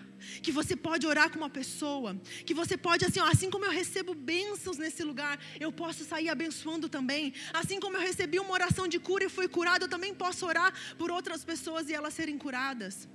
Que 0.41 0.51
você 0.51 0.75
pode 0.75 1.05
orar 1.05 1.29
com 1.29 1.37
uma 1.37 1.49
pessoa, 1.49 2.15
que 2.45 2.53
você 2.53 2.75
pode 2.77 3.05
assim, 3.05 3.19
ó, 3.19 3.25
assim 3.25 3.49
como 3.49 3.65
eu 3.65 3.71
recebo 3.71 4.13
bênçãos 4.13 4.77
nesse 4.77 5.03
lugar, 5.03 5.39
eu 5.59 5.71
posso 5.71 6.03
sair 6.03 6.29
abençoando 6.29 6.89
também. 6.89 7.33
Assim 7.53 7.79
como 7.79 7.97
eu 7.97 8.01
recebi 8.01 8.39
uma 8.39 8.53
oração 8.53 8.87
de 8.87 8.99
cura 8.99 9.25
e 9.25 9.29
fui 9.29 9.47
curado, 9.47 9.85
eu 9.85 9.89
também 9.89 10.13
posso 10.13 10.45
orar 10.45 10.73
por 10.97 11.11
outras 11.11 11.43
pessoas 11.43 11.89
e 11.89 11.93
elas 11.93 12.13
serem 12.13 12.37
curadas. 12.37 13.07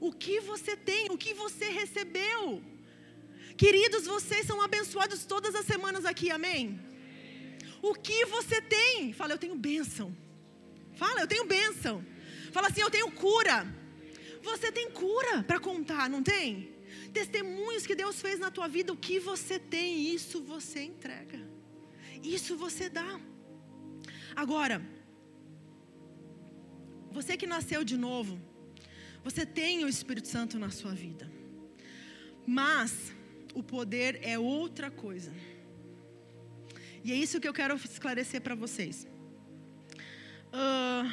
O 0.00 0.12
que 0.12 0.40
você 0.40 0.76
tem, 0.76 1.10
o 1.10 1.18
que 1.18 1.34
você 1.34 1.68
recebeu? 1.70 2.62
Queridos, 3.56 4.06
vocês 4.06 4.46
são 4.46 4.60
abençoados 4.62 5.24
todas 5.24 5.54
as 5.54 5.66
semanas 5.66 6.04
aqui, 6.04 6.30
amém? 6.30 6.80
O 7.82 7.94
que 7.94 8.24
você 8.26 8.60
tem? 8.60 9.12
Fala, 9.12 9.34
eu 9.34 9.38
tenho 9.38 9.54
bênção. 9.54 10.16
Fala, 10.94 11.20
eu 11.20 11.26
tenho 11.26 11.44
bênção. 11.44 12.04
Fala 12.52 12.68
assim, 12.68 12.80
eu 12.80 12.90
tenho 12.90 13.10
cura. 13.10 13.66
Você 14.42 14.72
tem 14.72 14.90
cura 14.90 15.42
para 15.42 15.60
contar, 15.60 16.08
não 16.08 16.22
tem? 16.22 16.72
Testemunhos 17.12 17.86
que 17.86 17.94
Deus 17.94 18.20
fez 18.20 18.38
na 18.38 18.50
tua 18.50 18.68
vida, 18.68 18.92
o 18.92 18.96
que 18.96 19.18
você 19.18 19.58
tem, 19.58 20.14
isso 20.14 20.42
você 20.42 20.82
entrega. 20.82 21.40
Isso 22.22 22.56
você 22.56 22.88
dá. 22.88 23.20
Agora, 24.34 24.80
você 27.10 27.36
que 27.36 27.46
nasceu 27.46 27.82
de 27.84 27.96
novo, 27.96 28.40
você 29.22 29.44
tem 29.44 29.84
o 29.84 29.88
Espírito 29.88 30.28
Santo 30.28 30.58
na 30.58 30.70
sua 30.70 30.92
vida. 30.92 31.30
Mas 32.46 33.12
o 33.54 33.62
poder 33.62 34.20
é 34.22 34.38
outra 34.38 34.90
coisa. 34.90 35.32
E 37.02 37.12
é 37.12 37.14
isso 37.14 37.40
que 37.40 37.48
eu 37.48 37.52
quero 37.52 37.74
esclarecer 37.74 38.40
para 38.40 38.54
vocês. 38.54 39.06
Uh, 40.52 41.10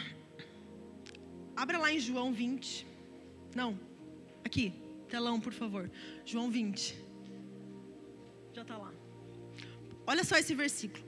abra 1.55 1.78
lá 1.78 1.91
em 1.91 1.99
João 1.99 2.34
20. 2.34 2.86
Não, 3.60 3.72
aqui, 4.45 4.72
Telão, 5.10 5.39
por 5.39 5.51
favor. 5.51 5.89
João 6.24 6.51
20. 6.51 6.95
Já 8.53 8.62
está 8.62 8.78
lá. 8.78 8.93
Olha 10.05 10.24
só 10.24 10.38
esse 10.38 10.53
versículo. 10.53 11.03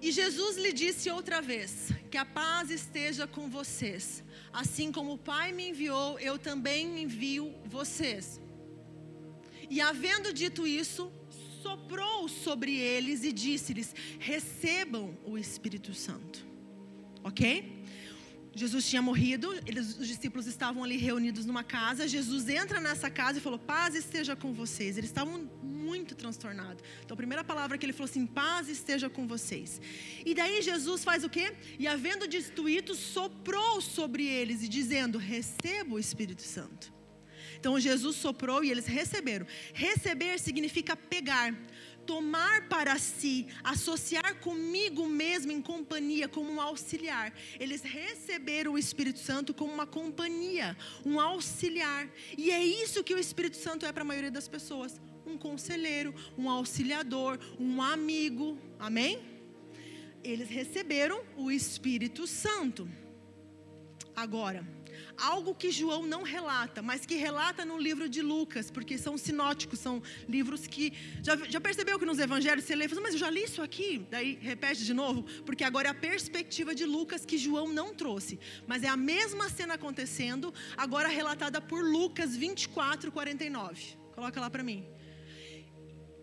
E 0.00 0.10
Jesus 0.10 0.56
lhe 0.56 0.72
disse 0.72 1.10
outra 1.10 1.42
vez: 1.42 1.90
Que 2.10 2.16
a 2.16 2.24
paz 2.24 2.70
esteja 2.70 3.26
com 3.26 3.50
vocês. 3.50 4.24
Assim 4.50 4.90
como 4.90 5.12
o 5.12 5.18
Pai 5.18 5.52
me 5.52 5.68
enviou, 5.68 6.18
eu 6.18 6.38
também 6.38 7.02
envio 7.02 7.54
vocês. 7.66 8.40
E 9.68 9.78
havendo 9.78 10.32
dito 10.32 10.66
isso, 10.66 11.12
soprou 11.62 12.30
sobre 12.30 12.74
eles 12.74 13.24
e 13.24 13.30
disse-lhes: 13.30 13.94
Recebam 14.18 15.18
o 15.26 15.36
Espírito 15.36 15.92
Santo. 15.92 16.46
Ok? 17.22 17.81
Jesus 18.54 18.88
tinha 18.88 19.00
morrido, 19.00 19.52
eles, 19.66 19.98
os 19.98 20.06
discípulos 20.06 20.46
estavam 20.46 20.84
ali 20.84 20.96
reunidos 20.96 21.46
numa 21.46 21.64
casa. 21.64 22.06
Jesus 22.06 22.48
entra 22.48 22.80
nessa 22.80 23.08
casa 23.08 23.38
e 23.38 23.40
falou: 23.40 23.58
Paz 23.58 23.94
esteja 23.94 24.36
com 24.36 24.52
vocês. 24.52 24.98
Eles 24.98 25.08
estavam 25.08 25.50
muito 25.62 26.14
transtornados. 26.14 26.84
Então, 27.02 27.14
a 27.14 27.16
primeira 27.16 27.42
palavra 27.42 27.78
que 27.78 27.86
ele 27.86 27.92
falou 27.94 28.10
assim: 28.10 28.26
Paz 28.26 28.68
esteja 28.68 29.08
com 29.08 29.26
vocês. 29.26 29.80
E 30.24 30.34
daí 30.34 30.60
Jesus 30.60 31.02
faz 31.02 31.24
o 31.24 31.30
quê? 31.30 31.54
E 31.78 31.86
havendo 31.86 32.28
isso, 32.28 32.94
soprou 32.94 33.80
sobre 33.80 34.26
eles 34.26 34.62
e 34.62 34.68
dizendo: 34.68 35.16
Receba 35.16 35.94
o 35.94 35.98
Espírito 35.98 36.42
Santo. 36.42 36.92
Então 37.58 37.78
Jesus 37.78 38.16
soprou 38.16 38.64
e 38.64 38.70
eles 38.72 38.86
receberam. 38.86 39.46
Receber 39.72 40.40
significa 40.40 40.96
pegar 40.96 41.54
tomar 42.06 42.68
para 42.68 42.98
si, 42.98 43.46
associar 43.62 44.40
comigo 44.40 45.06
mesmo 45.06 45.52
em 45.52 45.62
companhia, 45.62 46.28
como 46.28 46.52
um 46.52 46.60
auxiliar. 46.60 47.32
Eles 47.58 47.82
receberam 47.82 48.72
o 48.72 48.78
Espírito 48.78 49.18
Santo 49.18 49.54
como 49.54 49.72
uma 49.72 49.86
companhia, 49.86 50.76
um 51.04 51.20
auxiliar. 51.20 52.08
E 52.36 52.50
é 52.50 52.64
isso 52.64 53.04
que 53.04 53.14
o 53.14 53.18
Espírito 53.18 53.56
Santo 53.56 53.86
é 53.86 53.92
para 53.92 54.02
a 54.02 54.06
maioria 54.06 54.30
das 54.30 54.48
pessoas: 54.48 55.00
um 55.26 55.36
conselheiro, 55.38 56.14
um 56.36 56.48
auxiliador, 56.50 57.38
um 57.58 57.80
amigo. 57.80 58.58
Amém? 58.78 59.20
Eles 60.22 60.48
receberam 60.48 61.22
o 61.36 61.50
Espírito 61.50 62.26
Santo. 62.26 62.88
Agora, 64.14 64.66
algo 65.16 65.54
que 65.54 65.70
João 65.70 66.06
não 66.06 66.22
relata, 66.22 66.82
mas 66.82 67.06
que 67.06 67.14
relata 67.14 67.64
no 67.64 67.78
livro 67.78 68.08
de 68.08 68.22
Lucas, 68.22 68.70
porque 68.70 68.98
são 68.98 69.16
sinóticos, 69.16 69.78
são 69.78 70.02
livros 70.28 70.66
que. 70.66 70.92
Já, 71.22 71.36
já 71.36 71.60
percebeu 71.60 71.98
que 71.98 72.04
nos 72.04 72.18
evangelhos 72.18 72.64
você 72.64 72.74
lê 72.74 72.84
e 72.84 72.88
fala, 72.88 73.00
mas 73.00 73.14
eu 73.14 73.20
já 73.20 73.30
li 73.30 73.44
isso 73.44 73.62
aqui? 73.62 74.06
Daí 74.10 74.38
repete 74.40 74.84
de 74.84 74.94
novo, 74.94 75.24
porque 75.44 75.64
agora 75.64 75.88
é 75.88 75.90
a 75.90 75.94
perspectiva 75.94 76.74
de 76.74 76.84
Lucas 76.84 77.24
que 77.24 77.38
João 77.38 77.68
não 77.68 77.94
trouxe. 77.94 78.38
Mas 78.66 78.82
é 78.82 78.88
a 78.88 78.96
mesma 78.96 79.48
cena 79.48 79.74
acontecendo, 79.74 80.52
agora 80.76 81.08
relatada 81.08 81.60
por 81.60 81.84
Lucas 81.84 82.36
24, 82.36 83.10
49. 83.10 83.96
Coloca 84.14 84.40
lá 84.40 84.48
para 84.48 84.62
mim. 84.62 84.86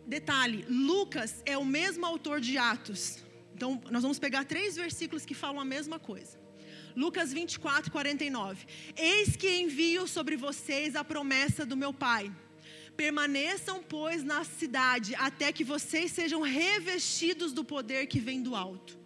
Detalhe: 0.07 0.65
Lucas 0.67 1.41
é 1.45 1.57
o 1.57 1.65
mesmo 1.65 2.05
autor 2.05 2.39
de 2.41 2.57
Atos. 2.57 3.23
Então, 3.53 3.81
nós 3.91 4.01
vamos 4.01 4.17
pegar 4.17 4.45
três 4.45 4.77
versículos 4.77 5.25
que 5.25 5.33
falam 5.33 5.59
a 5.59 5.65
mesma 5.65 5.99
coisa. 5.99 6.38
Lucas 6.99 7.31
24, 7.31 7.89
49. 7.89 8.67
Eis 8.97 9.37
que 9.37 9.49
envio 9.61 10.05
sobre 10.05 10.35
vocês 10.35 10.97
a 10.97 11.03
promessa 11.03 11.65
do 11.65 11.77
meu 11.77 11.93
Pai. 11.93 12.29
Permaneçam, 12.97 13.81
pois, 13.81 14.21
na 14.21 14.43
cidade, 14.43 15.15
até 15.15 15.53
que 15.53 15.63
vocês 15.63 16.11
sejam 16.11 16.41
revestidos 16.41 17.53
do 17.53 17.63
poder 17.63 18.07
que 18.07 18.19
vem 18.19 18.43
do 18.43 18.53
alto. 18.53 18.99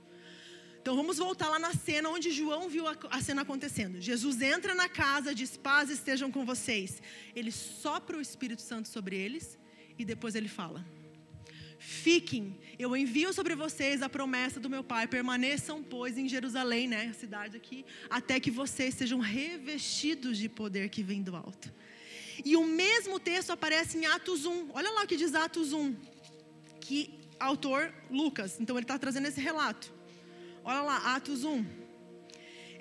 Então 0.82 0.96
vamos 0.96 1.20
voltar 1.20 1.50
lá 1.50 1.60
na 1.60 1.74
cena 1.76 2.10
onde 2.10 2.32
João 2.32 2.68
viu 2.68 2.86
a, 2.88 3.22
cena 3.22 3.44
acontecendo. 3.44 4.02
Jesus 4.02 4.42
entra 4.42 4.74
na 4.74 4.90
casa, 4.90 5.36
diz: 5.36 5.56
Paz 5.56 5.92
estejam 5.92 6.32
com 6.32 6.44
vocês. 6.44 7.00
Ele 7.36 7.52
sopra 7.52 8.18
o 8.18 8.22
Espírito 8.22 8.64
Santo 8.64 8.88
sobre 8.90 9.16
eles 9.16 9.56
e 10.00 10.04
depois 10.04 10.34
ele 10.34 10.50
fala: 10.50 10.84
Fiquem, 11.86 12.58
eu 12.80 12.96
envio 12.96 13.34
sobre 13.34 13.56
vocês 13.56 14.02
a 14.02 14.08
promessa 14.08 14.58
do 14.58 14.70
meu 14.70 14.84
Pai. 14.84 15.06
Permaneçam, 15.06 15.84
pois, 15.84 16.18
em 16.18 16.30
Jerusalém, 16.30 16.88
né, 16.88 17.08
a 17.12 17.14
cidade 17.14 17.58
aqui, 17.58 17.86
até 18.10 18.40
que 18.40 18.50
vocês 18.50 18.96
sejam 18.96 19.20
revestidos 19.20 20.38
de 20.38 20.48
poder 20.48 20.88
que 20.90 21.04
vem 21.04 21.22
do 21.22 21.36
alto. 21.36 21.74
E 22.46 22.56
o 22.56 22.64
mesmo 22.64 23.20
texto 23.20 23.52
aparece 23.52 23.98
em 23.98 24.06
Atos 24.06 24.46
1. 24.46 24.70
Olha 24.74 24.90
lá 24.92 25.04
o 25.04 25.08
que 25.08 25.18
diz 25.18 25.36
Atos 25.36 25.74
1. 25.74 25.94
Que 26.80 27.14
autor 27.38 27.94
Lucas. 28.10 28.60
Então 28.62 28.78
ele 28.78 28.86
está 28.86 28.98
trazendo 28.98 29.28
esse 29.28 29.42
relato. 29.42 29.94
Olha 30.64 30.82
lá, 30.82 31.16
Atos 31.16 31.44
1. 31.44 31.83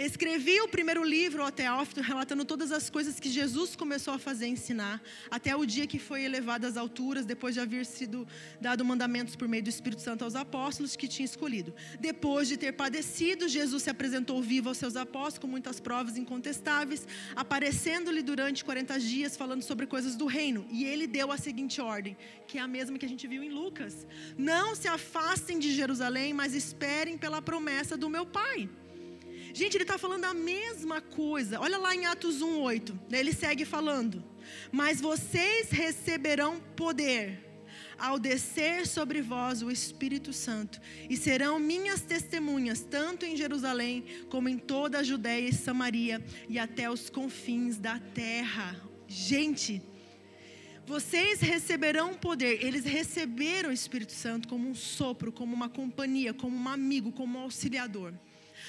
Escrevi 0.04 0.60
o 0.60 0.66
primeiro 0.66 1.04
livro, 1.04 1.44
o 1.44 1.52
Teófilo, 1.52 2.02
relatando 2.02 2.44
todas 2.44 2.72
as 2.72 2.90
coisas 2.90 3.20
que 3.20 3.30
Jesus 3.30 3.76
começou 3.76 4.12
a 4.12 4.18
fazer 4.18 4.48
ensinar, 4.48 5.00
até 5.30 5.54
o 5.54 5.64
dia 5.64 5.86
que 5.86 5.96
foi 5.96 6.24
elevado 6.24 6.66
às 6.66 6.76
alturas, 6.76 7.24
depois 7.24 7.54
de 7.54 7.60
haver 7.60 7.86
sido 7.86 8.26
dado 8.60 8.84
mandamentos 8.84 9.36
por 9.36 9.46
meio 9.46 9.62
do 9.62 9.68
Espírito 9.68 10.02
Santo 10.02 10.24
aos 10.24 10.34
apóstolos 10.34 10.96
que 10.96 11.06
tinha 11.06 11.24
escolhido. 11.24 11.72
Depois 12.00 12.48
de 12.48 12.56
ter 12.56 12.72
padecido, 12.72 13.46
Jesus 13.46 13.84
se 13.84 13.90
apresentou 13.90 14.42
vivo 14.42 14.70
aos 14.70 14.78
seus 14.78 14.96
apóstolos 14.96 15.38
com 15.38 15.46
muitas 15.46 15.78
provas 15.78 16.16
incontestáveis, 16.16 17.06
aparecendo-lhe 17.36 18.22
durante 18.22 18.64
40 18.64 18.98
dias, 18.98 19.36
falando 19.36 19.62
sobre 19.62 19.86
coisas 19.86 20.16
do 20.16 20.26
reino. 20.26 20.66
E 20.68 20.84
ele 20.84 21.06
deu 21.06 21.30
a 21.30 21.36
seguinte 21.36 21.80
ordem, 21.80 22.16
que 22.48 22.58
é 22.58 22.60
a 22.60 22.66
mesma 22.66 22.98
que 22.98 23.06
a 23.06 23.08
gente 23.08 23.28
viu 23.28 23.40
em 23.40 23.50
Lucas: 23.50 24.04
Não 24.36 24.74
se 24.74 24.88
afastem 24.88 25.60
de 25.60 25.72
Jerusalém, 25.72 26.34
mas 26.34 26.54
esperem 26.54 27.16
pela 27.16 27.40
promessa 27.40 27.96
do 27.96 28.10
meu 28.10 28.26
Pai 28.26 28.68
Gente, 29.52 29.76
ele 29.76 29.84
está 29.84 29.98
falando 29.98 30.24
a 30.24 30.34
mesma 30.34 31.00
coisa. 31.00 31.60
Olha 31.60 31.78
lá 31.78 31.94
em 31.94 32.06
Atos 32.06 32.40
1,8. 32.40 32.98
Ele 33.12 33.32
segue 33.32 33.64
falando. 33.64 34.24
Mas 34.70 35.00
vocês 35.00 35.70
receberão 35.70 36.60
poder 36.74 37.52
ao 37.98 38.18
descer 38.18 38.84
sobre 38.84 39.22
vós 39.22 39.62
o 39.62 39.70
Espírito 39.70 40.32
Santo, 40.32 40.80
e 41.08 41.16
serão 41.16 41.60
minhas 41.60 42.00
testemunhas, 42.00 42.80
tanto 42.80 43.24
em 43.24 43.36
Jerusalém, 43.36 44.04
como 44.28 44.48
em 44.48 44.58
toda 44.58 44.98
a 44.98 45.02
Judéia 45.04 45.48
e 45.48 45.52
Samaria, 45.52 46.20
e 46.48 46.58
até 46.58 46.90
os 46.90 47.08
confins 47.08 47.78
da 47.78 48.00
terra. 48.00 48.76
Gente, 49.06 49.80
vocês 50.84 51.40
receberão 51.40 52.14
poder. 52.14 52.64
Eles 52.64 52.84
receberam 52.84 53.70
o 53.70 53.72
Espírito 53.72 54.12
Santo 54.12 54.48
como 54.48 54.68
um 54.68 54.74
sopro, 54.74 55.30
como 55.30 55.54
uma 55.54 55.68
companhia, 55.68 56.34
como 56.34 56.56
um 56.56 56.68
amigo, 56.68 57.12
como 57.12 57.38
um 57.38 57.42
auxiliador. 57.42 58.12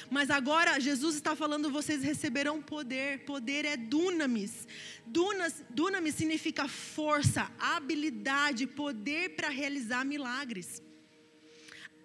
Mas 0.10 0.30
agora 0.30 0.80
Jesus 0.80 1.16
está 1.16 1.36
falando: 1.36 1.70
vocês 1.70 2.04
receberão 2.04 2.62
poder. 2.62 3.26
Poder 3.26 3.66
é 3.66 3.76
dunamis. 3.76 4.68
Dunas, 5.06 5.64
dunamis 5.70 6.16
significa 6.16 6.68
força, 6.68 7.52
habilidade, 7.60 8.68
poder 8.68 9.36
para 9.36 9.50
realizar 9.50 10.06
milagres. 10.06 10.82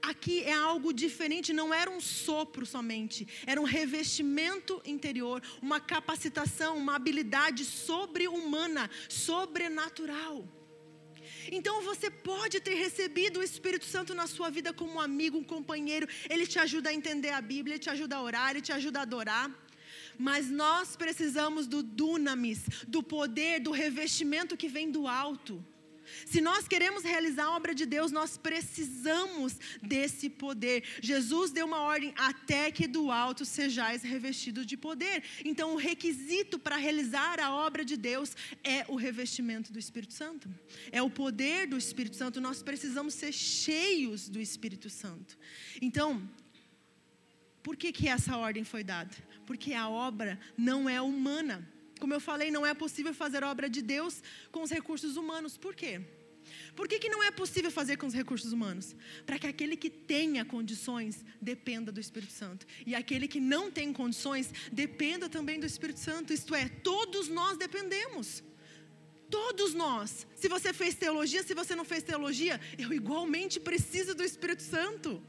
Aqui 0.01 0.43
é 0.45 0.53
algo 0.53 0.93
diferente, 0.93 1.53
não 1.53 1.75
era 1.75 1.91
um 1.91 2.01
sopro 2.01 2.65
somente, 2.65 3.27
era 3.45 3.61
um 3.61 3.65
revestimento 3.65 4.81
interior, 4.87 5.43
uma 5.61 5.81
capacitação, 5.81 6.77
uma 6.77 6.95
habilidade 6.95 7.65
sobre-humana, 7.65 8.89
sobrenatural. 9.09 10.47
Então 11.51 11.83
você 11.83 12.11
pode 12.11 12.61
ter 12.61 12.75
recebido 12.75 13.41
o 13.41 13.43
Espírito 13.43 13.85
Santo 13.85 14.15
na 14.15 14.27
sua 14.27 14.51
vida 14.51 14.73
como 14.73 14.95
um 14.95 15.01
amigo, 15.01 15.39
um 15.39 15.45
companheiro. 15.45 16.07
Ele 16.29 16.47
te 16.47 16.59
ajuda 16.59 16.91
a 16.91 16.95
entender 16.95 17.31
a 17.31 17.41
Bíblia, 17.41 17.75
ele 17.75 17.83
te 17.83 17.91
ajuda 17.91 18.17
a 18.17 18.23
orar, 18.23 18.51
ele 18.51 18.61
te 18.61 18.73
ajuda 18.73 19.01
a 19.01 19.03
adorar. 19.03 19.51
Mas 20.19 20.51
nós 20.51 20.97
precisamos 20.97 21.67
do 21.67 21.83
dunamis, 21.83 22.65
do 22.87 23.03
poder, 23.03 23.61
do 23.61 23.71
revestimento 23.71 24.57
que 24.57 24.69
vem 24.69 24.91
do 24.91 25.07
alto. 25.07 25.65
Se 26.27 26.41
nós 26.41 26.67
queremos 26.67 27.03
realizar 27.03 27.45
a 27.45 27.57
obra 27.57 27.75
de 27.75 27.87
Deus, 27.87 28.11
nós 28.13 28.37
precisamos 28.37 29.57
desse 29.83 30.29
poder. 30.29 30.85
Jesus 31.01 31.51
deu 31.51 31.67
uma 31.67 31.81
ordem 31.81 32.13
até 32.17 32.71
que 32.71 32.87
do 32.87 33.11
alto 33.11 33.45
sejais 33.45 34.03
revestidos 34.03 34.67
de 34.67 34.77
poder. 34.77 35.23
Então, 35.45 35.75
o 35.75 35.77
requisito 35.77 36.59
para 36.59 36.77
realizar 36.77 37.41
a 37.41 37.55
obra 37.55 37.85
de 37.85 37.97
Deus 37.97 38.37
é 38.63 38.85
o 38.89 38.97
revestimento 38.97 39.73
do 39.73 39.79
Espírito 39.79 40.15
Santo. 40.15 40.49
É 40.91 41.03
o 41.03 41.11
poder 41.11 41.67
do 41.67 41.77
Espírito 41.77 42.17
Santo. 42.17 42.41
Nós 42.41 42.63
precisamos 42.63 43.15
ser 43.15 43.33
cheios 43.33 44.29
do 44.29 44.41
Espírito 44.41 44.91
Santo. 44.91 45.39
Então, 45.81 46.29
por 47.63 47.77
que, 47.77 47.93
que 47.93 48.09
essa 48.09 48.37
ordem 48.37 48.65
foi 48.65 48.83
dada? 48.83 49.15
Porque 49.47 49.75
a 49.75 49.89
obra 49.89 50.39
não 50.57 50.89
é 50.89 51.01
humana. 51.01 51.69
Como 51.99 52.15
eu 52.15 52.21
falei, 52.21 52.51
não 52.51 52.65
é 52.65 52.75
possível 52.75 53.13
fazer 53.13 53.43
obra 53.45 53.69
de 53.69 53.83
Deus 53.83 54.23
com 54.51 54.63
os 54.63 54.71
recursos 54.71 55.17
humanos. 55.17 55.57
Por 55.57 55.75
quê? 55.75 56.01
Por 56.75 56.89
que, 56.89 56.99
que 56.99 57.09
não 57.09 57.23
é 57.23 57.31
possível 57.31 57.71
fazer 57.71 57.97
com 57.97 58.07
os 58.07 58.15
recursos 58.15 58.53
humanos? 58.53 58.95
Para 59.27 59.39
que 59.39 59.47
aquele 59.47 59.77
que 59.77 59.91
tenha 59.91 60.45
condições 60.45 61.25
dependa 61.41 61.91
do 61.91 62.01
Espírito 62.01 62.33
Santo. 62.33 62.67
E 62.87 62.95
aquele 62.95 63.29
que 63.29 63.41
não 63.41 63.71
tem 63.71 63.93
condições 63.93 64.53
dependa 64.73 65.29
também 65.29 65.59
do 65.59 65.67
Espírito 65.67 66.01
Santo. 66.01 66.33
Isto 66.33 66.55
é, 66.55 66.69
todos 66.69 67.29
nós 67.29 67.57
dependemos. 67.57 68.43
Todos 69.31 69.75
nós. 69.75 70.27
Se 70.35 70.49
você 70.49 70.73
fez 70.73 70.95
teologia, 70.95 71.43
se 71.43 71.55
você 71.55 71.75
não 71.75 71.85
fez 71.85 72.03
teologia, 72.03 72.61
eu 72.79 72.93
igualmente 72.93 73.61
preciso 73.61 74.15
do 74.15 74.25
Espírito 74.25 74.63
Santo. 74.63 75.23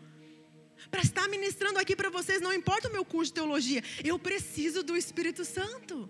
Para 0.89 1.01
estar 1.01 1.27
ministrando 1.27 1.77
aqui 1.77 1.95
para 1.95 2.09
vocês, 2.09 2.39
não 2.39 2.53
importa 2.53 2.87
o 2.87 2.91
meu 2.91 3.03
curso 3.03 3.31
de 3.31 3.35
teologia, 3.35 3.83
eu 4.03 4.17
preciso 4.17 4.81
do 4.81 4.95
Espírito 4.95 5.43
Santo. 5.43 6.09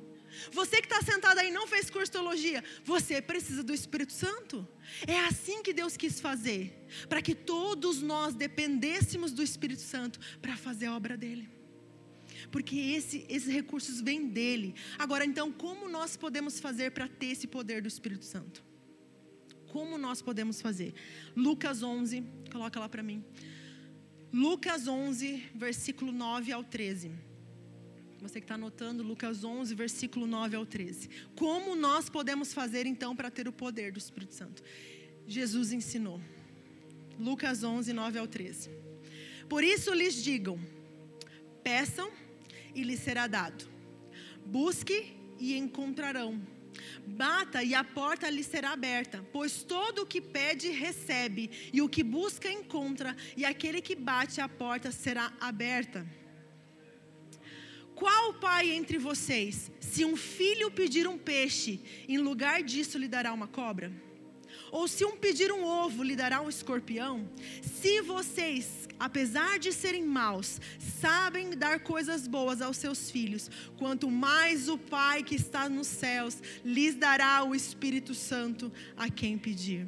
Você 0.52 0.82
que 0.82 0.88
está 0.92 1.02
sentado 1.02 1.40
aí 1.40 1.52
não 1.52 1.68
fez 1.68 1.90
curso 1.90 2.06
de 2.06 2.12
teologia, 2.12 2.64
você 2.84 3.22
precisa 3.22 3.64
do 3.64 3.74
Espírito 3.74 4.14
Santo. 4.14 4.68
É 5.08 5.20
assim 5.20 5.62
que 5.62 5.74
Deus 5.74 5.98
quis 5.98 6.20
fazer, 6.20 6.88
para 7.08 7.22
que 7.22 7.36
todos 7.36 8.02
nós 8.02 8.34
dependêssemos 8.34 9.32
do 9.32 9.44
Espírito 9.44 9.82
Santo 9.82 10.20
para 10.42 10.56
fazer 10.56 10.88
a 10.88 10.96
obra 10.96 11.18
dele. 11.18 11.50
Porque 12.52 12.76
esse, 12.76 13.26
esses 13.30 13.52
recursos 13.52 14.02
vêm 14.02 14.28
dele. 14.28 14.76
Agora, 14.98 15.26
então, 15.26 15.52
como 15.52 15.90
nós 15.90 16.16
podemos 16.16 16.60
fazer 16.60 16.92
para 16.92 17.08
ter 17.08 17.28
esse 17.28 17.48
poder 17.48 17.82
do 17.82 17.88
Espírito 17.88 18.26
Santo? 18.26 18.64
Como 19.68 19.98
nós 19.98 20.22
podemos 20.22 20.62
fazer? 20.62 20.94
Lucas 21.36 21.84
11, 21.84 22.24
coloca 22.52 22.80
lá 22.80 22.90
para 22.90 23.04
mim. 23.04 23.24
Lucas 24.34 24.88
11, 24.88 25.44
versículo 25.54 26.12
9 26.12 26.52
ao 26.52 26.64
13. 26.64 27.12
Você 28.22 28.42
que 28.42 28.44
está 28.44 28.56
anotando, 28.56 29.02
Lucas 29.02 29.46
11, 29.46 29.74
versículo 29.74 30.28
9 30.28 30.56
ao 30.58 30.66
13. 30.66 31.10
Como 31.36 31.74
nós 31.74 32.10
podemos 32.10 32.54
fazer 32.54 32.86
então 32.86 33.16
para 33.16 33.32
ter 33.32 33.48
o 33.48 33.54
poder 33.54 33.94
do 33.94 33.98
Espírito 33.98 34.36
Santo? 34.36 34.62
Jesus 35.26 35.72
ensinou. 35.72 36.20
Lucas 37.18 37.64
11, 37.64 37.94
9 37.94 38.20
ao 38.20 38.28
13. 38.28 38.70
Por 39.48 39.64
isso 39.64 39.94
lhes 39.94 40.22
digam: 40.22 40.60
peçam 41.64 42.12
e 42.76 42.84
lhes 42.84 43.00
será 43.00 43.26
dado. 43.26 43.66
Busque 44.46 45.16
e 45.40 45.56
encontrarão. 45.56 46.42
Bata 47.06 47.64
e 47.64 47.74
a 47.74 47.84
porta 47.84 48.30
lhe 48.30 48.44
será 48.44 48.72
aberta, 48.72 49.26
pois 49.32 49.64
todo 49.64 50.04
o 50.04 50.06
que 50.06 50.22
pede 50.22 50.70
recebe, 50.70 51.50
e 51.74 51.82
o 51.82 51.90
que 51.90 52.04
busca 52.04 52.52
encontra, 52.52 53.16
e 53.36 53.44
aquele 53.44 53.82
que 53.82 53.96
bate 53.96 54.40
a 54.40 54.48
porta 54.48 54.92
será 54.92 55.34
aberta. 55.40 56.06
Qual 58.00 58.34
pai 58.36 58.72
entre 58.72 58.98
vocês, 58.98 59.70
se 59.82 60.06
um 60.06 60.16
filho 60.16 60.72
pedir 60.72 61.06
um 61.06 61.18
peixe, 61.18 61.82
em 62.08 62.18
lugar 62.18 62.64
disso 62.64 62.98
lhe 62.98 63.10
dará 63.10 63.34
uma 63.34 63.46
cobra? 63.46 63.92
Ou 64.72 64.88
se 64.88 65.04
um 65.04 65.18
pedir 65.18 65.52
um 65.52 65.66
ovo, 65.66 66.02
lhe 66.02 66.16
dará 66.16 66.40
um 66.40 66.48
escorpião? 66.48 67.30
Se 67.62 68.00
vocês, 68.00 68.88
apesar 68.98 69.60
de 69.60 69.74
serem 69.74 70.06
maus, 70.06 70.62
sabem 71.02 71.50
dar 71.50 71.82
coisas 71.82 72.26
boas 72.26 72.62
aos 72.62 72.78
seus 72.78 73.12
filhos, 73.12 73.52
quanto 73.78 74.10
mais 74.10 74.70
o 74.70 74.78
Pai 74.78 75.22
que 75.22 75.36
está 75.36 75.68
nos 75.68 75.88
céus 75.88 76.42
lhes 76.64 76.96
dará 76.96 77.44
o 77.44 77.54
Espírito 77.54 78.16
Santo 78.16 78.72
a 78.96 79.10
quem 79.10 79.38
pedir. 79.38 79.86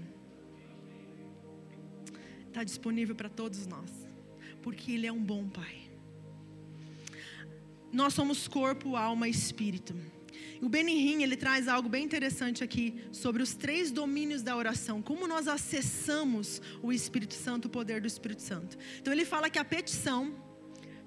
Está 2.50 2.66
disponível 2.66 3.16
para 3.16 3.30
todos 3.30 3.66
nós, 3.66 3.90
porque 4.62 4.92
Ele 4.92 5.08
é 5.08 5.12
um 5.14 5.24
bom 5.24 5.48
Pai 5.48 5.81
nós 7.92 8.14
somos 8.14 8.48
corpo, 8.48 8.96
alma 8.96 9.28
e 9.28 9.32
espírito. 9.32 9.96
O 10.62 10.70
Benihim, 10.70 11.24
ele 11.24 11.36
traz 11.36 11.68
algo 11.68 11.90
bem 11.90 12.04
interessante 12.04 12.64
aqui 12.64 13.04
sobre 13.12 13.42
os 13.42 13.56
três 13.56 13.92
domínios 13.92 14.44
da 14.44 14.56
oração, 14.56 15.02
como 15.02 15.28
nós 15.28 15.48
acessamos 15.48 16.62
o 16.84 16.94
Espírito 16.94 17.34
Santo, 17.34 17.66
o 17.66 17.70
poder 17.70 18.00
do 18.00 18.08
Espírito 18.08 18.44
Santo. 18.44 18.78
Então 19.00 19.12
ele 19.12 19.26
fala 19.26 19.50
que 19.50 19.58
a 19.58 19.66
petição, 19.66 20.36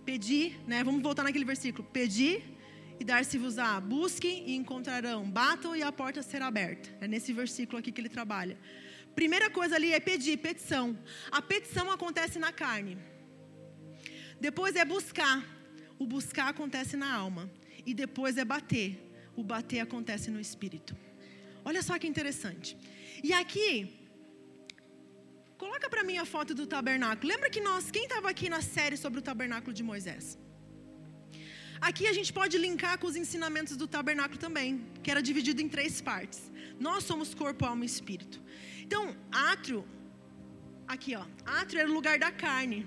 pedir, 0.04 0.58
né? 0.66 0.82
Vamos 0.82 1.02
voltar 1.02 1.22
naquele 1.22 1.44
versículo, 1.44 1.86
pedir 1.92 2.42
e 2.98 3.04
dar-se-vos-á, 3.04 3.80
busquem 3.80 4.50
e 4.50 4.56
encontrarão, 4.56 5.28
batam 5.30 5.74
e 5.76 5.82
a 5.82 5.92
porta 5.92 6.20
será 6.20 6.48
aberta. 6.48 6.90
É 7.00 7.06
nesse 7.06 7.32
versículo 7.32 7.78
aqui 7.78 7.92
que 7.92 8.00
ele 8.00 8.08
trabalha. 8.08 8.58
Primeira 9.14 9.48
coisa 9.48 9.76
ali 9.76 9.92
é 9.92 10.00
pedir, 10.00 10.36
petição. 10.38 10.98
A 11.30 11.40
petição 11.40 11.90
acontece 11.90 12.40
na 12.40 12.52
carne. 12.52 12.98
Depois 14.40 14.74
é 14.74 14.84
buscar. 14.84 15.44
O 15.98 16.06
buscar 16.06 16.48
acontece 16.48 16.96
na 16.96 17.12
alma. 17.12 17.50
E 17.86 17.94
depois 17.94 18.36
é 18.36 18.44
bater. 18.44 18.90
O 19.36 19.42
bater 19.42 19.80
acontece 19.80 20.30
no 20.30 20.40
espírito. 20.40 20.96
Olha 21.64 21.82
só 21.82 21.98
que 21.98 22.06
interessante. 22.06 22.76
E 23.22 23.32
aqui, 23.32 23.70
coloca 25.56 25.88
para 25.88 26.04
mim 26.04 26.18
a 26.18 26.24
foto 26.24 26.54
do 26.54 26.66
tabernáculo. 26.66 27.28
Lembra 27.32 27.48
que 27.48 27.60
nós, 27.60 27.90
quem 27.90 28.04
estava 28.04 28.28
aqui 28.30 28.48
na 28.48 28.60
série 28.60 28.96
sobre 28.96 29.18
o 29.18 29.22
tabernáculo 29.22 29.72
de 29.72 29.82
Moisés? 29.82 30.38
Aqui 31.80 32.06
a 32.06 32.12
gente 32.12 32.32
pode 32.32 32.56
linkar 32.56 32.98
com 32.98 33.06
os 33.06 33.16
ensinamentos 33.16 33.76
do 33.76 33.86
tabernáculo 33.86 34.38
também, 34.38 34.86
que 35.02 35.10
era 35.10 35.22
dividido 35.22 35.60
em 35.60 35.68
três 35.68 36.00
partes. 36.00 36.40
Nós 36.78 37.04
somos 37.04 37.34
corpo, 37.34 37.64
alma 37.64 37.84
e 37.84 37.86
espírito. 37.86 38.40
Então, 38.82 39.16
átrio, 39.30 39.86
aqui 40.86 41.14
ó, 41.14 41.24
átrio 41.44 41.80
era 41.80 41.90
o 41.90 41.92
lugar 41.92 42.18
da 42.18 42.30
carne. 42.30 42.86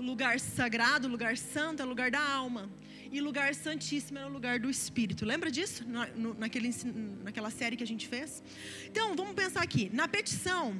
O 0.00 0.02
lugar 0.02 0.40
sagrado, 0.40 1.06
o 1.06 1.10
lugar 1.10 1.36
santo 1.36 1.82
é 1.82 1.84
o 1.84 1.88
lugar 1.88 2.10
da 2.10 2.22
alma. 2.42 2.70
E 3.12 3.20
lugar 3.20 3.54
santíssimo 3.54 4.18
é 4.18 4.24
o 4.24 4.30
lugar 4.30 4.58
do 4.58 4.70
espírito. 4.70 5.26
Lembra 5.26 5.50
disso? 5.50 5.86
Na, 5.86 6.06
no, 6.22 6.32
naquele, 6.42 6.70
naquela 7.22 7.50
série 7.50 7.76
que 7.76 7.84
a 7.84 7.86
gente 7.86 8.08
fez? 8.08 8.42
Então, 8.86 9.14
vamos 9.14 9.34
pensar 9.34 9.62
aqui. 9.62 9.90
Na 9.92 10.08
petição, 10.08 10.74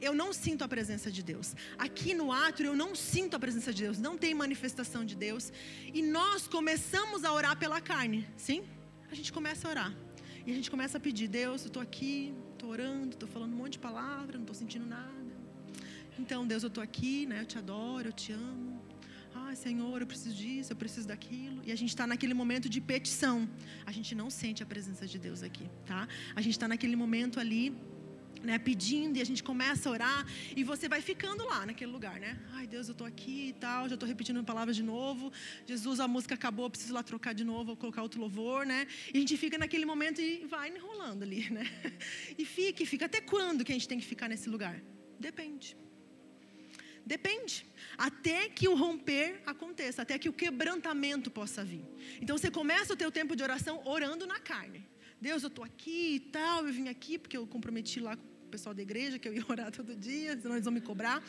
eu 0.00 0.12
não 0.12 0.32
sinto 0.32 0.64
a 0.64 0.68
presença 0.74 1.08
de 1.08 1.22
Deus. 1.22 1.54
Aqui 1.78 2.14
no 2.14 2.32
ato, 2.32 2.64
eu 2.64 2.74
não 2.74 2.96
sinto 2.96 3.36
a 3.36 3.38
presença 3.38 3.72
de 3.72 3.84
Deus. 3.84 4.00
Não 4.00 4.18
tem 4.18 4.34
manifestação 4.34 5.04
de 5.04 5.14
Deus. 5.14 5.52
E 5.94 6.02
nós 6.02 6.48
começamos 6.48 7.22
a 7.22 7.32
orar 7.32 7.56
pela 7.56 7.80
carne. 7.80 8.26
Sim? 8.36 8.64
A 9.08 9.14
gente 9.14 9.32
começa 9.32 9.68
a 9.68 9.70
orar. 9.70 9.94
E 10.44 10.50
a 10.50 10.54
gente 10.54 10.68
começa 10.68 10.98
a 10.98 11.00
pedir: 11.00 11.28
Deus, 11.28 11.62
eu 11.62 11.68
estou 11.68 11.80
aqui, 11.80 12.34
estou 12.54 12.70
orando, 12.70 13.10
estou 13.10 13.28
falando 13.28 13.52
um 13.52 13.56
monte 13.56 13.74
de 13.74 13.78
palavra, 13.78 14.32
não 14.34 14.46
estou 14.46 14.56
sentindo 14.56 14.84
nada. 14.84 15.21
Então, 16.18 16.46
Deus, 16.46 16.62
eu 16.62 16.68
estou 16.68 16.82
aqui, 16.82 17.26
né? 17.26 17.40
Eu 17.40 17.46
te 17.46 17.58
adoro, 17.58 18.08
eu 18.08 18.12
te 18.12 18.32
amo. 18.32 18.82
Ai, 19.34 19.56
Senhor, 19.56 20.00
eu 20.00 20.06
preciso 20.06 20.34
disso, 20.34 20.72
eu 20.72 20.76
preciso 20.76 21.08
daquilo. 21.08 21.62
E 21.64 21.72
a 21.72 21.76
gente 21.76 21.88
está 21.88 22.06
naquele 22.06 22.34
momento 22.34 22.68
de 22.68 22.80
petição. 22.80 23.48
A 23.86 23.92
gente 23.92 24.14
não 24.14 24.28
sente 24.28 24.62
a 24.62 24.66
presença 24.66 25.06
de 25.06 25.18
Deus 25.18 25.42
aqui, 25.42 25.68
tá? 25.86 26.06
A 26.36 26.40
gente 26.42 26.52
está 26.52 26.68
naquele 26.68 26.96
momento 26.96 27.40
ali, 27.40 27.74
né, 28.42 28.58
pedindo, 28.58 29.16
e 29.16 29.20
a 29.22 29.24
gente 29.24 29.42
começa 29.42 29.88
a 29.88 29.92
orar, 29.92 30.26
e 30.56 30.62
você 30.64 30.88
vai 30.88 31.00
ficando 31.00 31.44
lá 31.44 31.64
naquele 31.64 31.90
lugar, 31.90 32.18
né? 32.20 32.38
Ai, 32.52 32.66
Deus, 32.66 32.88
eu 32.88 32.92
estou 32.92 33.06
aqui 33.06 33.48
e 33.48 33.52
tal, 33.54 33.88
já 33.88 33.94
estou 33.94 34.08
repetindo 34.08 34.40
a 34.40 34.42
palavra 34.42 34.74
de 34.74 34.82
novo. 34.82 35.32
Jesus, 35.66 36.00
a 36.00 36.08
música 36.08 36.34
acabou, 36.34 36.68
preciso 36.68 36.92
lá 36.92 37.02
trocar 37.02 37.32
de 37.34 37.44
novo, 37.44 37.76
colocar 37.76 38.02
outro 38.02 38.20
louvor, 38.20 38.66
né? 38.66 38.86
E 39.12 39.16
a 39.16 39.20
gente 39.20 39.36
fica 39.36 39.56
naquele 39.56 39.86
momento 39.86 40.20
e 40.20 40.44
vai 40.46 40.68
enrolando 40.68 41.22
ali, 41.22 41.48
né? 41.50 41.64
E 42.38 42.44
fica, 42.44 42.82
e 42.82 42.86
fica. 42.86 43.06
Até 43.06 43.20
quando 43.20 43.64
que 43.64 43.72
a 43.72 43.74
gente 43.74 43.88
tem 43.88 43.98
que 43.98 44.06
ficar 44.06 44.28
nesse 44.28 44.48
lugar? 44.48 44.82
Depende. 45.18 45.76
Depende. 47.04 47.66
Até 47.98 48.48
que 48.48 48.68
o 48.68 48.74
romper 48.74 49.42
aconteça, 49.44 50.02
até 50.02 50.18
que 50.18 50.28
o 50.28 50.32
quebrantamento 50.32 51.30
possa 51.30 51.64
vir. 51.64 51.84
Então 52.20 52.38
você 52.38 52.50
começa 52.50 52.92
o 52.92 52.96
teu 52.96 53.10
tempo 53.10 53.34
de 53.34 53.42
oração 53.42 53.82
orando 53.84 54.26
na 54.26 54.38
carne. 54.38 54.88
Deus, 55.20 55.42
eu 55.42 55.48
estou 55.48 55.64
aqui 55.64 56.16
e 56.16 56.20
tal, 56.20 56.66
eu 56.66 56.72
vim 56.72 56.88
aqui 56.88 57.18
porque 57.18 57.36
eu 57.36 57.46
comprometi 57.46 58.00
lá 58.00 58.16
com 58.16 58.24
o 58.24 58.48
pessoal 58.50 58.74
da 58.74 58.82
igreja 58.82 59.18
que 59.18 59.28
eu 59.28 59.34
ia 59.34 59.44
orar 59.48 59.70
todo 59.70 59.94
dia, 59.94 60.36
senão 60.40 60.54
eles 60.54 60.64
vão 60.64 60.74
me 60.74 60.80
cobrar. 60.80 61.22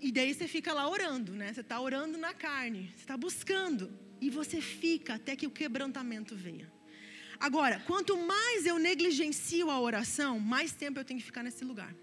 E 0.00 0.10
daí 0.10 0.32
você 0.32 0.48
fica 0.48 0.72
lá 0.72 0.88
orando, 0.88 1.32
né? 1.32 1.52
Você 1.52 1.60
está 1.60 1.80
orando 1.80 2.16
na 2.16 2.32
carne, 2.32 2.90
você 2.94 3.00
está 3.00 3.16
buscando. 3.16 3.92
E 4.20 4.30
você 4.30 4.60
fica 4.60 5.14
até 5.14 5.34
que 5.34 5.46
o 5.46 5.50
quebrantamento 5.50 6.36
venha. 6.36 6.70
Agora, 7.38 7.80
quanto 7.86 8.16
mais 8.16 8.66
eu 8.66 8.78
negligencio 8.78 9.70
a 9.70 9.80
oração, 9.80 10.38
mais 10.38 10.72
tempo 10.72 10.98
eu 11.00 11.04
tenho 11.04 11.18
que 11.18 11.26
ficar 11.26 11.42
nesse 11.42 11.64
lugar. 11.64 11.94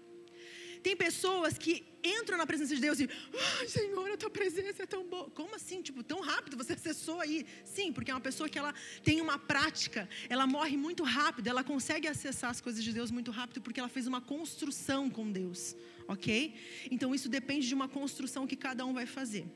Tem 0.88 0.96
pessoas 0.96 1.58
que 1.58 1.84
entram 2.02 2.38
na 2.38 2.46
presença 2.46 2.74
de 2.74 2.80
Deus 2.80 2.98
e, 2.98 3.04
ah, 3.04 3.68
Senhor, 3.68 4.10
a 4.10 4.16
tua 4.16 4.30
presença 4.30 4.84
é 4.84 4.86
tão 4.86 5.06
boa. 5.06 5.28
Como 5.28 5.54
assim? 5.54 5.82
Tipo, 5.82 6.02
tão 6.02 6.20
rápido 6.22 6.56
você 6.56 6.72
acessou 6.72 7.20
aí? 7.20 7.44
Sim, 7.62 7.92
porque 7.92 8.10
é 8.10 8.14
uma 8.14 8.22
pessoa 8.22 8.48
que 8.48 8.58
ela 8.58 8.72
tem 9.04 9.20
uma 9.20 9.38
prática, 9.38 10.08
ela 10.30 10.46
morre 10.46 10.78
muito 10.78 11.04
rápido, 11.04 11.46
ela 11.46 11.62
consegue 11.62 12.08
acessar 12.08 12.48
as 12.48 12.62
coisas 12.62 12.82
de 12.82 12.90
Deus 12.90 13.10
muito 13.10 13.30
rápido 13.30 13.60
porque 13.60 13.78
ela 13.78 13.88
fez 13.90 14.06
uma 14.06 14.22
construção 14.22 15.10
com 15.10 15.30
Deus, 15.30 15.76
ok? 16.06 16.54
Então 16.90 17.14
isso 17.14 17.28
depende 17.28 17.68
de 17.68 17.74
uma 17.74 17.86
construção 17.86 18.46
que 18.46 18.56
cada 18.56 18.86
um 18.86 18.94
vai 18.94 19.04
fazer. 19.04 19.46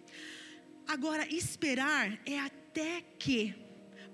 Agora, 0.87 1.26
esperar 1.35 2.20
é 2.26 2.39
até 2.41 3.03
que 3.18 3.55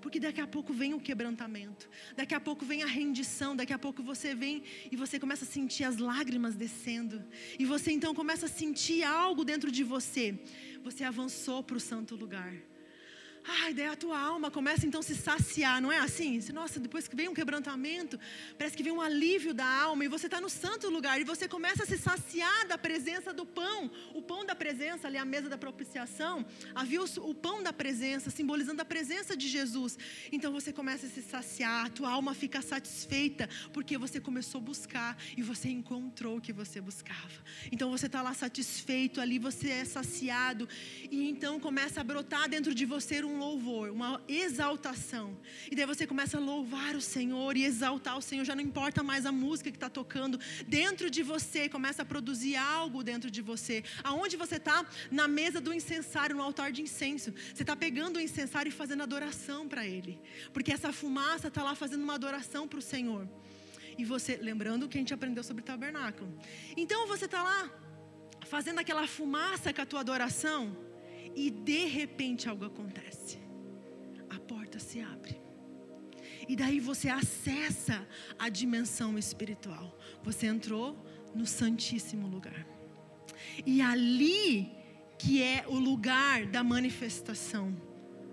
porque 0.01 0.19
daqui 0.19 0.41
a 0.41 0.47
pouco 0.47 0.73
vem 0.73 0.93
o 0.93 0.99
quebrantamento, 0.99 1.89
daqui 2.15 2.33
a 2.33 2.39
pouco 2.39 2.65
vem 2.65 2.83
a 2.83 2.87
rendição, 2.87 3.55
daqui 3.55 3.73
a 3.73 3.79
pouco 3.79 4.01
você 4.03 4.33
vem 4.33 4.63
e 4.91 4.95
você 4.95 5.19
começa 5.19 5.45
a 5.45 5.47
sentir 5.47 5.83
as 5.83 5.97
lágrimas 5.97 6.55
descendo, 6.55 7.23
e 7.57 7.65
você 7.65 7.91
então 7.91 8.13
começa 8.13 8.45
a 8.45 8.49
sentir 8.49 9.03
algo 9.03 9.43
dentro 9.43 9.71
de 9.71 9.83
você. 9.83 10.39
Você 10.83 11.03
avançou 11.03 11.61
para 11.63 11.77
o 11.77 11.79
santo 11.79 12.15
lugar. 12.15 12.53
Ai, 13.45 13.73
daí 13.73 13.85
a 13.85 13.95
tua 13.95 14.19
alma 14.19 14.51
começa 14.51 14.85
então 14.85 14.99
a 14.99 15.03
se 15.03 15.15
saciar, 15.15 15.81
não 15.81 15.91
é 15.91 15.99
assim? 15.99 16.39
Nossa, 16.53 16.79
depois 16.79 17.07
que 17.07 17.15
vem 17.15 17.27
um 17.29 17.33
quebrantamento, 17.33 18.19
parece 18.57 18.75
que 18.75 18.83
vem 18.83 18.91
um 18.91 19.01
alívio 19.01 19.53
da 19.53 19.65
alma 19.65 20.05
e 20.05 20.07
você 20.07 20.25
está 20.27 20.41
no 20.41 20.49
santo 20.49 20.89
lugar 20.89 21.19
e 21.19 21.23
você 21.23 21.47
começa 21.47 21.83
a 21.83 21.85
se 21.85 21.97
saciar 21.97 22.67
da 22.67 22.77
presença 22.77 23.33
do 23.33 23.45
pão, 23.45 23.89
o 24.13 24.21
pão 24.21 24.45
da 24.45 24.55
presença, 24.55 25.07
ali 25.07 25.17
a 25.17 25.25
mesa 25.25 25.49
da 25.49 25.57
propiciação, 25.57 26.45
havia 26.75 27.01
o 27.01 27.33
pão 27.33 27.63
da 27.63 27.71
presença, 27.71 28.29
simbolizando 28.29 28.81
a 28.81 28.85
presença 28.85 29.35
de 29.35 29.47
Jesus. 29.47 29.97
Então 30.31 30.51
você 30.51 30.73
começa 30.73 31.05
a 31.07 31.09
se 31.09 31.21
saciar, 31.21 31.85
a 31.85 31.89
tua 31.89 32.09
alma 32.11 32.33
fica 32.33 32.61
satisfeita 32.61 33.49
porque 33.73 33.97
você 33.97 34.19
começou 34.19 34.59
a 34.59 34.63
buscar 34.63 35.17
e 35.37 35.41
você 35.41 35.69
encontrou 35.69 36.37
o 36.37 36.41
que 36.41 36.51
você 36.51 36.81
buscava. 36.81 37.43
Então 37.71 37.89
você 37.89 38.07
está 38.07 38.21
lá 38.21 38.33
satisfeito, 38.33 39.21
ali 39.21 39.39
você 39.39 39.69
é 39.69 39.85
saciado 39.85 40.67
e 41.09 41.29
então 41.29 41.59
começa 41.59 42.01
a 42.01 42.03
brotar 42.03 42.49
dentro 42.49 42.75
de 42.75 42.85
você 42.85 43.19
um 43.28 43.28
louvor, 43.37 43.89
uma 43.91 44.21
exaltação. 44.27 45.37
E 45.69 45.75
daí 45.75 45.85
você 45.85 46.07
começa 46.07 46.37
a 46.37 46.39
louvar 46.39 46.95
o 46.95 47.01
Senhor 47.01 47.55
e 47.55 47.63
exaltar 47.63 48.17
o 48.17 48.21
Senhor. 48.21 48.43
Já 48.45 48.55
não 48.55 48.63
importa 48.63 49.03
mais 49.03 49.25
a 49.25 49.31
música 49.31 49.69
que 49.69 49.77
está 49.77 49.89
tocando 49.89 50.39
dentro 50.67 51.09
de 51.09 51.21
você, 51.21 51.69
começa 51.69 52.01
a 52.01 52.05
produzir 52.05 52.55
algo 52.55 53.03
dentro 53.03 53.29
de 53.29 53.41
você. 53.41 53.83
Aonde 54.03 54.37
você 54.37 54.55
está? 54.55 54.85
Na 55.11 55.27
mesa 55.27 55.59
do 55.59 55.73
incensário, 55.73 56.35
no 56.35 56.41
altar 56.41 56.71
de 56.71 56.81
incenso. 56.81 57.33
Você 57.53 57.63
está 57.63 57.75
pegando 57.75 58.17
o 58.17 58.19
incensário 58.19 58.69
e 58.69 58.71
fazendo 58.71 59.03
adoração 59.03 59.67
para 59.67 59.85
Ele, 59.85 60.19
porque 60.53 60.71
essa 60.71 60.91
fumaça 60.91 61.49
está 61.49 61.63
lá 61.63 61.75
fazendo 61.75 62.03
uma 62.03 62.15
adoração 62.15 62.67
para 62.67 62.79
o 62.79 62.81
Senhor. 62.81 63.27
E 63.97 64.05
você, 64.05 64.37
lembrando 64.37 64.87
que 64.87 64.97
a 64.97 65.01
gente 65.01 65.13
aprendeu 65.13 65.43
sobre 65.43 65.61
tabernáculo. 65.61 66.33
Então 66.77 67.05
você 67.05 67.25
está 67.25 67.43
lá 67.43 67.69
fazendo 68.45 68.79
aquela 68.79 69.05
fumaça 69.05 69.73
com 69.73 69.81
a 69.81 69.85
tua 69.85 69.99
adoração 69.99 70.88
e 71.35 71.49
de 71.49 71.85
repente 71.85 72.49
algo 72.49 72.65
acontece. 72.65 73.39
A 74.29 74.39
porta 74.39 74.79
se 74.79 74.99
abre. 74.99 75.41
E 76.47 76.55
daí 76.55 76.79
você 76.79 77.09
acessa 77.09 78.07
a 78.37 78.49
dimensão 78.49 79.17
espiritual. 79.17 79.97
Você 80.23 80.47
entrou 80.47 80.97
no 81.35 81.45
Santíssimo 81.45 82.27
Lugar. 82.27 82.65
E 83.65 83.81
ali 83.81 84.71
que 85.17 85.43
é 85.43 85.65
o 85.67 85.75
lugar 85.75 86.45
da 86.45 86.63
manifestação 86.63 87.75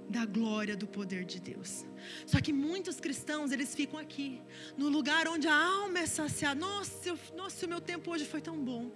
da 0.09 0.25
glória 0.25 0.77
do 0.77 0.87
poder 0.87 1.25
de 1.25 1.41
Deus. 1.41 1.85
Só 2.25 2.41
que 2.41 2.53
muitos 2.53 3.01
cristãos, 3.01 3.51
eles 3.51 3.75
ficam 3.75 3.99
aqui, 3.99 4.41
no 4.77 4.89
lugar 4.89 5.27
onde 5.27 5.49
a 5.49 5.55
alma 5.55 5.99
é 5.99 6.07
saciada. 6.07 6.59
Nossa, 6.59 7.09
eu, 7.09 7.19
nossa, 7.37 7.67
o 7.67 7.69
meu 7.69 7.81
tempo 7.81 8.11
hoje 8.13 8.25
foi 8.25 8.41
tão 8.41 8.57
bom. 8.57 8.93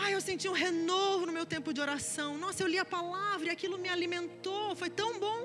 Ai, 0.00 0.14
eu 0.14 0.20
senti 0.20 0.48
um 0.48 0.52
renovo 0.52 1.26
no 1.26 1.32
meu 1.32 1.46
tempo 1.54 1.72
de 1.72 1.80
oração. 1.80 2.38
Nossa, 2.38 2.62
eu 2.62 2.68
li 2.68 2.78
a 2.78 2.84
palavra 2.84 3.48
e 3.48 3.50
aquilo 3.50 3.78
me 3.78 3.88
alimentou. 3.88 4.74
Foi 4.76 4.90
tão 4.90 5.18
bom. 5.18 5.40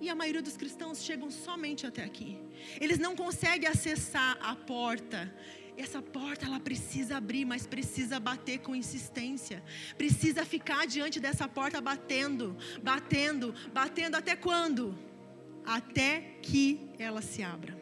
E 0.00 0.08
a 0.10 0.14
maioria 0.14 0.42
dos 0.42 0.56
cristãos 0.56 1.02
chegam 1.02 1.30
somente 1.30 1.86
até 1.86 2.04
aqui. 2.04 2.38
Eles 2.80 2.98
não 2.98 3.16
conseguem 3.16 3.68
acessar 3.68 4.38
a 4.40 4.54
porta. 4.54 5.34
Essa 5.76 6.00
porta 6.00 6.46
ela 6.46 6.60
precisa 6.60 7.16
abrir, 7.16 7.44
mas 7.44 7.66
precisa 7.66 8.20
bater 8.20 8.58
com 8.58 8.74
insistência. 8.74 9.62
Precisa 9.96 10.44
ficar 10.44 10.86
diante 10.86 11.18
dessa 11.18 11.46
porta 11.48 11.80
batendo, 11.80 12.56
batendo, 12.82 13.54
batendo 13.72 14.16
até 14.16 14.36
quando? 14.36 14.96
Até 15.64 16.20
que 16.42 16.88
ela 16.98 17.20
se 17.20 17.42
abra. 17.42 17.76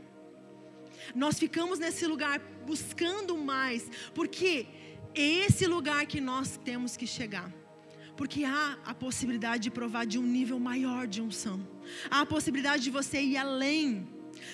Nós 1.14 1.38
ficamos 1.38 1.78
nesse 1.78 2.06
lugar 2.06 2.40
buscando 2.64 3.36
mais, 3.36 3.90
porque 4.14 4.66
é 5.14 5.46
esse 5.46 5.66
lugar 5.66 6.06
que 6.06 6.20
nós 6.20 6.58
temos 6.64 6.96
que 6.96 7.06
chegar. 7.06 7.52
Porque 8.16 8.44
há 8.44 8.78
a 8.84 8.94
possibilidade 8.94 9.64
de 9.64 9.70
provar 9.70 10.06
de 10.06 10.18
um 10.18 10.22
nível 10.22 10.58
maior 10.58 11.06
de 11.06 11.20
unção. 11.20 11.66
Há 12.10 12.20
a 12.20 12.26
possibilidade 12.26 12.82
de 12.82 12.90
você 12.90 13.20
ir 13.20 13.36
além. 13.36 14.08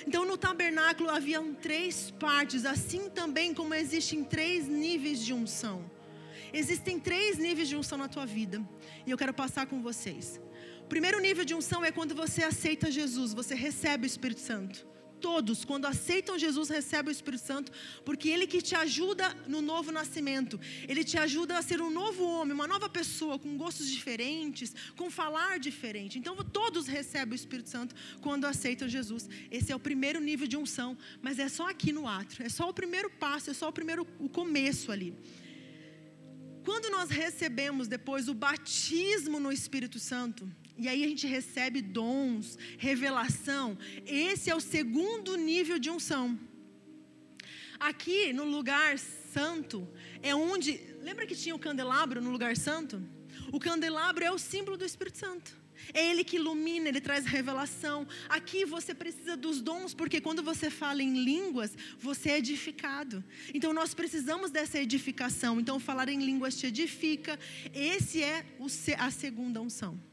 Então, 0.07 0.25
no 0.25 0.37
tabernáculo 0.37 1.11
haviam 1.11 1.55
três 1.55 2.11
partes, 2.13 2.65
assim 2.65 3.11
também 3.11 3.53
como 3.53 3.75
existem 3.75 4.25
três 4.25 4.67
níveis 4.67 5.25
de 5.25 5.33
unção. 5.33 5.91
Existem 6.53 6.99
três 6.99 7.39
níveis 7.39 7.69
de 7.69 7.77
unção 7.77 7.97
na 7.97 8.09
tua 8.09 8.27
vida, 8.27 8.67
e 9.07 9.11
eu 9.11 9.17
quero 9.17 9.33
passar 9.33 9.67
com 9.67 9.81
vocês. 9.81 10.41
O 10.81 10.89
primeiro 10.89 11.21
nível 11.21 11.45
de 11.45 11.55
unção 11.55 11.85
é 11.85 11.93
quando 11.93 12.15
você 12.15 12.43
aceita 12.43 12.91
Jesus, 12.91 13.33
você 13.33 13.55
recebe 13.55 14.05
o 14.05 14.09
Espírito 14.09 14.41
Santo 14.41 14.87
todos, 15.21 15.65
quando 15.65 15.87
aceitam 15.87 16.39
Jesus, 16.39 16.69
recebem 16.69 17.11
o 17.13 17.17
Espírito 17.19 17.45
Santo, 17.45 17.73
porque 18.05 18.29
Ele 18.29 18.47
que 18.47 18.61
te 18.63 18.75
ajuda 18.75 19.27
no 19.47 19.61
novo 19.61 19.93
nascimento, 19.93 20.59
Ele 20.89 21.05
te 21.05 21.17
ajuda 21.19 21.59
a 21.59 21.63
ser 21.63 21.81
um 21.81 21.91
novo 21.91 22.25
homem, 22.25 22.55
uma 22.55 22.67
nova 22.67 22.89
pessoa, 22.89 23.39
com 23.39 23.57
gostos 23.57 23.89
diferentes, 23.89 24.75
com 24.97 25.11
falar 25.11 25.59
diferente. 25.59 26.19
Então, 26.19 26.37
todos 26.37 26.87
recebem 26.87 27.35
o 27.35 27.43
Espírito 27.43 27.69
Santo 27.69 27.95
quando 28.21 28.45
aceitam 28.47 28.89
Jesus. 28.89 29.29
Esse 29.51 29.73
é 29.73 29.77
o 29.77 29.81
primeiro 29.81 30.21
nível 30.21 30.47
de 30.47 30.57
unção, 30.57 30.97
mas 31.23 31.39
é 31.39 31.49
só 31.49 31.69
aqui 31.69 31.93
no 31.93 32.07
ato, 32.09 32.43
é 32.43 32.49
só 32.49 32.69
o 32.69 32.75
primeiro 32.75 33.11
passo, 33.11 33.51
é 33.51 33.55
só 33.55 33.69
o 33.69 33.73
primeiro 33.73 34.07
o 34.19 34.29
começo 34.29 34.91
ali. 34.91 35.15
Quando 36.65 36.91
nós 36.91 37.11
recebemos 37.11 37.89
depois 37.89 38.29
o 38.29 38.35
batismo 38.35 39.41
no 39.41 39.51
Espírito 39.51 39.99
Santo, 39.99 40.51
e 40.81 40.89
aí 40.89 41.05
a 41.05 41.09
gente 41.09 41.27
recebe 41.27 41.83
dons, 41.83 42.57
revelação. 42.79 43.77
Esse 44.07 44.49
é 44.49 44.57
o 44.57 44.61
segundo 44.61 45.37
nível 45.37 45.79
de 45.79 45.91
unção. 45.91 46.39
Aqui 47.79 48.33
no 48.33 48.45
lugar 48.45 48.99
santo 48.99 49.87
é 50.23 50.35
onde. 50.35 50.81
Lembra 51.03 51.27
que 51.27 51.37
tinha 51.37 51.55
o 51.55 51.59
candelabro 51.59 52.23
no 52.23 52.31
lugar 52.31 52.57
santo? 52.57 53.03
O 53.53 53.61
candelabro 53.61 54.25
é 54.25 54.31
o 54.31 54.39
símbolo 54.39 54.79
do 54.79 54.85
Espírito 54.85 55.19
Santo. 55.19 55.61
É 55.93 56.11
Ele 56.11 56.25
que 56.25 56.37
ilumina, 56.37 56.89
Ele 56.89 57.01
traz 57.01 57.27
revelação. 57.27 58.09
Aqui 58.27 58.65
você 58.65 58.95
precisa 58.95 59.37
dos 59.37 59.61
dons, 59.61 59.93
porque 59.93 60.19
quando 60.19 60.43
você 60.43 60.71
fala 60.71 61.03
em 61.03 61.23
línguas, 61.23 61.77
você 61.99 62.31
é 62.31 62.39
edificado. 62.39 63.23
Então 63.53 63.75
nós 63.75 63.93
precisamos 63.93 64.51
dessa 64.51 64.79
edificação. 64.79 65.61
Então 65.61 65.79
falar 65.79 66.09
em 66.09 66.25
línguas 66.25 66.57
te 66.57 66.67
edifica. 66.67 67.39
Esse 67.75 68.23
é 68.23 68.47
a 68.99 69.11
segunda 69.11 69.61
unção. 69.61 70.10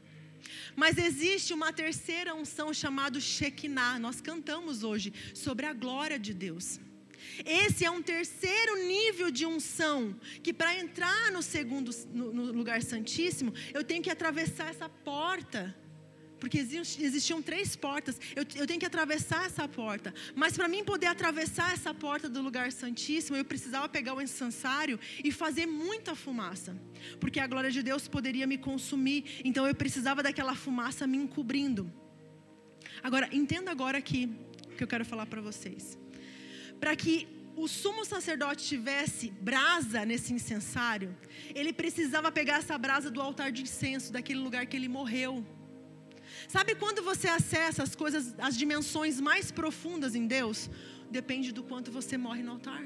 Mas 0.78 0.96
existe 0.96 1.52
uma 1.52 1.72
terceira 1.72 2.36
unção 2.36 2.72
chamada 2.72 3.18
Shekinah. 3.18 3.98
Nós 3.98 4.20
cantamos 4.20 4.84
hoje 4.84 5.12
sobre 5.34 5.66
a 5.66 5.72
glória 5.72 6.16
de 6.20 6.32
Deus. 6.32 6.78
Esse 7.44 7.84
é 7.84 7.90
um 7.90 8.00
terceiro 8.00 8.76
nível 8.86 9.28
de 9.28 9.44
unção 9.44 10.14
que 10.40 10.52
para 10.52 10.78
entrar 10.78 11.32
no 11.32 11.42
segundo 11.42 11.90
no, 12.14 12.32
no 12.32 12.52
lugar 12.52 12.80
santíssimo, 12.80 13.52
eu 13.74 13.82
tenho 13.82 14.00
que 14.00 14.08
atravessar 14.08 14.70
essa 14.70 14.88
porta 14.88 15.76
porque 16.38 16.58
existiam 16.58 17.42
três 17.42 17.76
portas. 17.76 18.20
Eu, 18.34 18.44
eu 18.54 18.66
tenho 18.66 18.80
que 18.80 18.86
atravessar 18.86 19.46
essa 19.46 19.66
porta. 19.68 20.14
Mas 20.34 20.56
para 20.56 20.68
mim 20.68 20.84
poder 20.84 21.06
atravessar 21.06 21.72
essa 21.72 21.92
porta 21.92 22.28
do 22.28 22.40
lugar 22.40 22.70
santíssimo, 22.72 23.36
eu 23.36 23.44
precisava 23.44 23.88
pegar 23.88 24.14
o 24.14 24.22
incensário 24.22 24.98
e 25.22 25.30
fazer 25.32 25.66
muita 25.66 26.14
fumaça. 26.14 26.76
Porque 27.20 27.40
a 27.40 27.46
glória 27.46 27.70
de 27.70 27.82
Deus 27.82 28.06
poderia 28.08 28.46
me 28.46 28.58
consumir. 28.58 29.40
Então 29.44 29.66
eu 29.66 29.74
precisava 29.74 30.22
daquela 30.22 30.54
fumaça 30.54 31.06
me 31.06 31.18
encobrindo. 31.18 31.92
Agora, 33.02 33.28
entenda 33.32 33.70
agora 33.70 33.98
aqui 33.98 34.30
o 34.66 34.76
que 34.76 34.82
eu 34.82 34.88
quero 34.88 35.04
falar 35.04 35.26
para 35.26 35.40
vocês. 35.40 35.98
Para 36.80 36.94
que 36.94 37.26
o 37.56 37.66
sumo 37.66 38.04
sacerdote 38.04 38.64
tivesse 38.64 39.30
brasa 39.30 40.04
nesse 40.04 40.32
incensário, 40.32 41.16
ele 41.52 41.72
precisava 41.72 42.30
pegar 42.30 42.58
essa 42.58 42.78
brasa 42.78 43.10
do 43.10 43.20
altar 43.20 43.50
de 43.50 43.62
incenso, 43.62 44.12
daquele 44.12 44.38
lugar 44.38 44.64
que 44.66 44.76
ele 44.76 44.88
morreu. 44.88 45.44
Sabe 46.48 46.74
quando 46.74 47.02
você 47.02 47.28
acessa 47.28 47.82
as 47.82 47.94
coisas, 47.94 48.34
as 48.38 48.56
dimensões 48.56 49.20
mais 49.20 49.52
profundas 49.52 50.14
em 50.14 50.26
Deus? 50.26 50.70
Depende 51.10 51.52
do 51.52 51.62
quanto 51.62 51.92
você 51.92 52.16
morre 52.16 52.42
no 52.42 52.52
altar. 52.52 52.82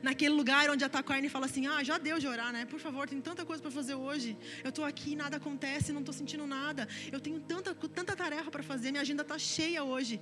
Naquele 0.00 0.34
lugar 0.34 0.70
onde 0.70 0.84
a 0.84 0.88
carne 0.88 1.28
fala 1.28 1.46
assim: 1.46 1.66
Ah, 1.66 1.82
já 1.82 1.98
deu 1.98 2.20
de 2.20 2.28
orar, 2.28 2.52
né? 2.52 2.64
Por 2.66 2.78
favor, 2.78 3.08
tem 3.08 3.20
tanta 3.20 3.44
coisa 3.44 3.60
para 3.60 3.72
fazer 3.72 3.94
hoje. 3.94 4.36
Eu 4.62 4.68
estou 4.68 4.84
aqui, 4.84 5.16
nada 5.16 5.38
acontece, 5.38 5.92
não 5.92 6.00
estou 6.00 6.14
sentindo 6.14 6.46
nada. 6.46 6.86
Eu 7.10 7.18
tenho 7.18 7.40
tanta, 7.40 7.74
tanta 7.74 8.14
tarefa 8.14 8.48
para 8.48 8.62
fazer, 8.62 8.92
minha 8.92 9.00
agenda 9.02 9.22
está 9.22 9.38
cheia 9.38 9.82
hoje. 9.82 10.20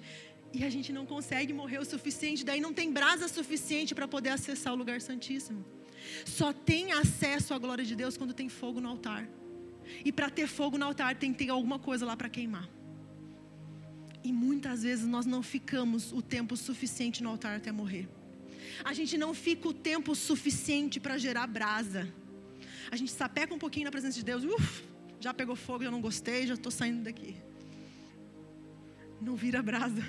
E 0.54 0.64
a 0.64 0.70
gente 0.70 0.90
não 0.90 1.04
consegue 1.04 1.52
morrer 1.52 1.78
o 1.78 1.84
suficiente, 1.84 2.42
daí 2.42 2.60
não 2.60 2.72
tem 2.72 2.90
brasa 2.90 3.28
suficiente 3.28 3.94
para 3.94 4.08
poder 4.08 4.30
acessar 4.30 4.72
o 4.72 4.76
lugar 4.76 5.02
santíssimo. 5.02 5.62
Só 6.24 6.54
tem 6.54 6.92
acesso 6.92 7.52
à 7.52 7.58
glória 7.58 7.84
de 7.84 7.94
Deus 7.94 8.16
quando 8.16 8.32
tem 8.32 8.48
fogo 8.48 8.80
no 8.80 8.88
altar. 8.88 9.28
E 10.04 10.10
para 10.10 10.30
ter 10.30 10.46
fogo 10.46 10.78
no 10.78 10.86
altar 10.86 11.16
tem 11.16 11.32
que 11.32 11.44
ter 11.44 11.50
alguma 11.50 11.78
coisa 11.78 12.06
lá 12.06 12.16
para 12.16 12.30
queimar. 12.30 12.77
E 14.22 14.32
muitas 14.32 14.82
vezes 14.82 15.06
nós 15.06 15.26
não 15.26 15.42
ficamos 15.42 16.12
o 16.12 16.20
tempo 16.20 16.56
suficiente 16.56 17.22
no 17.22 17.30
altar 17.30 17.56
até 17.56 17.70
morrer. 17.70 18.08
A 18.84 18.92
gente 18.92 19.16
não 19.16 19.32
fica 19.32 19.68
o 19.68 19.72
tempo 19.72 20.14
suficiente 20.14 21.00
para 21.00 21.16
gerar 21.18 21.46
brasa. 21.46 22.12
A 22.90 22.96
gente 22.96 23.12
sapeca 23.12 23.54
um 23.54 23.58
pouquinho 23.58 23.84
na 23.84 23.90
presença 23.90 24.16
de 24.16 24.24
Deus, 24.24 24.44
uf, 24.44 24.84
já 25.20 25.32
pegou 25.32 25.56
fogo, 25.56 25.84
já 25.84 25.90
não 25.90 26.00
gostei, 26.00 26.46
já 26.46 26.54
estou 26.54 26.72
saindo 26.72 27.02
daqui. 27.04 27.36
Não 29.20 29.36
vira 29.36 29.62
brasa. 29.62 30.02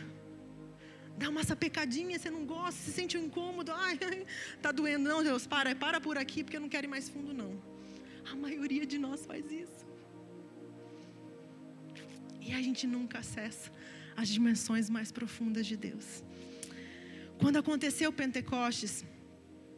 Dá 1.17 1.29
uma 1.29 1.43
sapecadinha, 1.43 2.17
você 2.17 2.29
não 2.29 2.45
gosta, 2.45 2.79
se 2.79 2.91
sente 2.91 3.17
um 3.17 3.25
incômodo, 3.25 3.71
ai, 3.73 3.99
tá 4.61 4.71
doendo. 4.71 5.09
Não, 5.09 5.23
Deus, 5.23 5.45
para, 5.45 5.75
para 5.75 5.99
por 5.99 6.17
aqui, 6.17 6.43
porque 6.43 6.57
eu 6.57 6.61
não 6.61 6.69
quero 6.69 6.87
ir 6.87 6.89
mais 6.89 7.09
fundo, 7.09 7.33
não. 7.33 7.61
A 8.31 8.35
maioria 8.35 8.85
de 8.85 8.97
nós 8.97 9.25
faz 9.25 9.51
isso. 9.51 9.85
E 12.39 12.53
a 12.53 12.61
gente 12.61 12.87
nunca 12.87 13.19
acessa 13.19 13.78
as 14.21 14.29
dimensões 14.35 14.89
mais 14.89 15.11
profundas 15.11 15.65
de 15.65 15.77
Deus. 15.87 16.07
Quando 17.41 17.57
aconteceu 17.57 18.11
Pentecostes, 18.11 19.05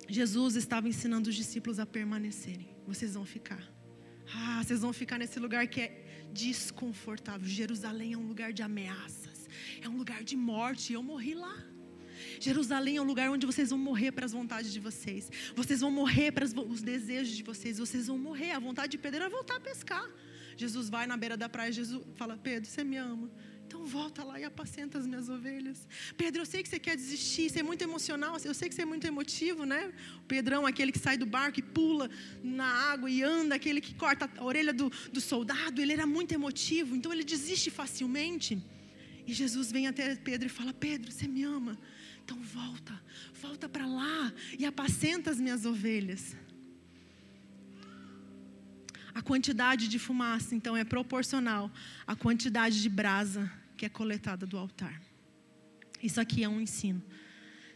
Jesus 0.10 0.56
estava 0.56 0.88
ensinando 0.94 1.30
os 1.30 1.36
discípulos 1.36 1.80
a 1.80 1.86
permanecerem. 1.86 2.70
Vocês 2.88 3.14
vão 3.14 3.26
ficar. 3.36 3.64
Ah, 4.34 4.62
vocês 4.64 4.82
vão 4.86 4.94
ficar 5.02 5.18
nesse 5.20 5.40
lugar 5.40 5.68
que 5.68 5.82
é 5.82 5.90
desconfortável. 6.34 7.48
Jerusalém 7.48 8.14
é 8.14 8.18
um 8.18 8.28
lugar 8.32 8.52
de 8.52 8.64
ameaças, 8.64 9.48
é 9.82 9.88
um 9.88 9.98
lugar 10.02 10.24
de 10.24 10.36
morte. 10.36 10.94
Eu 10.94 11.04
morri 11.04 11.36
lá. 11.36 11.56
Jerusalém 12.40 12.98
é 12.98 13.02
um 13.02 13.10
lugar 13.12 13.30
onde 13.30 13.46
vocês 13.46 13.70
vão 13.70 13.80
morrer 13.80 14.12
para 14.12 14.26
as 14.26 14.32
vontades 14.32 14.72
de 14.74 14.80
vocês. 14.80 15.30
Vocês 15.56 15.80
vão 15.82 15.92
morrer 15.92 16.32
para 16.32 16.46
os 16.46 16.82
desejos 16.82 17.36
de 17.36 17.44
vocês. 17.44 17.78
Vocês 17.78 18.08
vão 18.08 18.18
morrer. 18.18 18.52
A 18.52 18.60
vontade 18.60 18.92
de 18.92 18.98
Pedro 18.98 19.22
era 19.22 19.30
voltar 19.30 19.58
a 19.58 19.60
pescar. 19.60 20.08
Jesus 20.58 20.90
vai 20.90 21.06
na 21.08 21.18
beira 21.18 21.38
da 21.38 21.48
praia, 21.48 21.72
Jesus 21.72 22.04
fala: 22.16 22.38
Pedro, 22.38 22.70
você 22.70 22.84
me 22.84 22.98
ama? 22.98 23.30
Volta 23.84 24.24
lá 24.24 24.40
e 24.40 24.44
apacenta 24.44 24.98
as 24.98 25.08
minhas 25.08 25.28
ovelhas. 25.28 25.88
Pedro, 26.16 26.42
eu 26.42 26.46
sei 26.46 26.62
que 26.62 26.70
você 26.70 26.80
quer 26.80 26.96
desistir, 26.96 27.50
você 27.50 27.60
é 27.60 27.64
muito 27.64 27.82
emocional, 27.82 28.38
eu 28.44 28.54
sei 28.54 28.70
que 28.70 28.76
você 28.76 28.84
é 28.84 28.86
muito 28.86 29.08
emotivo, 29.08 29.66
né? 29.66 29.92
O 30.20 30.22
Pedrão, 30.28 30.66
aquele 30.66 30.92
que 30.92 31.00
sai 31.00 31.18
do 31.18 31.26
barco 31.26 31.60
e 31.60 31.64
pula 31.64 32.10
na 32.44 32.66
água 32.66 33.10
e 33.10 33.24
anda, 33.24 33.56
aquele 33.56 33.82
que 33.82 33.94
corta 33.96 34.30
a 34.38 34.44
orelha 34.44 34.72
do, 34.72 34.92
do 35.12 35.20
soldado, 35.20 35.82
ele 35.82 35.94
era 35.94 36.06
muito 36.06 36.32
emotivo, 36.34 36.96
então 36.96 37.12
ele 37.12 37.24
desiste 37.24 37.72
facilmente. 37.72 38.62
E 39.26 39.34
Jesus 39.34 39.72
vem 39.72 39.88
até 39.88 40.16
Pedro 40.16 40.48
e 40.48 40.50
fala: 40.50 40.74
Pedro, 40.74 41.12
você 41.12 41.28
me 41.28 41.44
ama? 41.44 41.78
Então 42.24 42.38
volta, 42.38 43.02
volta 43.42 43.68
para 43.68 43.86
lá 43.86 44.32
e 44.58 44.66
apacenta 44.66 45.32
as 45.32 45.40
minhas 45.40 45.66
ovelhas. 45.66 46.36
A 49.14 49.22
quantidade 49.22 49.88
de 49.90 50.00
fumaça, 50.00 50.56
então, 50.56 50.78
é 50.78 50.86
proporcional 50.86 51.70
à 52.08 52.16
quantidade 52.16 52.82
de 52.82 52.88
brasa 52.88 53.52
que 53.82 53.86
é 53.88 53.90
coletada 53.90 54.46
do 54.46 54.60
altar. 54.60 55.02
Isso 56.04 56.22
aqui 56.22 56.44
é 56.44 56.48
um 56.48 56.62
ensino 56.62 57.02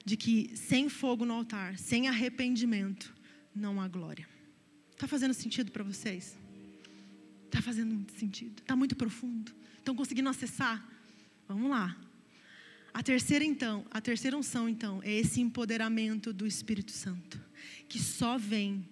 de 0.05 0.15
que 0.15 0.55
sem 0.55 0.87
fogo 0.87 1.25
no 1.25 1.33
altar, 1.33 1.79
sem 1.79 2.07
arrependimento, 2.07 3.11
não 3.55 3.81
há 3.81 3.87
glória. 3.87 4.29
Está 4.91 5.07
fazendo 5.07 5.33
sentido 5.33 5.71
para 5.71 5.83
vocês? 5.83 6.37
Está 7.45 7.59
fazendo 7.59 7.95
muito 7.95 8.13
sentido. 8.19 8.59
Está 8.59 8.75
muito 8.75 8.95
profundo. 8.95 9.51
Estão 9.79 9.95
conseguindo 9.95 10.29
acessar? 10.29 10.87
Vamos 11.47 11.71
lá. 11.71 11.99
A 12.93 13.01
terceira 13.01 13.43
então, 13.43 13.83
a 13.89 13.99
terceira 13.99 14.37
unção 14.37 14.69
então 14.69 15.01
é 15.01 15.11
esse 15.11 15.41
empoderamento 15.41 16.31
do 16.31 16.45
Espírito 16.45 16.91
Santo, 16.91 17.41
que 17.89 17.97
só 17.97 18.37
vem 18.37 18.87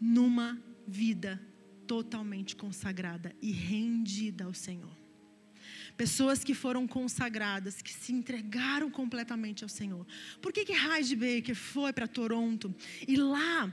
numa 0.00 0.58
vida 0.88 1.38
totalmente 1.86 2.56
consagrada 2.56 3.36
e 3.42 3.52
rendida 3.52 4.44
ao 4.44 4.54
Senhor. 4.54 5.01
Pessoas 5.96 6.42
que 6.42 6.54
foram 6.54 6.86
consagradas, 6.86 7.82
que 7.82 7.92
se 7.92 8.12
entregaram 8.12 8.90
completamente 8.90 9.62
ao 9.62 9.68
Senhor. 9.68 10.06
Por 10.40 10.52
que 10.52 10.64
que 10.64 10.72
Heidi 10.72 11.16
Baker 11.16 11.54
foi 11.54 11.92
para 11.92 12.08
Toronto 12.08 12.74
e 13.06 13.16
lá 13.16 13.72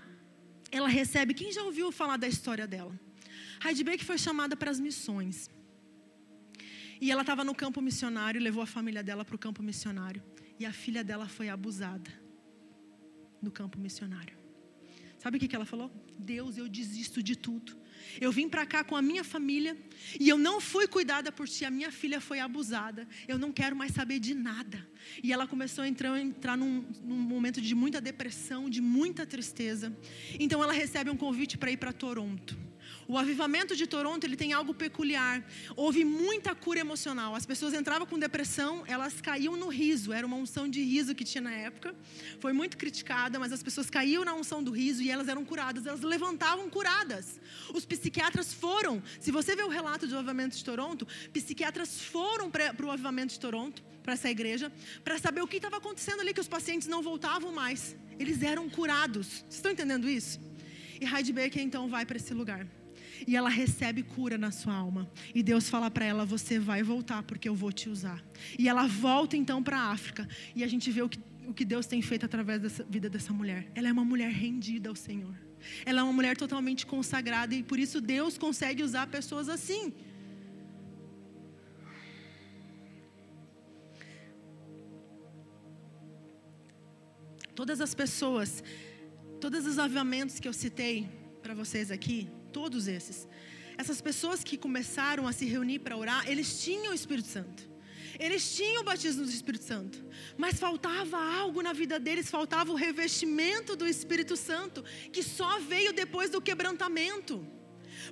ela 0.72 0.88
recebe, 0.88 1.34
quem 1.34 1.52
já 1.52 1.64
ouviu 1.64 1.92
falar 1.92 2.18
da 2.18 2.28
história 2.28 2.68
dela? 2.68 2.98
Heidi 3.66 3.84
Baker 3.84 4.06
foi 4.06 4.18
chamada 4.18 4.56
para 4.56 4.70
as 4.70 4.80
missões. 4.80 5.50
E 7.02 7.12
ela 7.12 7.22
estava 7.22 7.44
no 7.44 7.56
campo 7.56 7.82
missionário, 7.82 8.42
levou 8.42 8.62
a 8.62 8.66
família 8.66 9.02
dela 9.02 9.24
para 9.24 9.36
o 9.36 9.40
campo 9.40 9.64
missionário. 9.64 10.22
E 10.60 10.66
a 10.66 10.74
filha 10.74 11.04
dela 11.04 11.28
foi 11.28 11.48
abusada 11.48 12.12
no 13.42 13.50
campo 13.50 13.80
missionário. 13.80 14.38
Sabe 15.18 15.38
o 15.38 15.40
que, 15.40 15.56
ela 15.56 15.66
falou? 15.66 15.90
Deus, 16.18 16.58
eu 16.58 16.68
desisto 16.68 17.24
de 17.24 17.36
tudo. 17.36 17.78
Eu 18.20 18.32
vim 18.32 18.48
para 18.48 18.66
cá 18.66 18.84
com 18.84 18.96
a 18.96 19.02
minha 19.02 19.24
família 19.24 19.78
e 20.20 20.30
eu 20.30 20.38
não 20.38 20.60
fui 20.60 20.88
cuidada 20.88 21.32
por 21.32 21.48
ti. 21.48 21.66
A 21.66 21.72
minha 21.72 21.92
filha 21.92 22.20
foi 22.20 22.40
abusada. 22.40 23.08
Eu 23.28 23.38
não 23.38 23.52
quero 23.52 23.76
mais 23.76 23.92
saber 23.94 24.20
de 24.20 24.34
nada. 24.34 24.88
E 25.24 25.32
ela 25.32 25.48
começou 25.48 25.84
a 25.84 25.88
entrar, 25.88 26.20
entrar 26.20 26.58
num, 26.58 26.86
num 27.04 27.16
momento 27.16 27.62
de 27.62 27.74
muita 27.76 28.02
depressão, 28.02 28.70
de 28.70 28.82
muita 28.82 29.26
tristeza. 29.26 29.96
Então 30.40 30.64
ela 30.64 30.74
recebe 30.74 31.10
um 31.10 31.18
convite 31.18 31.58
para 31.58 31.72
ir 31.72 31.78
para 31.78 31.94
Toronto. 31.94 32.58
O 33.10 33.18
avivamento 33.18 33.76
de 33.76 33.88
Toronto 33.88 34.24
ele 34.24 34.36
tem 34.36 34.54
algo 34.54 34.72
peculiar. 34.72 35.44
Houve 35.76 36.06
muita 36.06 36.54
cura 36.54 36.80
emocional. 36.80 37.34
As 37.34 37.44
pessoas 37.44 37.74
entravam 37.74 38.06
com 38.06 38.20
depressão, 38.20 38.84
elas 38.86 39.20
caíam 39.20 39.56
no 39.56 39.68
riso. 39.68 40.14
Era 40.14 40.28
uma 40.28 40.38
unção 40.38 40.70
de 40.70 40.84
riso 40.84 41.16
que 41.16 41.24
tinha 41.24 41.42
na 41.42 41.52
época. 41.52 41.96
Foi 42.40 42.54
muito 42.54 42.78
criticada, 42.78 43.40
mas 43.40 43.52
as 43.52 43.64
pessoas 43.64 43.90
caíam 43.90 44.24
na 44.24 44.36
unção 44.36 44.62
do 44.62 44.70
riso 44.70 45.02
e 45.02 45.10
elas 45.10 45.28
eram 45.28 45.44
curadas. 45.44 45.88
Elas 45.88 46.02
levantavam 46.02 46.70
curadas. 46.70 47.40
Os 47.74 47.84
psiquiatras 47.84 48.54
foram. 48.54 49.02
Se 49.20 49.32
você 49.32 49.56
vê 49.56 49.64
o 49.64 49.70
relato 49.70 50.06
do 50.06 50.16
avivamento 50.16 50.56
de 50.56 50.64
Toronto, 50.64 51.08
psiquiatras 51.34 52.00
foram 52.00 52.52
para 52.52 52.86
o 52.86 52.92
avivamento 52.92 53.34
de 53.34 53.40
Toronto, 53.40 53.82
para 54.04 54.14
essa 54.14 54.30
igreja, 54.30 54.72
para 55.04 55.18
saber 55.18 55.42
o 55.42 55.48
que 55.48 55.58
estava 55.58 55.78
acontecendo 55.78 56.20
ali, 56.20 56.32
que 56.32 56.42
os 56.42 56.48
pacientes 56.48 56.88
não 56.88 57.02
voltavam 57.02 57.52
mais. 57.52 57.96
Eles 58.20 58.44
eram 58.44 58.70
curados. 58.70 59.26
Vocês 59.26 59.56
estão 59.56 59.72
entendendo 59.72 60.08
isso? 60.08 60.40
E 61.02 61.06
Heidi 61.06 61.34
Baker 61.34 61.64
então 61.64 61.90
vai 61.90 62.06
para 62.06 62.18
esse 62.18 62.36
lugar 62.36 62.68
e 63.28 63.36
ela 63.36 63.50
recebe 63.50 64.04
cura 64.04 64.38
na 64.38 64.52
sua 64.52 64.74
alma. 64.74 65.10
E 65.34 65.42
Deus 65.42 65.70
fala 65.70 65.90
para 65.90 66.06
ela: 66.06 66.26
Você 66.26 66.60
vai 66.60 66.84
voltar 66.84 67.24
porque 67.24 67.48
eu 67.48 67.56
vou 67.56 67.72
te 67.72 67.90
usar. 67.90 68.24
E 68.58 68.68
ela 68.68 68.88
volta 68.88 69.36
então 69.36 69.62
para 69.62 69.78
a 69.78 69.92
África. 69.92 70.28
E 70.56 70.64
a 70.64 70.68
gente 70.68 70.92
vê 70.92 71.02
o 71.02 71.10
que, 71.10 71.20
o 71.48 71.54
que 71.54 71.66
Deus 71.66 71.86
tem 71.86 72.02
feito 72.02 72.26
através 72.26 72.62
da 72.62 72.84
vida 72.86 73.10
dessa 73.10 73.34
mulher. 73.34 73.72
Ela 73.76 73.90
é 73.90 73.92
uma 73.92 74.06
mulher 74.06 74.32
rendida 74.32 74.90
ao 74.90 74.96
Senhor. 74.96 75.36
Ela 75.86 76.00
é 76.00 76.04
uma 76.04 76.14
mulher 76.14 76.38
totalmente 76.38 76.86
consagrada 76.86 77.54
e 77.54 77.64
por 77.64 77.80
isso 77.80 78.00
Deus 78.00 78.38
consegue 78.38 78.84
usar 78.84 79.08
pessoas 79.08 79.50
assim. 79.50 79.94
Todas 87.54 87.82
as 87.82 87.94
pessoas, 87.94 88.64
todos 89.42 89.66
os 89.66 89.78
avivamentos 89.78 90.40
que 90.40 90.48
eu 90.48 90.54
citei 90.54 91.10
para 91.42 91.54
vocês 91.54 91.92
aqui, 91.92 92.30
Todos 92.52 92.88
esses. 92.88 93.28
Essas 93.78 94.02
pessoas 94.02 94.44
que 94.44 94.58
começaram 94.58 95.28
a 95.28 95.32
se 95.32 95.46
reunir 95.46 95.80
para 95.80 95.96
orar, 95.96 96.30
eles 96.30 96.62
tinham 96.64 96.92
o 96.92 96.96
Espírito 96.96 97.28
Santo. 97.28 97.70
Eles 98.20 98.56
tinham 98.56 98.82
o 98.82 98.86
batismo 98.86 99.24
do 99.24 99.30
Espírito 99.30 99.64
Santo, 99.64 100.04
mas 100.38 100.60
faltava 100.60 101.18
algo 101.18 101.62
na 101.62 101.72
vida 101.72 101.98
deles, 101.98 102.30
faltava 102.30 102.72
o 102.72 102.76
revestimento 102.76 103.78
do 103.78 103.88
Espírito 103.88 104.36
Santo, 104.36 104.84
que 105.14 105.24
só 105.24 105.60
veio 105.60 105.94
depois 105.94 106.30
do 106.30 106.42
quebrantamento. 106.42 107.48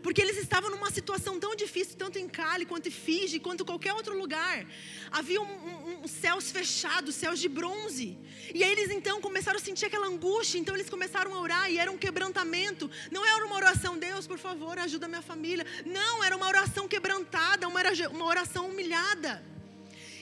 Porque 0.01 0.21
eles 0.21 0.37
estavam 0.37 0.69
numa 0.69 0.91
situação 0.91 1.39
tão 1.39 1.55
difícil, 1.55 1.95
tanto 1.97 2.19
em 2.19 2.27
Cali, 2.27 2.65
quanto 2.65 2.87
em 2.87 2.91
Fiji, 2.91 3.39
quanto 3.39 3.65
qualquer 3.65 3.93
outro 3.93 4.17
lugar. 4.17 4.65
Havia 5.11 5.41
um, 5.41 5.45
um, 5.45 6.03
um 6.03 6.07
céus 6.07 6.51
fechados, 6.51 7.15
céus 7.15 7.39
de 7.39 7.49
bronze. 7.49 8.17
E 8.53 8.63
aí 8.63 8.71
eles 8.71 8.91
então 8.91 9.19
começaram 9.21 9.59
a 9.59 9.61
sentir 9.61 9.85
aquela 9.85 10.07
angústia, 10.07 10.57
então 10.59 10.75
eles 10.75 10.89
começaram 10.89 11.33
a 11.33 11.39
orar 11.39 11.71
e 11.71 11.77
era 11.77 11.91
um 11.91 11.97
quebrantamento. 11.97 12.89
Não 13.11 13.25
era 13.25 13.45
uma 13.45 13.55
oração, 13.55 13.97
Deus, 13.97 14.27
por 14.27 14.37
favor, 14.37 14.77
ajuda 14.79 15.07
minha 15.07 15.21
família. 15.21 15.65
Não, 15.85 16.23
era 16.23 16.35
uma 16.35 16.47
oração 16.47 16.87
quebrantada, 16.87 17.67
uma, 17.67 17.81
uma 18.11 18.25
oração 18.25 18.69
humilhada. 18.69 19.43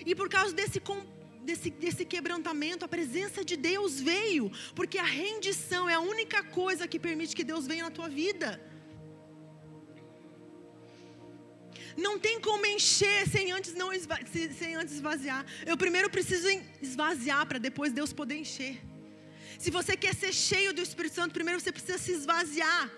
E 0.05 0.13
por 0.13 0.29
causa 0.29 0.53
desse 0.53 0.79
desse, 1.45 1.69
desse 1.69 2.03
quebrantamento, 2.03 2.83
a 2.83 2.87
presença 2.87 3.45
de 3.45 3.55
Deus 3.55 3.99
veio, 3.99 4.51
porque 4.73 4.97
a 4.97 5.03
rendição 5.03 5.87
é 5.87 5.93
a 5.93 5.99
única 5.99 6.43
coisa 6.43 6.87
que 6.87 6.99
permite 6.99 7.35
que 7.35 7.43
Deus 7.43 7.67
venha 7.67 7.83
na 7.83 7.91
tua 7.91 8.09
vida. 8.09 8.59
Não 11.95 12.19
tem 12.19 12.39
como 12.41 12.65
encher 12.65 13.27
sem 13.27 13.51
antes 13.51 13.73
não 13.73 13.89
sem 14.59 14.75
antes 14.75 14.95
esvaziar. 14.95 15.45
Eu 15.65 15.77
primeiro 15.77 16.09
preciso 16.09 16.47
esvaziar 16.81 17.45
para 17.45 17.57
depois 17.57 17.93
Deus 17.93 18.11
poder 18.11 18.35
encher. 18.35 18.81
Se 19.57 19.71
você 19.71 19.95
quer 19.95 20.13
ser 20.13 20.33
cheio 20.33 20.73
do 20.73 20.81
Espírito 20.81 21.15
Santo, 21.15 21.33
primeiro 21.33 21.59
você 21.59 21.71
precisa 21.71 21.97
se 21.97 22.11
esvaziar. 22.11 22.91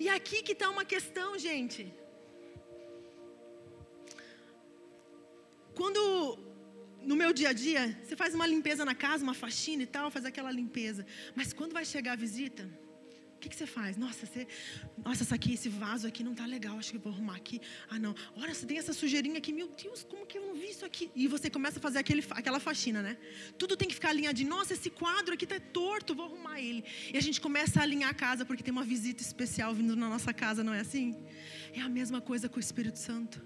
E 0.00 0.08
aqui 0.08 0.42
que 0.42 0.52
está 0.52 0.68
uma 0.68 0.84
questão, 0.84 1.38
gente. 1.38 1.92
Quando 5.74 6.00
no 7.02 7.14
meu 7.14 7.32
dia 7.32 7.50
a 7.50 7.52
dia, 7.52 7.96
você 8.02 8.16
faz 8.16 8.34
uma 8.34 8.46
limpeza 8.46 8.84
na 8.84 8.94
casa, 8.94 9.22
uma 9.22 9.34
faxina 9.34 9.82
e 9.84 9.86
tal, 9.86 10.10
faz 10.10 10.24
aquela 10.24 10.50
limpeza. 10.50 11.06
Mas 11.34 11.52
quando 11.52 11.72
vai 11.72 11.84
chegar 11.84 12.12
a 12.12 12.16
visita, 12.16 12.68
o 13.38 13.40
que, 13.40 13.48
que, 13.48 13.54
você 13.54 13.66
faz? 13.66 13.96
Nossa, 13.96 14.26
você, 14.26 14.48
nossa, 15.04 15.22
essa 15.22 15.36
aqui, 15.36 15.52
esse 15.54 15.68
vaso 15.68 16.08
aqui 16.08 16.24
não 16.24 16.34
tá 16.34 16.44
legal, 16.44 16.76
acho 16.76 16.90
que 16.90 16.98
vou 16.98 17.12
arrumar 17.12 17.36
aqui. 17.36 17.60
Ah, 17.88 17.96
não. 17.96 18.12
Olha, 18.36 18.52
você 18.52 18.66
tem 18.66 18.78
essa 18.78 18.92
sujeirinha 18.92 19.38
aqui, 19.38 19.52
meu 19.52 19.68
Deus, 19.68 20.02
como 20.02 20.26
que 20.26 20.36
eu 20.38 20.44
não 20.44 20.54
vi 20.56 20.70
isso 20.70 20.84
aqui? 20.84 21.08
E 21.14 21.28
você 21.28 21.48
começa 21.48 21.78
a 21.78 21.80
fazer 21.80 22.00
aquele, 22.00 22.24
aquela 22.32 22.58
faxina, 22.58 23.00
né? 23.00 23.16
Tudo 23.56 23.76
tem 23.76 23.86
que 23.86 23.94
ficar 23.94 24.08
alinhadinho. 24.08 24.50
Nossa, 24.50 24.74
esse 24.74 24.90
quadro 24.90 25.34
aqui 25.34 25.46
tá 25.46 25.60
torto, 25.60 26.16
vou 26.16 26.26
arrumar 26.26 26.60
ele. 26.60 26.82
E 27.14 27.16
a 27.16 27.20
gente 27.20 27.40
começa 27.40 27.78
a 27.78 27.84
alinhar 27.84 28.10
a 28.10 28.14
casa 28.14 28.44
porque 28.44 28.60
tem 28.60 28.72
uma 28.72 28.82
visita 28.82 29.22
especial 29.22 29.72
vindo 29.72 29.94
na 29.94 30.08
nossa 30.08 30.34
casa, 30.34 30.64
não 30.64 30.74
é 30.74 30.80
assim? 30.80 31.16
É 31.72 31.80
a 31.80 31.88
mesma 31.88 32.20
coisa 32.20 32.48
com 32.48 32.56
o 32.56 32.60
Espírito 32.60 32.98
Santo. 32.98 33.40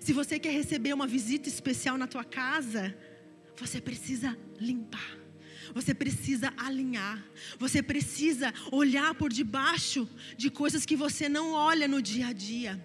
Se 0.00 0.14
você 0.14 0.38
quer 0.38 0.52
receber 0.52 0.94
uma 0.94 1.06
visita 1.06 1.50
especial 1.50 1.98
na 1.98 2.06
tua 2.06 2.24
casa, 2.24 2.96
você 3.54 3.78
precisa 3.78 4.38
limpar. 4.58 5.23
Você 5.72 5.94
precisa 5.94 6.52
alinhar. 6.56 7.24
Você 7.58 7.82
precisa 7.82 8.52
olhar 8.70 9.14
por 9.14 9.32
debaixo 9.32 10.08
de 10.36 10.50
coisas 10.50 10.84
que 10.84 10.96
você 10.96 11.28
não 11.28 11.52
olha 11.52 11.88
no 11.88 12.02
dia 12.02 12.28
a 12.28 12.32
dia. 12.32 12.82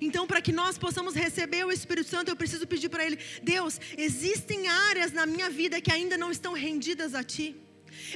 Então, 0.00 0.26
para 0.26 0.40
que 0.40 0.52
nós 0.52 0.76
possamos 0.76 1.14
receber 1.14 1.64
o 1.64 1.72
Espírito 1.72 2.08
Santo, 2.08 2.30
eu 2.30 2.36
preciso 2.36 2.66
pedir 2.66 2.88
para 2.88 3.04
Ele: 3.04 3.18
Deus, 3.42 3.80
existem 3.96 4.68
áreas 4.68 5.12
na 5.12 5.26
minha 5.26 5.48
vida 5.48 5.80
que 5.80 5.92
ainda 5.92 6.16
não 6.16 6.30
estão 6.30 6.52
rendidas 6.52 7.14
a 7.14 7.22
Ti. 7.22 7.56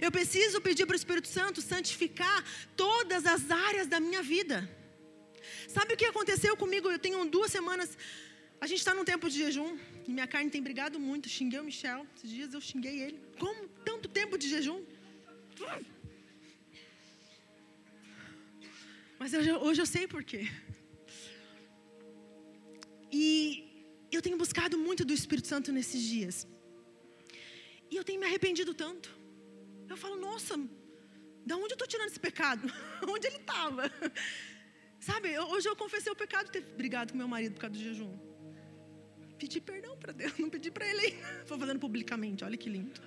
Eu 0.00 0.11
preciso 0.11 0.61
pedir 0.61 0.86
para 0.86 0.94
o 0.94 0.96
Espírito 0.96 1.28
Santo 1.28 1.62
santificar 1.62 2.44
todas 2.76 3.26
as 3.26 3.50
áreas 3.50 3.86
da 3.86 4.00
minha 4.00 4.22
vida. 4.22 4.68
Sabe 5.68 5.94
o 5.94 5.96
que 5.96 6.06
aconteceu 6.06 6.56
comigo? 6.56 6.90
Eu 6.90 6.98
tenho 6.98 7.24
duas 7.26 7.52
semanas. 7.52 7.96
A 8.61 8.66
gente 8.66 8.78
está 8.78 8.92
num 8.94 9.04
tempo 9.04 9.28
de 9.30 9.38
jejum. 9.38 9.78
E 10.06 10.11
minha 10.11 10.26
carne 10.26 10.50
tem 10.50 10.62
brigado 10.62 10.98
muito. 10.98 11.28
Xinguei 11.28 11.61
o 11.61 11.64
Michel. 11.64 12.06
Esses 12.16 12.30
dias 12.30 12.54
eu 12.54 12.61
xinguei 12.61 13.00
ele. 13.00 13.20
Como 13.38 13.68
tanto 13.84 14.09
tempo 14.09 14.36
de 14.36 14.48
jejum? 14.48 14.84
Mas 19.18 19.32
Mas 19.32 19.34
hoje 19.34 19.80
eu 19.80 19.86
sei 19.86 20.06
por 20.06 20.24
quê. 20.24 20.48
E 23.12 23.28
eu 24.11 24.20
tenho 24.22 24.36
buscado 24.36 24.78
muito 24.78 25.04
do 25.04 25.12
Espírito 25.12 25.48
Santo 25.48 25.72
nesses 25.72 26.02
dias. 26.02 26.46
E 27.90 27.96
eu 27.96 28.04
tenho 28.04 28.20
me 28.20 28.26
arrependido 28.26 28.74
tanto. 28.74 29.16
Eu 29.88 29.96
falo, 29.96 30.16
nossa, 30.20 30.56
da 31.46 31.56
onde 31.56 31.72
eu 31.72 31.76
estou 31.76 31.88
tirando 31.88 32.09
esse 32.09 32.20
pecado? 32.20 32.70
onde 33.09 33.26
ele 33.26 33.36
estava? 33.36 33.90
Sabe, 35.00 35.38
hoje 35.38 35.68
eu 35.68 35.76
confessei 35.76 36.12
o 36.12 36.16
pecado 36.16 36.46
de 36.46 36.52
ter 36.52 36.61
brigado 36.61 37.12
com 37.12 37.18
meu 37.18 37.28
marido 37.28 37.54
por 37.54 37.61
causa 37.61 37.76
do 37.76 37.82
jejum. 37.82 38.28
Pedi 39.39 39.61
perdão 39.61 39.97
para 39.97 40.12
Deus, 40.12 40.32
não 40.39 40.51
pedi 40.51 40.70
para 40.70 40.86
ele. 40.86 41.16
Estou 41.43 41.59
fazendo 41.59 41.78
publicamente, 41.78 42.45
olha 42.45 42.57
que 42.57 42.68
lindo. 42.68 43.01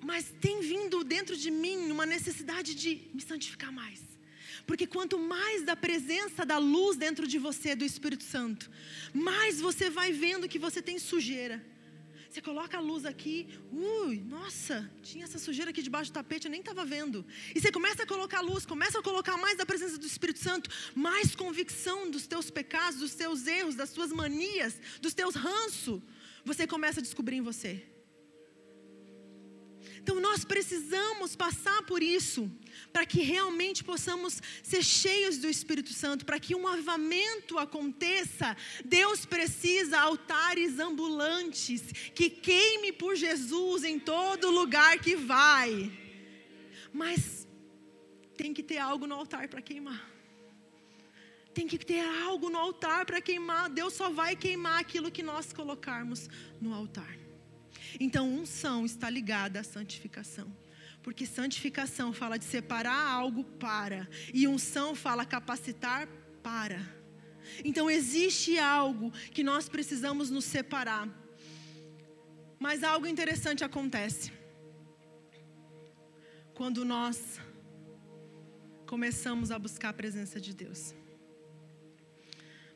Mas 0.00 0.32
tem 0.40 0.60
vindo 0.60 1.04
dentro 1.04 1.36
de 1.36 1.50
mim 1.50 1.90
uma 1.90 2.06
necessidade 2.06 2.74
de 2.74 2.90
me 3.14 3.20
santificar 3.20 3.72
mais. 3.72 4.00
Porque 4.66 4.86
quanto 4.86 5.18
mais 5.18 5.62
da 5.64 5.76
presença 5.76 6.44
da 6.44 6.58
luz 6.58 6.96
dentro 6.96 7.26
de 7.26 7.38
você, 7.38 7.74
do 7.74 7.84
Espírito 7.84 8.24
Santo, 8.24 8.70
mais 9.12 9.60
você 9.60 9.88
vai 9.88 10.12
vendo 10.12 10.48
que 10.48 10.58
você 10.58 10.82
tem 10.82 10.98
sujeira. 10.98 11.64
Você 12.38 12.42
coloca 12.42 12.78
a 12.78 12.80
luz 12.80 13.04
aqui, 13.04 13.48
ui, 13.72 14.18
nossa, 14.20 14.88
tinha 15.02 15.24
essa 15.24 15.40
sujeira 15.40 15.72
aqui 15.72 15.82
debaixo 15.82 16.12
do 16.12 16.14
tapete, 16.14 16.44
eu 16.44 16.52
nem 16.52 16.60
estava 16.60 16.84
vendo. 16.84 17.26
E 17.52 17.60
você 17.60 17.72
começa 17.72 18.04
a 18.04 18.06
colocar 18.06 18.40
luz, 18.42 18.64
começa 18.64 19.00
a 19.00 19.02
colocar 19.02 19.36
mais 19.36 19.58
da 19.58 19.66
presença 19.66 19.98
do 19.98 20.06
Espírito 20.06 20.38
Santo, 20.38 20.70
mais 20.94 21.34
convicção 21.34 22.08
dos 22.08 22.28
teus 22.28 22.48
pecados, 22.48 23.00
dos 23.00 23.12
teus 23.12 23.44
erros, 23.48 23.74
das 23.74 23.90
suas 23.90 24.12
manias, 24.12 24.80
dos 25.02 25.14
teus 25.14 25.34
ranços. 25.34 26.00
Você 26.44 26.64
começa 26.64 27.00
a 27.00 27.02
descobrir 27.02 27.34
em 27.34 27.42
você. 27.42 27.84
Então 30.08 30.22
nós 30.22 30.42
precisamos 30.42 31.36
passar 31.36 31.82
por 31.82 32.02
isso, 32.02 32.50
para 32.94 33.04
que 33.04 33.20
realmente 33.20 33.84
possamos 33.84 34.40
ser 34.62 34.82
cheios 34.82 35.36
do 35.36 35.50
Espírito 35.50 35.92
Santo, 35.92 36.24
para 36.24 36.40
que 36.40 36.54
um 36.54 36.66
avivamento 36.66 37.58
aconteça. 37.58 38.56
Deus 38.82 39.26
precisa 39.26 40.00
altares 40.00 40.78
ambulantes 40.78 41.82
que 42.14 42.30
queime 42.30 42.90
por 42.90 43.16
Jesus 43.16 43.84
em 43.84 43.98
todo 43.98 44.50
lugar 44.50 44.98
que 44.98 45.14
vai. 45.14 45.92
Mas 46.90 47.46
tem 48.34 48.54
que 48.54 48.62
ter 48.62 48.78
algo 48.78 49.06
no 49.06 49.14
altar 49.14 49.46
para 49.46 49.60
queimar. 49.60 50.10
Tem 51.52 51.68
que 51.68 51.76
ter 51.76 52.00
algo 52.22 52.48
no 52.48 52.56
altar 52.56 53.04
para 53.04 53.20
queimar. 53.20 53.68
Deus 53.68 53.92
só 53.92 54.08
vai 54.08 54.34
queimar 54.34 54.80
aquilo 54.80 55.10
que 55.10 55.22
nós 55.22 55.52
colocarmos 55.52 56.30
no 56.58 56.72
altar. 56.72 57.27
Então, 58.00 58.28
unção 58.28 58.84
está 58.84 59.10
ligada 59.10 59.60
à 59.60 59.64
santificação. 59.64 60.50
Porque 61.02 61.26
santificação 61.26 62.12
fala 62.12 62.38
de 62.38 62.44
separar 62.44 63.10
algo 63.10 63.44
para, 63.44 64.08
e 64.32 64.46
unção 64.46 64.94
fala 64.94 65.24
capacitar 65.24 66.06
para. 66.42 66.80
Então, 67.64 67.90
existe 67.90 68.58
algo 68.58 69.10
que 69.32 69.42
nós 69.42 69.68
precisamos 69.68 70.30
nos 70.30 70.44
separar. 70.44 71.08
Mas 72.58 72.82
algo 72.82 73.06
interessante 73.06 73.64
acontece. 73.64 74.32
Quando 76.54 76.84
nós 76.84 77.40
começamos 78.86 79.50
a 79.50 79.58
buscar 79.58 79.90
a 79.90 79.92
presença 79.92 80.40
de 80.40 80.54
Deus. 80.54 80.94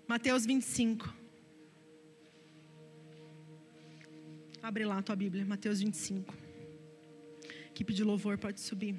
Mateus 0.06 0.44
25. 0.44 1.21
Abre 4.62 4.84
lá 4.84 4.98
a 4.98 5.02
tua 5.02 5.16
Bíblia, 5.16 5.44
Mateus 5.44 5.80
25. 5.80 6.32
Equipe 7.70 7.92
de 7.92 8.04
louvor 8.04 8.38
pode 8.38 8.60
subir. 8.60 8.94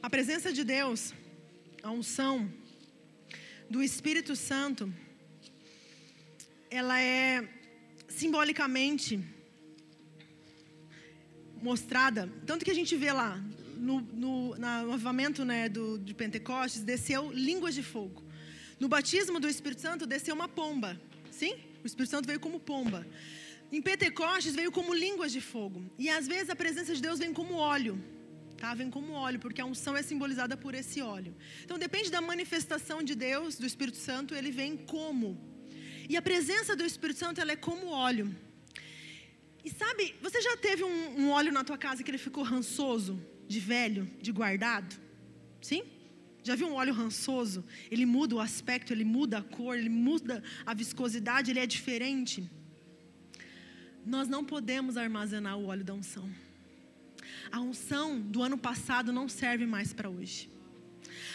A 0.00 0.08
presença 0.08 0.50
de 0.50 0.64
Deus, 0.64 1.12
a 1.82 1.90
unção 1.90 2.50
do 3.68 3.82
Espírito 3.82 4.34
Santo, 4.34 4.90
ela 6.70 6.98
é 7.02 7.46
simbolicamente 8.08 9.35
mostrada, 11.62 12.30
tanto 12.46 12.64
que 12.64 12.70
a 12.70 12.74
gente 12.74 12.96
vê 12.96 13.12
lá, 13.12 13.42
no, 13.76 14.00
no, 14.00 14.56
no 14.56 14.92
avivamento 14.92 15.44
né, 15.44 15.68
do, 15.68 15.98
de 15.98 16.14
Pentecostes, 16.14 16.82
desceu 16.82 17.30
línguas 17.30 17.74
de 17.74 17.82
fogo. 17.82 18.24
No 18.80 18.88
batismo 18.88 19.38
do 19.40 19.48
Espírito 19.48 19.82
Santo, 19.82 20.06
desceu 20.06 20.34
uma 20.34 20.48
pomba. 20.48 21.00
Sim? 21.30 21.54
O 21.82 21.86
Espírito 21.86 22.10
Santo 22.10 22.26
veio 22.26 22.40
como 22.40 22.58
pomba. 22.58 23.06
Em 23.72 23.82
Pentecostes, 23.82 24.54
veio 24.54 24.70
como 24.70 24.94
línguas 24.94 25.32
de 25.32 25.40
fogo. 25.40 25.82
E 25.98 26.08
às 26.08 26.26
vezes 26.26 26.50
a 26.50 26.56
presença 26.56 26.94
de 26.94 27.02
Deus 27.02 27.18
vem 27.18 27.32
como 27.32 27.54
óleo. 27.54 28.02
Tá? 28.58 28.74
Vem 28.74 28.90
como 28.90 29.12
óleo, 29.12 29.38
porque 29.38 29.60
a 29.60 29.66
unção 29.66 29.96
é 29.96 30.02
simbolizada 30.02 30.56
por 30.56 30.74
esse 30.74 31.00
óleo. 31.02 31.34
Então 31.64 31.78
depende 31.78 32.10
da 32.10 32.20
manifestação 32.20 33.02
de 33.02 33.14
Deus, 33.14 33.56
do 33.56 33.66
Espírito 33.66 33.98
Santo, 33.98 34.34
ele 34.34 34.50
vem 34.50 34.76
como. 34.76 35.38
E 36.08 36.16
a 36.16 36.22
presença 36.22 36.74
do 36.76 36.84
Espírito 36.84 37.18
Santo, 37.18 37.40
ela 37.40 37.52
é 37.52 37.56
como 37.56 37.88
óleo. 37.88 38.34
E 39.66 39.70
sabe, 39.70 40.14
você 40.22 40.40
já 40.40 40.56
teve 40.56 40.84
um, 40.84 41.22
um 41.22 41.30
óleo 41.30 41.50
na 41.50 41.64
tua 41.64 41.76
casa 41.76 42.04
que 42.04 42.08
ele 42.08 42.18
ficou 42.18 42.44
rançoso, 42.44 43.20
de 43.48 43.58
velho, 43.58 44.08
de 44.22 44.30
guardado? 44.30 44.94
Sim? 45.60 45.82
Já 46.44 46.54
viu 46.54 46.68
um 46.68 46.74
óleo 46.74 46.94
rançoso? 46.94 47.64
Ele 47.90 48.06
muda 48.06 48.36
o 48.36 48.40
aspecto, 48.40 48.92
ele 48.92 49.04
muda 49.04 49.38
a 49.38 49.42
cor, 49.42 49.76
ele 49.76 49.88
muda 49.88 50.40
a 50.64 50.72
viscosidade, 50.72 51.50
ele 51.50 51.58
é 51.58 51.66
diferente. 51.66 52.48
Nós 54.04 54.28
não 54.28 54.44
podemos 54.44 54.96
armazenar 54.96 55.58
o 55.58 55.66
óleo 55.66 55.82
da 55.82 55.94
unção. 55.94 56.30
A 57.50 57.60
unção 57.60 58.20
do 58.20 58.44
ano 58.44 58.56
passado 58.56 59.12
não 59.12 59.28
serve 59.28 59.66
mais 59.66 59.92
para 59.92 60.08
hoje. 60.08 60.48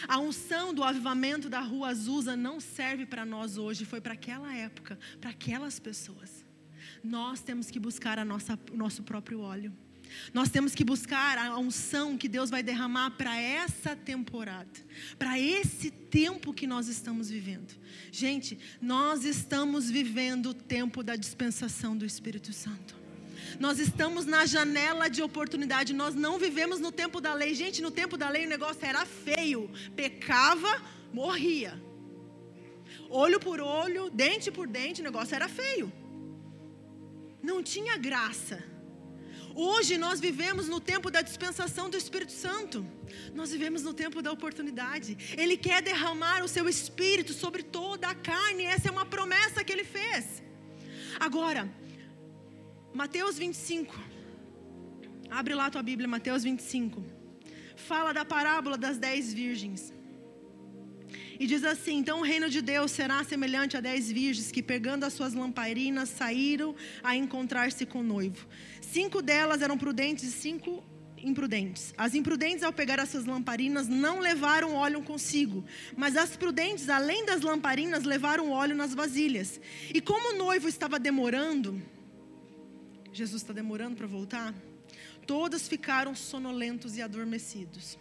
A 0.08 0.18
unção 0.18 0.72
do 0.72 0.82
avivamento 0.82 1.50
da 1.50 1.60
rua 1.60 1.88
Azusa 1.88 2.34
não 2.34 2.60
serve 2.60 3.04
para 3.04 3.26
nós 3.26 3.58
hoje, 3.58 3.84
foi 3.84 4.00
para 4.00 4.14
aquela 4.14 4.56
época, 4.56 4.98
para 5.20 5.28
aquelas 5.28 5.78
pessoas 5.78 6.41
nós 7.02 7.40
temos 7.40 7.70
que 7.70 7.78
buscar 7.78 8.18
a 8.18 8.24
nossa, 8.24 8.58
o 8.72 8.76
nosso 8.76 9.02
próprio 9.02 9.40
óleo. 9.40 9.72
Nós 10.32 10.50
temos 10.50 10.74
que 10.74 10.84
buscar 10.84 11.38
a 11.38 11.58
unção 11.58 12.18
que 12.18 12.28
Deus 12.28 12.50
vai 12.50 12.62
derramar 12.62 13.12
para 13.12 13.36
essa 13.40 13.96
temporada, 13.96 14.68
para 15.18 15.38
esse 15.38 15.90
tempo 15.90 16.52
que 16.52 16.66
nós 16.66 16.88
estamos 16.88 17.30
vivendo. 17.30 17.74
Gente, 18.10 18.58
nós 18.80 19.24
estamos 19.24 19.90
vivendo 19.90 20.50
o 20.50 20.54
tempo 20.54 21.02
da 21.02 21.16
dispensação 21.16 21.96
do 21.96 22.04
Espírito 22.04 22.52
Santo. 22.52 23.00
Nós 23.58 23.78
estamos 23.78 24.24
na 24.24 24.46
janela 24.46 25.08
de 25.08 25.22
oportunidade, 25.22 25.92
nós 25.92 26.14
não 26.14 26.38
vivemos 26.38 26.78
no 26.78 26.92
tempo 26.92 27.20
da 27.20 27.34
lei. 27.34 27.54
Gente, 27.54 27.82
no 27.82 27.90
tempo 27.90 28.16
da 28.16 28.28
lei 28.28 28.46
o 28.46 28.48
negócio 28.48 28.84
era 28.84 29.04
feio, 29.04 29.70
pecava, 29.96 30.80
morria. 31.12 31.82
Olho 33.08 33.40
por 33.40 33.60
olho, 33.60 34.10
dente 34.10 34.50
por 34.50 34.66
dente, 34.68 35.00
o 35.00 35.04
negócio 35.04 35.34
era 35.34 35.48
feio 35.48 35.92
não 37.42 37.62
tinha 37.62 37.96
graça. 37.96 38.62
Hoje 39.54 39.98
nós 39.98 40.18
vivemos 40.18 40.66
no 40.68 40.80
tempo 40.80 41.10
da 41.10 41.20
dispensação 41.20 41.90
do 41.90 41.96
Espírito 41.96 42.32
Santo. 42.32 42.86
Nós 43.34 43.50
vivemos 43.50 43.82
no 43.82 43.92
tempo 43.92 44.22
da 44.22 44.32
oportunidade. 44.32 45.16
Ele 45.36 45.56
quer 45.56 45.82
derramar 45.82 46.42
o 46.42 46.48
seu 46.48 46.68
espírito 46.68 47.32
sobre 47.34 47.62
toda 47.62 48.08
a 48.08 48.14
carne. 48.14 48.64
Essa 48.64 48.88
é 48.88 48.90
uma 48.90 49.04
promessa 49.04 49.62
que 49.62 49.72
ele 49.72 49.84
fez. 49.84 50.42
Agora, 51.20 51.70
Mateus 52.94 53.36
25. 53.36 53.94
Abre 55.30 55.54
lá 55.54 55.70
tua 55.70 55.82
Bíblia, 55.82 56.08
Mateus 56.08 56.42
25. 56.44 57.04
Fala 57.76 58.12
da 58.12 58.24
parábola 58.24 58.78
das 58.78 58.98
dez 58.98 59.32
virgens. 59.32 59.92
E 61.42 61.46
diz 61.46 61.64
assim: 61.64 61.96
Então 61.96 62.20
o 62.20 62.22
reino 62.22 62.48
de 62.48 62.62
Deus 62.62 62.92
será 62.92 63.24
semelhante 63.24 63.76
a 63.76 63.80
dez 63.80 64.08
virgens 64.08 64.52
que, 64.52 64.62
pegando 64.62 65.02
as 65.02 65.12
suas 65.12 65.34
lamparinas, 65.34 66.08
saíram 66.08 66.72
a 67.02 67.16
encontrar-se 67.16 67.84
com 67.84 67.98
o 67.98 68.02
noivo. 68.04 68.46
Cinco 68.80 69.20
delas 69.20 69.60
eram 69.60 69.76
prudentes 69.76 70.22
e 70.22 70.30
cinco 70.30 70.84
imprudentes. 71.18 71.92
As 71.98 72.14
imprudentes, 72.14 72.62
ao 72.62 72.72
pegar 72.72 73.00
as 73.00 73.08
suas 73.08 73.24
lamparinas, 73.24 73.88
não 73.88 74.20
levaram 74.20 74.76
óleo 74.76 75.02
consigo, 75.02 75.64
mas 75.96 76.16
as 76.16 76.36
prudentes, 76.36 76.88
além 76.88 77.26
das 77.26 77.40
lamparinas, 77.40 78.04
levaram 78.04 78.52
óleo 78.52 78.76
nas 78.76 78.94
vasilhas. 78.94 79.60
E 79.92 80.00
como 80.00 80.34
o 80.34 80.38
noivo 80.38 80.68
estava 80.68 80.96
demorando, 80.96 81.82
Jesus 83.12 83.42
está 83.42 83.52
demorando 83.52 83.96
para 83.96 84.06
voltar, 84.06 84.54
todas 85.26 85.66
ficaram 85.66 86.14
sonolentos 86.14 86.96
e 86.96 87.02
adormecidos. 87.02 87.98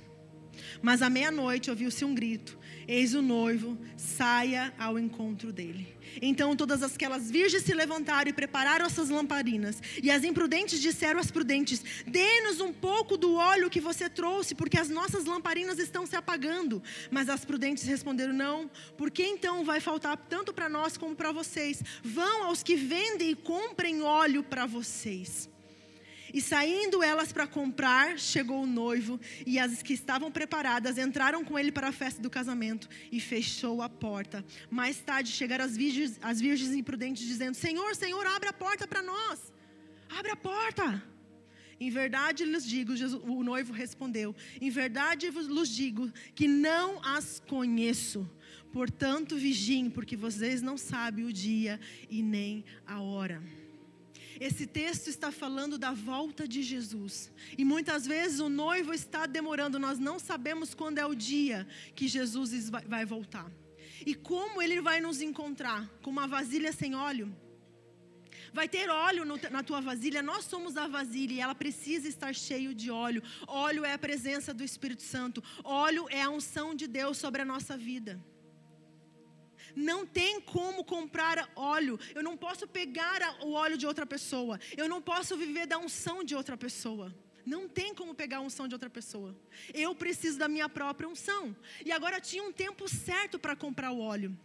Mas 0.81 1.01
à 1.01 1.09
meia-noite 1.09 1.71
ouviu-se 1.71 2.03
um 2.05 2.13
grito 2.13 2.59
Eis 2.88 3.13
o 3.13 3.21
noivo, 3.21 3.77
saia 3.95 4.73
ao 4.77 4.97
encontro 4.97 5.51
dele. 5.51 5.95
Então 6.21 6.55
todas 6.55 6.82
aquelas 6.82 7.29
virgens 7.29 7.63
se 7.63 7.73
levantaram 7.73 8.29
e 8.29 8.34
prepararam 8.34 8.86
as 8.86 8.93
suas 8.93 9.09
lamparinas. 9.09 9.82
E 10.01 10.09
as 10.09 10.23
imprudentes 10.23 10.82
disseram 10.82 11.19
às 11.19 11.32
prudentes: 11.32 11.84
Dê-nos 12.07 12.59
um 12.59 12.73
pouco 12.73 13.17
do 13.17 13.36
óleo 13.36 13.69
que 13.69 13.79
você 13.79 14.09
trouxe, 14.09 14.55
porque 14.55 14.77
as 14.77 14.89
nossas 14.89 15.25
lamparinas 15.25 15.79
estão 15.79 16.05
se 16.05 16.15
apagando. 16.15 16.82
Mas 17.09 17.29
as 17.29 17.45
prudentes 17.45 17.84
responderam: 17.84 18.34
Não, 18.34 18.69
porque 18.97 19.23
então 19.23 19.63
vai 19.63 19.79
faltar 19.79 20.17
tanto 20.17 20.53
para 20.53 20.67
nós 20.67 20.97
como 20.97 21.15
para 21.15 21.32
vocês? 21.32 21.84
Vão 22.03 22.43
aos 22.45 22.63
que 22.63 22.75
vendem 22.75 23.32
e 23.32 23.36
comprem 23.36 24.01
óleo 24.01 24.43
para 24.43 24.65
vocês. 24.65 25.51
E 26.34 26.41
saindo 26.41 27.03
elas 27.03 27.32
para 27.32 27.47
comprar, 27.47 28.17
chegou 28.17 28.63
o 28.63 28.67
noivo, 28.67 29.19
e 29.45 29.59
as 29.59 29.82
que 29.82 29.93
estavam 29.93 30.32
preparadas 30.32 30.97
entraram 30.97 31.43
com 31.43 31.57
ele 31.57 31.71
para 31.71 31.89
a 31.89 31.91
festa 31.91 32.21
do 32.21 32.29
casamento 32.29 32.88
e 33.11 33.19
fechou 33.19 33.82
a 33.82 33.89
porta. 33.89 34.43
Mais 34.69 34.99
tarde 35.01 35.32
chegaram 35.32 35.65
as 35.65 35.75
virgens, 35.75 36.19
as 36.21 36.39
virgens 36.39 36.73
imprudentes, 36.73 37.25
dizendo: 37.25 37.55
Senhor, 37.55 37.95
Senhor, 37.95 38.25
abre 38.25 38.49
a 38.49 38.53
porta 38.53 38.88
para 38.88 39.01
nós. 39.01 39.51
Abre 40.09 40.32
a 40.32 40.36
porta. 40.36 41.03
Em 41.79 41.89
verdade 41.89 42.45
lhes 42.45 42.63
digo, 42.63 42.95
Jesus, 42.95 43.21
o 43.23 43.43
noivo 43.43 43.73
respondeu: 43.73 44.36
Em 44.61 44.69
verdade 44.69 45.29
vos 45.32 45.67
digo 45.69 46.11
que 46.36 46.47
não 46.47 47.03
as 47.03 47.41
conheço. 47.47 48.29
Portanto, 48.71 49.36
vigiem, 49.36 49.89
porque 49.89 50.15
vocês 50.15 50.61
não 50.61 50.77
sabem 50.77 51.25
o 51.25 51.34
dia 51.34 51.79
e 52.09 52.21
nem 52.21 52.63
a 52.86 53.01
hora. 53.01 53.41
Esse 54.41 54.65
texto 54.65 55.07
está 55.07 55.31
falando 55.31 55.77
da 55.77 55.91
volta 55.93 56.47
de 56.47 56.63
Jesus. 56.63 57.31
E 57.55 57.63
muitas 57.63 58.07
vezes 58.07 58.39
o 58.39 58.49
noivo 58.49 58.91
está 58.91 59.27
demorando, 59.27 59.77
nós 59.77 59.99
não 59.99 60.17
sabemos 60.17 60.73
quando 60.73 60.97
é 60.97 61.05
o 61.05 61.13
dia 61.13 61.67
que 61.93 62.07
Jesus 62.07 62.67
vai 62.87 63.05
voltar. 63.05 63.51
E 64.03 64.15
como 64.15 64.59
ele 64.59 64.81
vai 64.81 64.99
nos 64.99 65.21
encontrar? 65.21 65.87
Com 66.01 66.09
uma 66.09 66.25
vasilha 66.25 66.73
sem 66.73 66.95
óleo? 66.95 67.31
Vai 68.51 68.67
ter 68.67 68.89
óleo 68.89 69.25
na 69.51 69.61
tua 69.61 69.79
vasilha, 69.79 70.23
nós 70.23 70.45
somos 70.45 70.75
a 70.75 70.87
vasilha 70.87 71.33
e 71.33 71.39
ela 71.39 71.53
precisa 71.53 72.07
estar 72.07 72.33
cheio 72.33 72.73
de 72.73 72.89
óleo. 72.89 73.21
Óleo 73.45 73.85
é 73.85 73.93
a 73.93 73.99
presença 73.99 74.51
do 74.55 74.63
Espírito 74.63 75.03
Santo, 75.03 75.43
óleo 75.63 76.07
é 76.09 76.23
a 76.23 76.31
unção 76.31 76.73
de 76.73 76.87
Deus 76.87 77.19
sobre 77.19 77.43
a 77.43 77.45
nossa 77.45 77.77
vida. 77.77 78.19
Não 79.76 80.05
tem 80.05 80.41
como 80.41 80.84
comprar 80.84 81.49
óleo. 81.55 81.99
Eu 82.13 82.24
não 82.24 82.38
posso 82.38 82.67
pegar 82.67 83.38
o 83.41 83.53
óleo 83.53 83.78
de 83.78 83.88
outra 83.88 84.05
pessoa. 84.05 84.59
Eu 84.76 84.88
não 84.88 85.01
posso 85.01 85.38
viver 85.38 85.65
da 85.65 85.78
unção 85.78 86.24
de 86.24 86.36
outra 86.36 86.57
pessoa. 86.57 87.13
Não 87.45 87.67
tem 87.67 87.93
como 87.93 88.13
pegar 88.13 88.38
a 88.38 88.41
unção 88.41 88.67
de 88.67 88.76
outra 88.76 88.89
pessoa. 88.89 89.36
Eu 89.74 89.95
preciso 89.95 90.38
da 90.38 90.47
minha 90.47 90.69
própria 90.69 91.09
unção. 91.09 91.55
E 91.86 91.91
agora 91.91 92.22
tinha 92.22 92.43
um 92.43 92.51
tempo 92.51 92.88
certo 92.88 93.39
para 93.39 93.55
comprar 93.55 93.91
o 93.91 93.99
óleo. 93.99 94.38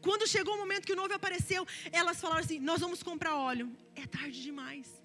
Quando 0.00 0.26
chegou 0.26 0.54
o 0.54 0.58
momento 0.58 0.86
que 0.86 0.92
o 0.92 0.96
noivo 0.96 1.14
apareceu, 1.14 1.66
elas 1.92 2.20
falaram 2.20 2.40
assim: 2.40 2.58
Nós 2.58 2.80
vamos 2.80 3.02
comprar 3.02 3.36
óleo. 3.36 3.74
É 3.94 4.06
tarde 4.06 4.42
demais. 4.42 5.00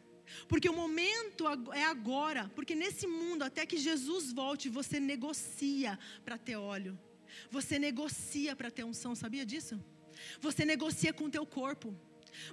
Porque 0.47 0.69
o 0.69 0.73
momento 0.73 1.45
é 1.73 1.83
agora. 1.85 2.51
Porque 2.55 2.75
nesse 2.75 3.07
mundo, 3.07 3.43
até 3.43 3.65
que 3.65 3.77
Jesus 3.77 4.33
volte, 4.33 4.69
você 4.69 4.99
negocia 4.99 5.97
para 6.23 6.37
ter 6.37 6.55
óleo. 6.55 6.97
Você 7.49 7.77
negocia 7.79 8.55
para 8.55 8.71
ter 8.71 8.83
unção, 8.83 9.15
sabia 9.15 9.45
disso? 9.45 9.81
Você 10.39 10.65
negocia 10.65 11.13
com 11.13 11.25
o 11.25 11.29
teu 11.29 11.45
corpo. 11.45 11.95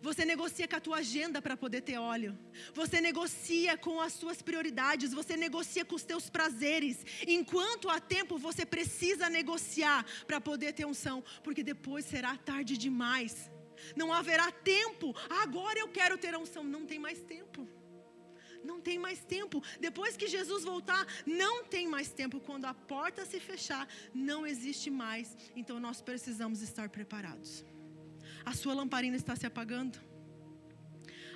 Você 0.01 0.25
negocia 0.25 0.69
com 0.69 0.77
a 0.77 0.81
tua 0.81 0.99
agenda 0.99 1.43
para 1.43 1.57
poder 1.57 1.81
ter 1.81 1.99
óleo. 1.99 2.39
Você 2.73 3.01
negocia 3.01 3.77
com 3.77 4.01
as 4.01 4.13
suas 4.13 4.41
prioridades. 4.41 5.13
Você 5.13 5.37
negocia 5.37 5.85
com 5.85 5.97
os 5.97 6.05
teus 6.05 6.31
prazeres. 6.31 7.05
Enquanto 7.27 7.91
há 7.91 7.99
tempo, 8.01 8.39
você 8.39 8.65
precisa 8.65 9.29
negociar 9.29 10.07
para 10.27 10.41
poder 10.41 10.73
ter 10.73 10.87
unção, 10.87 11.23
porque 11.43 11.63
depois 11.63 12.05
será 12.05 12.37
tarde 12.37 12.77
demais. 12.77 13.51
Não 13.97 14.13
haverá 14.13 14.51
tempo. 14.53 15.15
Agora 15.29 15.79
eu 15.79 15.89
quero 15.89 16.17
ter 16.17 16.37
unção. 16.37 16.63
Não 16.63 16.87
tem 16.87 16.99
mais 16.99 17.21
tempo 17.23 17.67
não 18.65 18.81
tem 18.81 18.99
mais 18.99 19.21
tempo. 19.25 19.63
Depois 19.81 20.17
que 20.17 20.27
Jesus 20.27 20.65
voltar, 20.65 21.07
não 21.27 21.65
tem 21.65 21.87
mais 21.87 22.11
tempo. 22.11 22.41
Quando 22.41 22.67
a 22.67 22.75
porta 22.75 23.25
se 23.25 23.41
fechar, 23.41 23.89
não 24.15 24.47
existe 24.47 24.91
mais. 24.91 25.37
Então 25.55 25.79
nós 25.81 26.01
precisamos 26.01 26.63
estar 26.63 26.89
preparados. 26.89 27.65
A 28.45 28.53
sua 28.55 28.75
lamparina 28.75 29.17
está 29.17 29.37
se 29.37 29.47
apagando. 29.47 29.99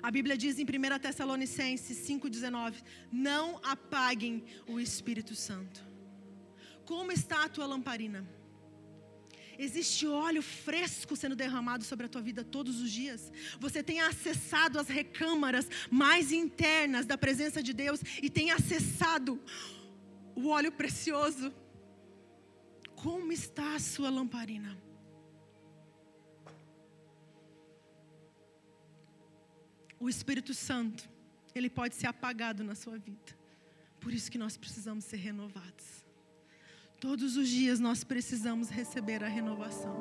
A 0.02 0.10
Bíblia 0.10 0.36
diz 0.36 0.58
em 0.58 0.64
1 0.64 0.98
Tessalonicenses 1.00 2.08
5,19: 2.08 2.82
Não 3.10 3.60
apaguem 3.62 4.44
o 4.66 4.78
Espírito 4.78 5.34
Santo. 5.34 5.84
Como 6.84 7.10
está 7.10 7.44
a 7.44 7.48
tua 7.48 7.66
lamparina? 7.66 8.36
Existe 9.59 10.07
óleo 10.07 10.42
fresco 10.42 11.16
sendo 11.16 11.34
derramado 11.34 11.84
sobre 11.84 12.07
a 12.07 12.09
tua 12.09 12.20
vida 12.20 12.44
todos 12.44 12.80
os 12.80 12.90
dias. 12.90 13.32
Você 13.59 13.82
tem 13.82 14.00
acessado 14.00 14.78
as 14.78 14.88
recâmaras 14.88 15.68
mais 15.90 16.32
internas 16.32 17.07
da 17.07 17.16
presença 17.16 17.62
de 17.62 17.72
Deus 17.72 18.00
e 18.22 18.28
tem 18.28 18.50
acessado 18.50 19.40
o 20.34 20.48
óleo 20.48 20.72
precioso. 20.72 21.52
Como 22.94 23.32
está 23.32 23.74
a 23.74 23.80
sua 23.80 24.11
lamparina? 24.11 24.76
O 29.98 30.09
Espírito 30.09 30.52
Santo, 30.52 31.09
ele 31.54 31.70
pode 31.70 31.94
ser 31.94 32.07
apagado 32.07 32.62
na 32.62 32.74
sua 32.74 32.98
vida. 32.98 33.36
Por 33.98 34.12
isso 34.12 34.30
que 34.30 34.38
nós 34.38 34.57
precisamos 34.57 35.04
ser 35.04 35.16
renovados. 35.16 36.05
Todos 36.99 37.36
os 37.36 37.49
dias 37.49 37.78
nós 37.78 38.03
precisamos 38.03 38.70
receber 38.70 39.22
a 39.22 39.28
renovação. 39.28 39.94